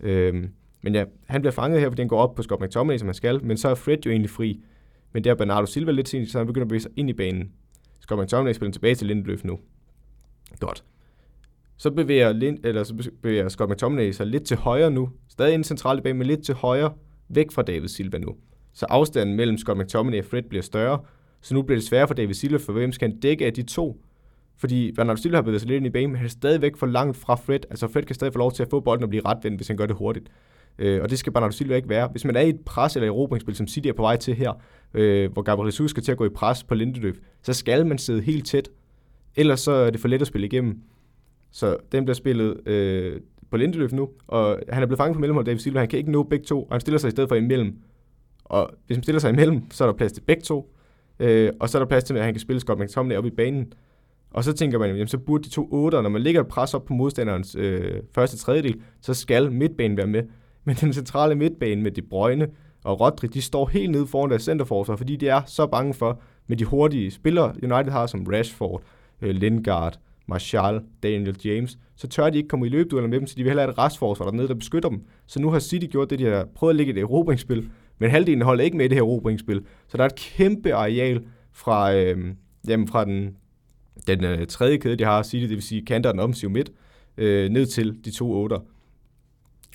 [0.00, 0.44] Øh,
[0.82, 3.14] men ja, han bliver fanget her, fordi han går op på Scott McTominay, som han
[3.14, 4.60] skal, men så er Fred jo egentlig fri.
[5.12, 7.12] Men der er Bernardo Silva lidt sent, så han begynder at bevæge sig ind i
[7.12, 7.50] banen.
[8.00, 9.58] Scott McTominay spiller tilbage til Lindeløf nu.
[10.60, 10.84] Godt.
[11.76, 15.10] Så bevæger, Lind, eller så bevæger Scott McTominay sig lidt til højre nu.
[15.28, 16.92] Stadig en central bane, men lidt til højre,
[17.28, 18.34] væk fra David Silva nu.
[18.72, 21.00] Så afstanden mellem Scott McTominay og Fred bliver større.
[21.40, 23.62] Så nu bliver det sværere for David Silva, for hvem skal han dække af de
[23.62, 24.00] to?
[24.56, 26.86] Fordi Bernardo Silva har bevæget sig lidt ind i banen, men han er stadigvæk for
[26.86, 27.60] langt fra Fred.
[27.70, 29.76] Altså Fred kan stadig få lov til at få bolden og blive retvendt, hvis han
[29.76, 30.28] gør det hurtigt.
[30.78, 32.08] Øh, og det skal Bernardo Silva ikke være.
[32.08, 34.52] Hvis man er i et pres eller erobringsspil, som City er på vej til her,
[34.94, 37.98] øh, hvor Gabriel Jesus skal til at gå i pres på Lindeløf, så skal man
[37.98, 38.68] sidde helt tæt.
[39.36, 40.80] Ellers så er det for let at spille igennem.
[41.50, 43.20] Så den bliver spillet øh,
[43.50, 45.78] på Lindeløf nu, og han er blevet fanget på mellemhold, David Silva.
[45.78, 47.76] Han kan ikke nå begge to, og han stiller sig i stedet for imellem.
[48.44, 50.74] Og hvis man stiller sig imellem, så er der plads til begge to.
[51.20, 53.30] Øh, og så er der plads til, at han kan spille Scott McTominay op i
[53.30, 53.72] banen.
[54.30, 56.74] Og så tænker man, jamen, så burde de to otter, når man ligger et pres
[56.74, 60.22] op på modstanderens øh, første tredjedel, så skal midtbanen være med.
[60.64, 62.48] Men den centrale midtbane med De Bruyne
[62.84, 66.20] og Rodri, de står helt nede foran deres centerforsvar, fordi de er så bange for,
[66.46, 68.82] med de hurtige spillere, United har som Rashford,
[69.24, 73.34] øh, Lingard, Martial, Daniel James, så tør de ikke komme i løbedueller med dem, så
[73.36, 75.02] de vil hellere have et restforsvar dernede, der beskytter dem.
[75.26, 78.42] Så nu har City gjort det, de har prøvet at lægge et erobringsspil, men halvdelen
[78.42, 79.64] holder ikke med i det her erobringsspil.
[79.88, 82.34] Så der er et kæmpe areal fra, øh,
[82.68, 83.36] jamen fra den,
[84.06, 86.72] den øh, tredje kæde, de har, City, det vil sige kanter den omsiv midt,
[87.16, 88.58] øh, ned til de to otter.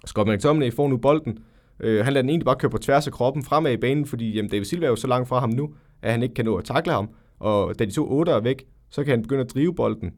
[0.06, 1.38] Scott McTominay får nu bolden.
[1.80, 4.32] Øh, han lader den egentlig bare køre på tværs af kroppen fremad i banen, fordi
[4.32, 6.56] jamen, David Silva er jo så langt fra ham nu, at han ikke kan nå
[6.56, 7.10] at takle ham.
[7.40, 10.14] Og da de to otter er væk, så kan han begynde at drive bolden.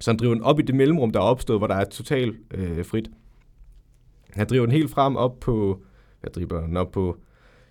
[0.00, 2.36] Så han driver den op i det mellemrum, der er opstået, hvor der er totalt
[2.54, 3.10] øh, frit.
[4.30, 5.82] Han driver den helt frem op på...
[6.20, 7.16] Hvad driver den op på?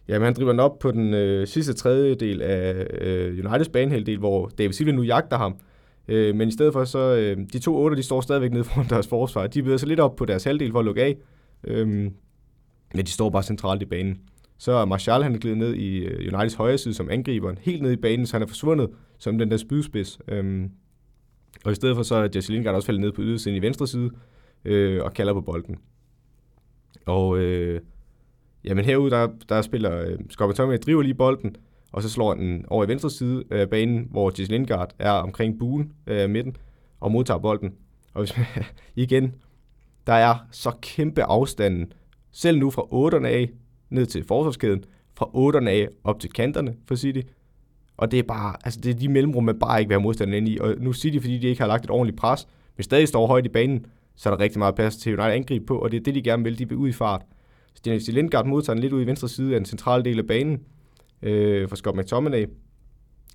[0.08, 4.48] Jamen, han driver den op på den øh, sidste tredjedel af øh, Uniteds banehalvdel, hvor
[4.58, 5.56] David Silva nu jagter ham.
[6.08, 8.90] Øh, men i stedet for, så øh, de to otter, de står stadigvæk nede foran
[8.90, 9.48] deres forsvar.
[9.48, 11.18] De bevæger sig lidt op på deres halvdel for at lukke af.
[11.64, 14.18] Øh, men de står bare centralt i banen.
[14.58, 17.82] Så er Martial, han er glidet ned i øh, Uniteds højre side som angriber, helt
[17.82, 18.90] ned i banen, så han er forsvundet
[19.20, 20.20] som den der spydspids.
[20.28, 20.72] Øhm,
[21.66, 23.88] og i stedet for, så er Jesse Lingard også faldet ned på ydersiden i venstre
[23.88, 24.12] side
[24.66, 25.78] øh, og kalder på bolden.
[27.06, 27.82] Og øh,
[28.64, 31.56] jamen herude, der, der spiller øh, Scott McTominay driver lige bolden,
[31.92, 35.12] og så slår den over i venstre side øh, af banen, hvor Jesse Lingard er
[35.12, 36.56] omkring buen øh, midten
[37.00, 37.74] og modtager bolden.
[38.14, 38.46] Og hvis man,
[39.06, 39.36] igen,
[40.08, 41.94] der er så kæmpe afstanden,
[42.32, 43.50] selv nu fra 8'erne af
[43.90, 44.84] ned til forsvarskæden,
[45.16, 47.22] fra 8'erne af op til kanterne for City.
[48.00, 50.48] Og det er bare, altså det er de mellemrum, man bare ikke vil have modstanderen
[50.48, 50.60] ind i.
[50.60, 52.48] Og nu City, fordi de ikke har lagt et ordentligt pres,
[52.78, 53.86] men stadig står højt i banen,
[54.16, 56.22] så er der rigtig meget plads til United angreb på, og det er det, de
[56.22, 57.22] gerne vil, de vil ud i fart.
[57.88, 60.60] Jesse Lindgaard modtager den lidt ud i venstre side af den centrale del af banen,
[61.22, 62.46] øh, for Scott McTominay.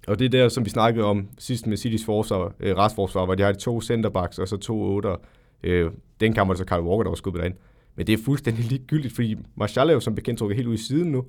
[0.07, 3.35] Og det er der, som vi snakkede om sidst med Citys forsvar, øh, restforsvar, hvor
[3.35, 5.17] de har de to centerbacks og så to otter.
[5.63, 5.91] Øh,
[6.21, 7.55] den kamp var det så Kyle Walker, der var skubbet derind.
[7.97, 10.77] Men det er fuldstændig ligegyldigt, fordi Martial er jo som bekendt trukket helt ud i
[10.77, 11.25] siden nu.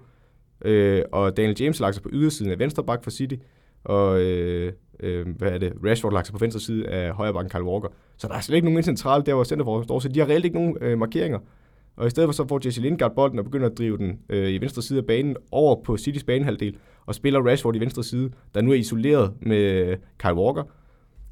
[0.66, 3.36] Øh, og Daniel James lagt sig på ydersiden af venstre bak for City.
[3.84, 5.74] Og øh, øh, hvad er det?
[5.86, 7.90] Rashford lagt sig på venstre side af højre bakken Carl Walker.
[8.18, 10.00] Så der er slet ikke nogen central der, hvor centerforsvaret står.
[10.00, 11.40] Så de har reelt ikke nogen øh, markeringer.
[11.96, 14.50] Og i stedet for så får Jesse Lingard bolden og begynder at drive den øh,
[14.50, 18.32] i venstre side af banen over på Citys banehalvdel, og spiller Rashford i venstre side,
[18.54, 20.64] der nu er isoleret med øh, Kyle Walker.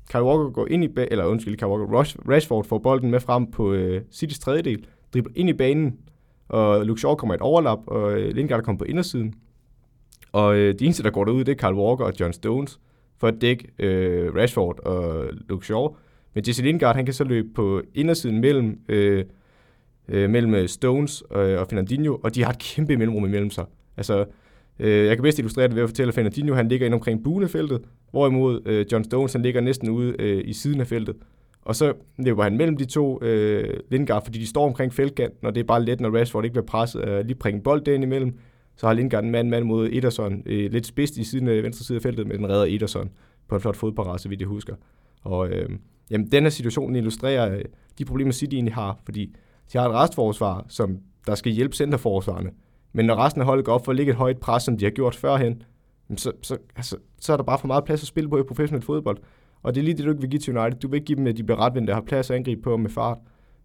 [0.10, 3.20] Kyle Walker går ind i ba- eller undskyld, Kyle Walker, Rush, Rashford får bolden med
[3.20, 5.98] frem på øh, Citys tredjedel, dribler ind i banen,
[6.54, 9.34] og Luke Shaw kommer et overlap, og øh, Lindgaard kommer på indersiden.
[10.32, 12.80] Og øh, de eneste, der går derud, det er Kyle Walker og John Stones,
[13.20, 15.96] for at dække øh, Rashford og Luke Shaw.
[16.34, 19.26] Men Jesse Lindgaard, han kan så løbe på indersiden mellem øh,
[20.08, 23.66] øh, mellem øh, Stones øh, og Fernandinho, og de har et kæmpe mellemrum imellem sig.
[23.98, 24.26] Altså,
[24.80, 27.24] øh, jeg kan bedst illustrere det ved at fortælle, at Fernandinho han ligger ind omkring
[27.24, 27.82] bunefeltet,
[28.12, 31.16] hvorimod øh, John Stones han ligger næsten ude øh, i siden af feltet.
[31.66, 35.56] Og så løber han mellem de to øh, Lindgaard, fordi de står omkring feltkanten, og
[35.56, 38.40] det er bare let, når Rashford ikke bliver presset af lige bringe bold derind imellem.
[38.76, 41.86] Så har Lindgaard en mand mand mod Ederson, øh, lidt spidst i siden af venstre
[41.86, 43.10] side af feltet, men den redder Ederson
[43.48, 44.76] på en flot fodparade, så vidt jeg husker.
[45.24, 45.70] Og øh,
[46.12, 47.64] jamen, den her situation illustrerer øh,
[47.98, 49.36] de problemer, City egentlig har, fordi
[49.74, 50.98] de har et restforsvar, som
[51.28, 52.52] der skal hjælpe centerforsvarerne.
[52.94, 54.86] Men når resten af holdet går op for at ligge et højt pres, som de
[54.86, 55.64] har gjort førhen,
[56.18, 58.86] så, så, altså, så er der bare for meget plads at spille på i professionel
[58.86, 59.18] fodbold.
[59.64, 60.80] Og det er lige det, du ikke vil give til United.
[60.80, 62.78] Du vil ikke give dem, at de bliver retvendt og har plads at angribe på
[62.78, 63.18] med fart.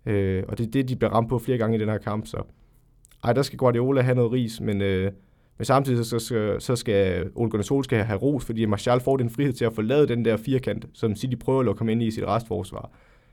[0.06, 2.26] Øh, og det er det, de bliver ramt på flere gange i den her kamp.
[2.26, 2.42] Så
[3.24, 5.12] ej, der skal Guardiola have noget ris, men øh,
[5.58, 9.30] Men samtidig så skal, så skal Ole Gunnar Solskjaer have ros, fordi Martial får den
[9.30, 12.06] frihed til at forlade den der firkant, som City prøver at lukke ham ind i
[12.06, 12.90] i sit restforsvar.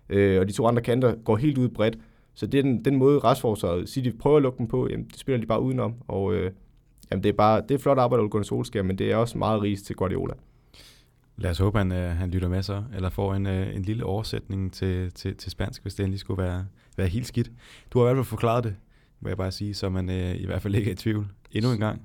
[0.09, 1.97] Øh, og de to andre kanter går helt ud bredt.
[2.33, 5.19] Så det er den, den måde restforsvaret City prøver at lukke dem på, jamen, det
[5.19, 5.93] spiller de bare udenom.
[6.07, 6.51] Og øh,
[7.11, 9.37] jamen, det er bare det er flot arbejde Ole Gunnar Solskjaer, men det er også
[9.37, 10.33] meget ris til Guardiola.
[11.37, 14.05] Lad os håbe, han, øh, han lytter med så, eller får en, øh, en lille
[14.05, 16.65] oversætning til, til, til spansk, hvis det endelig skulle være,
[16.97, 17.51] være helt skidt.
[17.91, 18.75] Du har i hvert fald forklaret det,
[19.19, 21.27] må jeg bare sige, så man øh, i hvert fald ikke er i tvivl.
[21.51, 22.01] Endnu en gang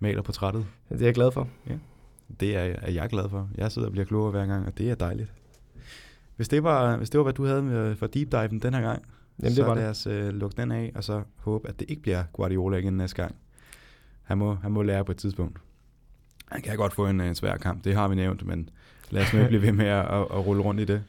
[0.00, 0.66] maler portrættet.
[0.88, 1.48] Det er jeg glad for.
[1.66, 1.74] Ja,
[2.40, 3.50] det er, er jeg glad for.
[3.54, 5.32] Jeg sidder og bliver klogere hver gang, og det er dejligt.
[6.36, 8.80] Hvis det var, hvis det var hvad du havde med for deep diven den her
[8.80, 9.02] gang,
[9.42, 11.90] Jamen, så det var lad os øh, lukke den af, og så håbe, at det
[11.90, 13.34] ikke bliver Guardiola igen næste gang.
[14.22, 15.58] Han må, han må lære på et tidspunkt.
[16.54, 18.68] Han kan godt få en, en svær kamp, det har vi nævnt, men
[19.10, 21.04] lad os nu ikke blive ved med at, at, at rulle rundt i det.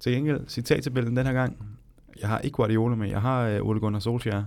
[0.00, 1.78] Til gengæld, citattabellen den her gang.
[2.20, 4.44] Jeg har ikke Guardiola med, jeg har øh, Ole Gunnar Solskjaer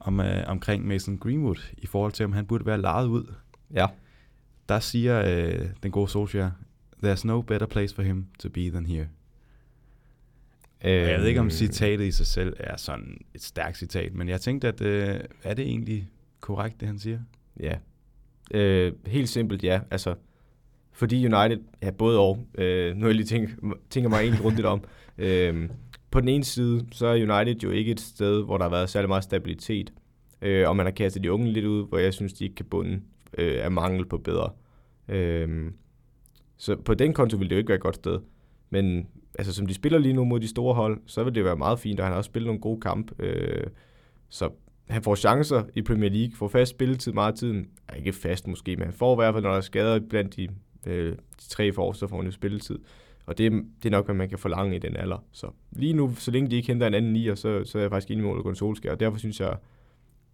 [0.00, 3.32] om, øh, omkring Mason Greenwood, i forhold til, om han burde være lejet ud.
[3.74, 3.86] Ja.
[4.68, 6.50] Der siger øh, den gode Solskjaer,
[7.04, 9.06] There's no better place for him to be than here.
[10.84, 14.28] Øh, Jeg ved ikke, om citatet i sig selv er sådan et stærkt citat, men
[14.28, 16.08] jeg tænkte, at øh, er det egentlig
[16.40, 17.18] korrekt, det han siger?
[17.60, 17.76] Ja.
[18.50, 19.80] Øh, helt simpelt, ja.
[19.90, 20.14] Altså,
[20.92, 23.50] fordi United, ja, både og, øh, nu har jeg lige tænkt,
[23.90, 24.84] tænker mig egentlig grundigt om.
[25.20, 25.68] Øh,
[26.10, 28.90] på den ene side, så er United jo ikke et sted, hvor der har været
[28.90, 29.92] særlig meget stabilitet,
[30.42, 32.66] øh, og man har kastet de unge lidt ud, hvor jeg synes, de ikke kan
[32.66, 33.00] bunde
[33.38, 34.50] øh, af mangel på bedre.
[35.08, 35.70] Øh,
[36.56, 38.20] så på den konto ville det jo ikke være et godt sted.
[38.70, 39.06] Men
[39.38, 41.78] altså, som de spiller lige nu mod de store hold, så vil det være meget
[41.78, 43.14] fint, og han har også spillet nogle gode kampe.
[43.18, 43.66] Øh,
[44.28, 44.50] så
[44.90, 47.68] han får chancer i Premier League, får fast spilletid meget af tiden.
[47.90, 50.36] Ja, ikke fast måske, men han får i hvert fald, når der er skader blandt
[50.36, 50.48] de,
[50.86, 52.78] øh, de tre for, så får han jo spilletid.
[53.26, 55.24] Og det, det er nok, hvad man kan forlange i den alder.
[55.32, 57.90] Så lige nu, så længe de ikke henter en anden nier, så, så er jeg
[57.90, 58.92] faktisk enig med Ole Solskjaer.
[58.92, 59.56] Og derfor synes jeg,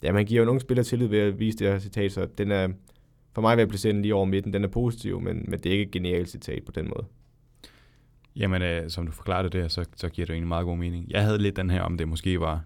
[0.03, 2.51] ja, man giver jo nogle spillere tillid ved at vise det her citat, så den
[2.51, 2.69] er,
[3.33, 4.53] for mig vil jeg placere den lige over midten.
[4.53, 7.07] Den er positiv, men, men det er ikke et genialt citat på den måde.
[8.37, 11.11] Jamen, øh, som du forklarede det, så, så giver det egentlig meget god mening.
[11.11, 12.65] Jeg havde lidt den her, om det måske var,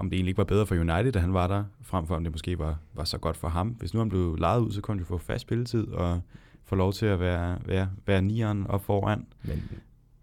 [0.00, 2.24] om det egentlig ikke var bedre for United, da han var der, frem for om
[2.24, 3.68] det måske var, var så godt for ham.
[3.68, 6.20] Hvis nu han blev lejet ud, så kunne han jo få fast spilletid og
[6.64, 9.26] få lov til at være, være, være nieren op foran.
[9.42, 9.62] Men,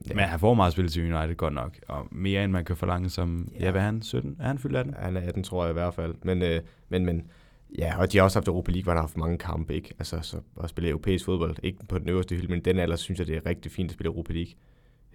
[0.09, 0.13] Ja.
[0.13, 1.79] Men han får meget spil til United, godt nok.
[1.87, 3.47] Og mere end man kan forlange som...
[3.53, 3.65] Ja, Ja.
[3.65, 4.01] ja hvad er han?
[4.01, 4.35] 17?
[4.39, 4.93] Er han fyldt 18?
[4.99, 6.15] Han er 18, tror jeg i hvert fald.
[6.23, 7.23] Men, øh, men, men
[7.77, 9.93] ja, og de har også haft Europa League, hvor han har haft mange kampe, ikke?
[9.99, 13.19] Altså, så at spille europæisk fodbold, ikke på den øverste hylde, men den alder synes
[13.19, 14.53] jeg, det er rigtig fint at spille Europa League.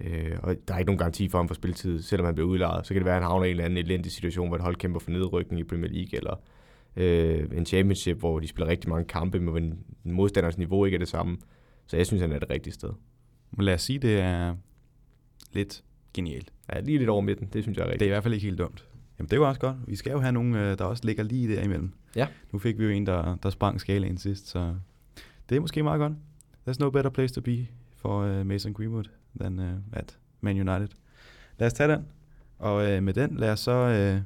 [0.01, 2.87] Øh, og der er ikke nogen garanti for ham for spilletid, selvom han bliver udlejet.
[2.87, 4.63] Så kan det være, at han havner i en eller anden elendig situation, hvor et
[4.63, 6.41] hold kæmper for nedrykning i Premier League, eller
[6.97, 11.09] øh, en championship, hvor de spiller rigtig mange kampe, men modstanders niveau ikke er det
[11.09, 11.39] samme.
[11.87, 12.91] Så jeg synes, han er det rigtige sted.
[13.51, 14.57] Men lad os sige, det er
[15.53, 15.85] lidt
[16.15, 16.53] genialt.
[16.75, 18.07] Ja, lige lidt over midten, det synes jeg er Det er rigtigt.
[18.07, 18.89] i hvert fald ikke helt dumt.
[19.19, 19.77] Jamen, det var også godt.
[19.87, 21.93] Vi skal jo have nogen, øh, der også ligger lige derimellem.
[22.17, 22.27] Ja.
[22.53, 24.75] Nu fik vi jo en, der, der sprang skalaen sidst, så
[25.49, 26.13] det er måske meget godt.
[26.69, 27.67] There's no better place to be
[27.97, 29.05] for uh, Mason Greenwood
[29.41, 30.89] than uh, at Man United.
[31.59, 32.05] Lad os tage den.
[32.59, 34.13] Og uh, med den, lad os så...
[34.17, 34.23] Uh,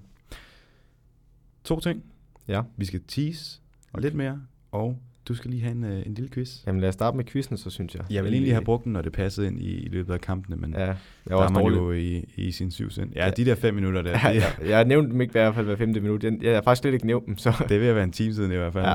[1.64, 2.02] to ting.
[2.48, 2.62] Ja.
[2.76, 3.61] Vi skal tease
[3.92, 4.02] okay.
[4.02, 4.40] lidt mere,
[4.72, 4.98] og
[5.28, 6.66] du skal lige have en, uh, en lille quiz.
[6.66, 8.04] Jamen lad os starte med quizzen, så synes jeg.
[8.11, 10.57] Jeg vil egentlig have brugt den, når det passede ind i, i løbet af kampene,
[10.57, 10.96] men Ja, jeg
[11.28, 11.76] der var er også man dårlig.
[11.76, 13.12] jo i, i sin syv sind.
[13.14, 13.30] Ja, Ja.
[13.30, 15.54] de der fem minutter der, Ja, det, jeg, jeg har nævnt dem ikke i hvert
[15.54, 16.24] fald hver femte minut.
[16.24, 17.64] Jeg, jeg har faktisk slet ikke nævnt dem, så...
[17.68, 18.84] Det vil være en time siden i hvert fald.
[18.84, 18.94] Ja.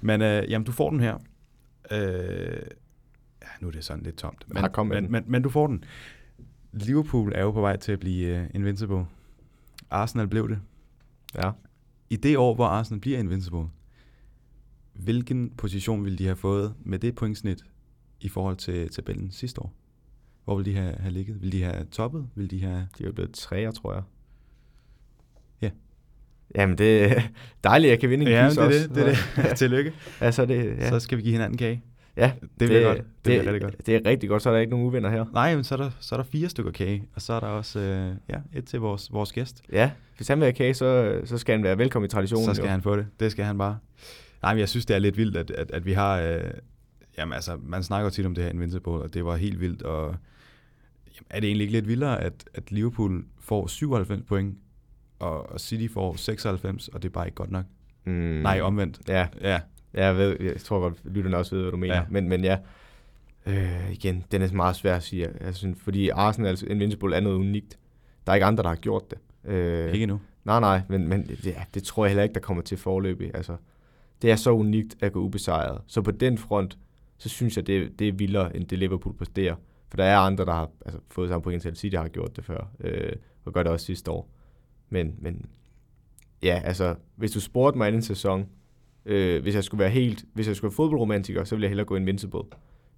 [0.00, 1.16] Men øh, jamen, du får den her.
[1.90, 2.56] Øh,
[3.42, 4.44] ja, nu er det sådan lidt tomt.
[4.48, 5.12] Men, men, den.
[5.12, 5.84] men, men du får den.
[6.72, 9.06] Liverpool er jo på vej til at blive uh, invincible.
[9.90, 10.58] Arsenal blev det.
[11.34, 11.50] Ja.
[12.10, 13.64] I det år, hvor Arsenal bliver invincible,
[14.92, 17.64] hvilken position ville de have fået med det pointsnit
[18.20, 19.72] i forhold til tabellen sidste år?
[20.44, 21.40] Hvor ville de have, have ligget?
[21.42, 22.28] Ville de have toppet?
[22.34, 22.88] Ville de have...
[22.98, 24.02] De er blevet træer, tror jeg.
[25.62, 25.70] Ja.
[26.54, 27.22] Jamen, det er
[27.64, 28.88] dejligt, at jeg kan vinde en Ja, quiz det er også.
[28.88, 28.94] det.
[28.94, 29.56] det, er det.
[29.58, 29.92] Tillykke.
[30.20, 30.64] altså, det.
[30.64, 30.88] Ja.
[30.88, 31.82] Så skal vi give hinanden kage.
[32.16, 32.98] Ja, Det bliver godt.
[32.98, 33.86] Det bliver rigtig godt.
[33.86, 35.24] Det er rigtig godt, så er der ikke nogen uvinder her.
[35.32, 37.46] Nej, men så er der, så er der fire stykker kage, og så er der
[37.46, 39.62] også øh, ja, et til vores, vores gæst.
[39.72, 42.46] Ja, hvis han vil have kage, så, så skal han være velkommen i traditionen.
[42.46, 42.70] Så skal jo.
[42.70, 43.06] han få det.
[43.20, 43.78] Det skal han bare.
[44.42, 46.20] Nej, men jeg synes, det er lidt vildt, at, at, at vi har...
[46.20, 46.40] Øh,
[47.18, 50.06] jamen altså, man snakker tit om det her Invincible, og det var helt vildt, og
[51.06, 54.58] jamen, er det egentlig ikke lidt vildere, at, at Liverpool får 97 point,
[55.18, 57.64] og, City får 96, og det er bare ikke godt nok?
[58.04, 58.12] Mm.
[58.12, 59.00] Nej, omvendt.
[59.08, 59.60] Ja, Ja,
[59.94, 61.94] jeg, ved, jeg tror godt, lytterne også ved, hvad du mener.
[61.94, 62.02] Ja.
[62.10, 62.58] Men, men ja,
[63.46, 65.28] øh, igen, den er meget svær at sige.
[65.40, 67.78] Jeg synes, fordi Arsenal Invincible er noget unikt.
[68.26, 69.18] Der er ikke andre, der har gjort det.
[69.52, 70.20] Øh, ikke endnu.
[70.44, 73.30] Nej, nej, men, men ja, det tror jeg heller ikke, der kommer til forløbig.
[73.34, 73.56] Altså,
[74.22, 75.80] det er så unikt at gå ubesejret.
[75.86, 76.78] Så på den front,
[77.18, 79.54] så synes jeg, det, det er vildere, end det Liverpool præsterer.
[79.88, 82.44] For der er andre, der har altså, fået samme point til City har gjort det
[82.44, 83.12] før, øh,
[83.44, 84.28] og gør det også sidste år.
[84.88, 85.46] Men, men
[86.42, 88.48] ja, altså, hvis du spurgte mig anden sæson,
[89.06, 91.86] Øh, hvis jeg skulle være helt, hvis jeg skulle være fodboldromantiker, så ville jeg hellere
[91.86, 92.42] gå Invincible.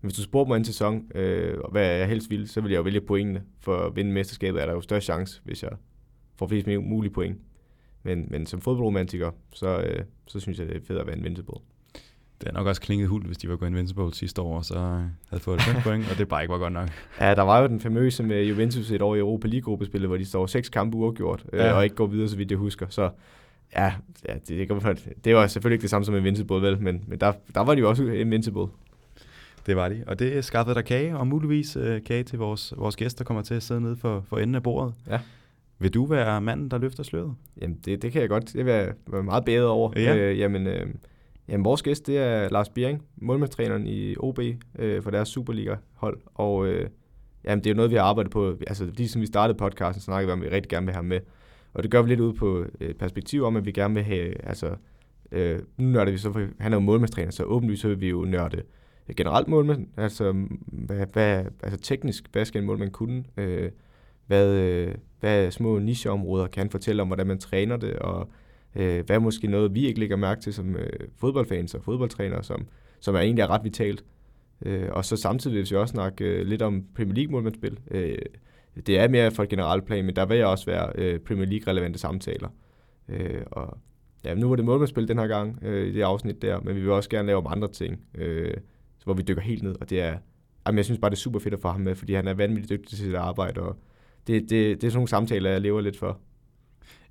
[0.00, 2.78] Men hvis du spurgte mig en sæson, øh, hvad jeg helst ville, så ville jeg
[2.78, 3.42] jo vælge pointene.
[3.60, 5.70] For at vinde mesterskabet er der jo større chance, hvis jeg
[6.36, 7.38] får flest mulige point.
[8.02, 11.54] Men, men som fodboldromantiker, så, øh, så synes jeg, det er fedt at være Invincible.
[12.40, 14.78] Det er nok også klinget hul, hvis de var gået Invincible sidste år, så
[15.28, 16.88] havde fået 5 point, og det bare ikke var godt nok.
[17.20, 20.24] Ja, der var jo den famøse med Juventus et år i Europa League-gruppespillet, hvor de
[20.24, 21.72] står seks kampe uafgjort, øh, ja.
[21.72, 22.86] og ikke går videre, så vidt jeg husker.
[22.88, 23.10] Så
[23.76, 23.92] ja,
[24.28, 27.32] ja det, det, det var selvfølgelig ikke det samme som Invincible, vel, men, men der,
[27.54, 28.66] der var de jo også Invincible.
[29.66, 32.96] Det var de, og det skaffede der kage, og muligvis øh, kage til vores, vores
[32.96, 34.94] gæster, der kommer til at sidde nede for, for enden af bordet.
[35.06, 35.20] Ja.
[35.78, 37.34] Vil du være manden, der løfter sløret?
[37.60, 38.52] Jamen, det, det kan jeg godt.
[38.52, 39.92] Det vil jeg være meget bedre over.
[39.96, 40.16] Ja.
[40.16, 40.86] Øh, jamen, øh,
[41.48, 44.38] jamen, vores gæst, det er Lars Bjerring, målmandstræneren i OB
[44.78, 46.18] øh, for deres Superliga-hold.
[46.34, 46.88] Og øh,
[47.44, 48.56] jamen, det er jo noget, vi har arbejdet på.
[48.66, 50.92] Altså, lige som vi startede podcasten, så snakkede vi om, at vi rigtig gerne vil
[50.92, 51.20] have ham med.
[51.74, 54.46] Og det gør vi lidt ud på et perspektiv om, at vi gerne vil have,
[54.46, 54.76] altså,
[55.32, 58.08] øh, nu nørder vi så, for, han er jo målmandstræner, så åbenlyst så vil vi
[58.08, 58.62] jo nørde
[59.16, 63.70] generelt målmand, altså, hvad, hvad, altså teknisk, hvad skal en målmand kunne, øh,
[64.26, 68.28] hvad, øh, hvad små nicheområder kan fortælle om, hvordan man træner det, og
[68.76, 72.44] øh, hvad er måske noget, vi ikke lægger mærke til som øh, fodboldfans og fodboldtrænere,
[72.44, 72.66] som,
[73.00, 74.04] som er egentlig er ret vitalt.
[74.62, 77.78] Øh, og så samtidig vil vi også snakke øh, lidt om Premier League målmandsspil.
[77.90, 78.18] Øh,
[78.86, 81.98] det er mere for et generelt plan, men der vil også være øh, Premier League-relevante
[81.98, 82.48] samtaler.
[83.08, 83.78] Øh, og
[84.24, 86.80] ja, nu var det målmandsspil den her gang øh, i det afsnit der, men vi
[86.80, 88.54] vil også gerne lave om andre ting, øh,
[89.04, 90.16] hvor vi dykker helt ned, og det er,
[90.66, 92.34] jamen jeg synes bare, det er super fedt at få ham med, fordi han er
[92.34, 93.76] vanvittigt dygtig til sit arbejde, og
[94.26, 96.18] det, det, det er sådan nogle samtaler, jeg lever lidt for.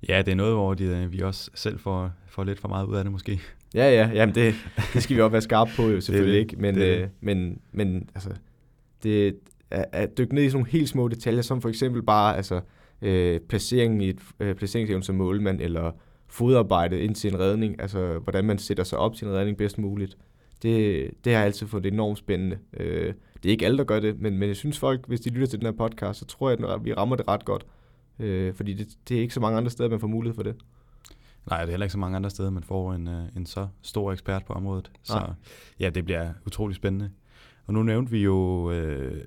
[0.08, 2.86] Ja, det er noget, hvor de, øh, vi også selv får, får lidt for meget
[2.86, 3.40] ud af det måske.
[3.74, 4.54] Ja, ja, jamen det,
[4.94, 7.00] det skal vi også være skarpe på, jo, selvfølgelig det, ikke, men, det.
[7.00, 8.30] Øh, men, men altså,
[9.02, 9.36] det,
[9.70, 12.60] at, at dykke ned i sådan nogle helt små detaljer, som for eksempel bare altså,
[13.02, 15.92] øh, placeringen i et øh, placeringsevne som målmand, eller
[16.26, 19.78] fodarbejdet ind til en redning, altså hvordan man sætter sig op til en redning bedst
[19.78, 20.16] muligt.
[20.62, 22.58] Det, det har jeg altid fundet enormt spændende.
[22.76, 25.30] Øh, det er ikke alle, der gør det, men, men jeg synes folk, hvis de
[25.30, 27.66] lytter til den her podcast, så tror jeg, at vi rammer det ret godt.
[28.18, 30.54] Øh, fordi det, det er ikke så mange andre steder, man får mulighed for det.
[31.50, 33.68] Nej, det er heller ikke så mange andre steder, man får en, øh, en så
[33.82, 34.90] stor ekspert på området.
[35.02, 35.30] Så Nej.
[35.80, 37.10] ja, det bliver utrolig spændende.
[37.66, 39.24] Og nu nævnte vi jo, øh,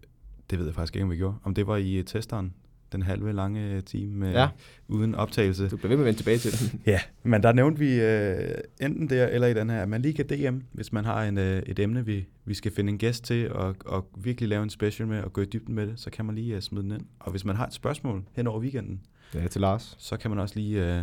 [0.50, 2.54] det ved jeg faktisk ikke, om vi gjorde, om det var i testeren,
[2.92, 4.50] den halve lange time ja.
[4.88, 5.70] uden optagelse.
[5.70, 6.82] Du bliver ved med at vende tilbage til den.
[6.94, 10.14] ja, men der nævnte vi øh, enten der eller i den her, at man lige
[10.14, 13.24] kan DM, hvis man har en, øh, et emne, vi, vi skal finde en gæst
[13.24, 16.10] til og, og virkelig lave en special med og gå i dybden med det, så
[16.10, 17.06] kan man lige uh, smide den ind.
[17.20, 19.02] Og hvis man har et spørgsmål hen over weekenden,
[19.34, 19.96] ja, til Lars.
[20.00, 21.02] så kan man også lige uh,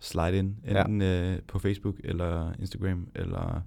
[0.00, 1.34] slide ind, enten ja.
[1.34, 3.62] uh, på Facebook eller Instagram eller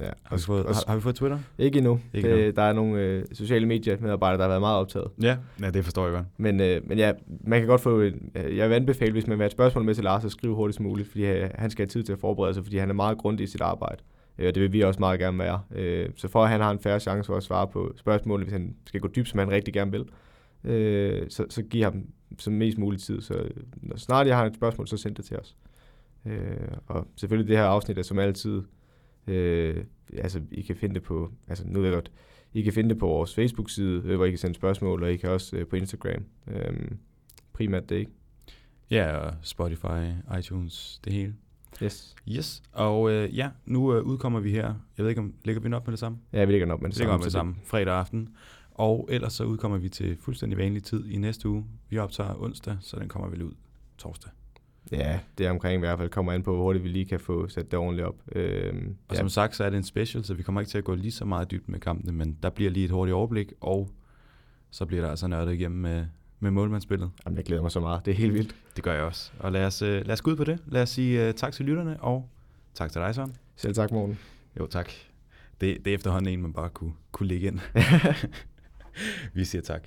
[0.00, 1.38] Ja, har, vi fået, har, har vi fået Twitter?
[1.58, 2.00] Ikke endnu.
[2.14, 2.52] Ikke det, endnu.
[2.56, 5.08] Der er nogle øh, sociale medier medarbejdere, der har været meget optaget.
[5.22, 6.26] Ja, ja det forstår jeg godt.
[6.36, 8.00] Men, øh, men ja, man kan godt få...
[8.00, 8.12] Øh,
[8.56, 10.80] jeg vil anbefale, hvis man vil have et spørgsmål med til Lars, at skrive hurtigst
[10.80, 13.18] muligt, fordi øh, han skal have tid til at forberede sig, fordi han er meget
[13.18, 14.02] grundig i sit arbejde.
[14.38, 15.60] Øh, og det vil vi også meget gerne være.
[15.74, 18.52] Øh, så for at han har en færre chance for at svare på spørgsmål, hvis
[18.52, 20.04] han skal gå dybt, som han rigtig gerne vil,
[20.64, 22.06] øh, så, så giv ham
[22.38, 23.20] så mest mulig tid.
[23.20, 23.34] Så
[23.76, 25.56] når snart jeg har et spørgsmål, så send det til os.
[26.26, 26.40] Øh,
[26.86, 28.62] og selvfølgelig det her afsnit er som altid
[29.26, 29.84] Øh,
[30.18, 32.10] altså, I kan finde det på, altså nu ved jeg godt,
[32.54, 35.16] I kan finde det på vores Facebook-side, øh, hvor I kan sende spørgsmål, og I
[35.16, 36.24] kan også øh, på Instagram.
[36.46, 36.90] Øh,
[37.52, 38.10] primært det, ikke?
[38.90, 41.34] Ja, og Spotify, iTunes, det hele.
[41.82, 42.14] Yes.
[42.28, 44.74] Yes, og øh, ja, nu øh, udkommer vi her.
[44.96, 46.18] Jeg ved ikke, om lægger vi den op med det samme?
[46.32, 47.04] Ja, vi lægger den op med det samme.
[47.04, 48.28] Lægger op med det samme, fredag aften.
[48.70, 51.64] Og ellers så udkommer vi til fuldstændig vanlig tid i næste uge.
[51.88, 53.52] Vi optager onsdag, så den kommer vel ud
[53.98, 54.30] torsdag.
[54.92, 57.20] Ja, det er omkring i hvert fald kommer an på, hvor hurtigt vi lige kan
[57.20, 58.16] få sat det ordentligt op.
[58.32, 59.20] Øhm, og ja.
[59.20, 61.12] som sagt, så er det en special, så vi kommer ikke til at gå lige
[61.12, 63.90] så meget dybt med kampene, men der bliver lige et hurtigt overblik, og
[64.70, 66.06] så bliver der altså nørdet igennem med,
[66.40, 67.10] med målmandsspillet.
[67.24, 68.04] Jamen, jeg glæder mig så meget.
[68.04, 68.54] Det er helt vildt.
[68.76, 69.32] Det gør jeg også.
[69.38, 70.58] Og lad os, uh, lad os gå ud på det.
[70.66, 72.28] Lad os sige uh, tak til lytterne, og
[72.74, 73.36] tak til dig, Søren.
[73.56, 74.18] Selv tak, Morten.
[74.58, 74.90] Jo, tak.
[75.60, 77.60] Det, det er efterhånden en, man bare kunne, kunne ligge ind.
[79.34, 79.82] vi siger tak.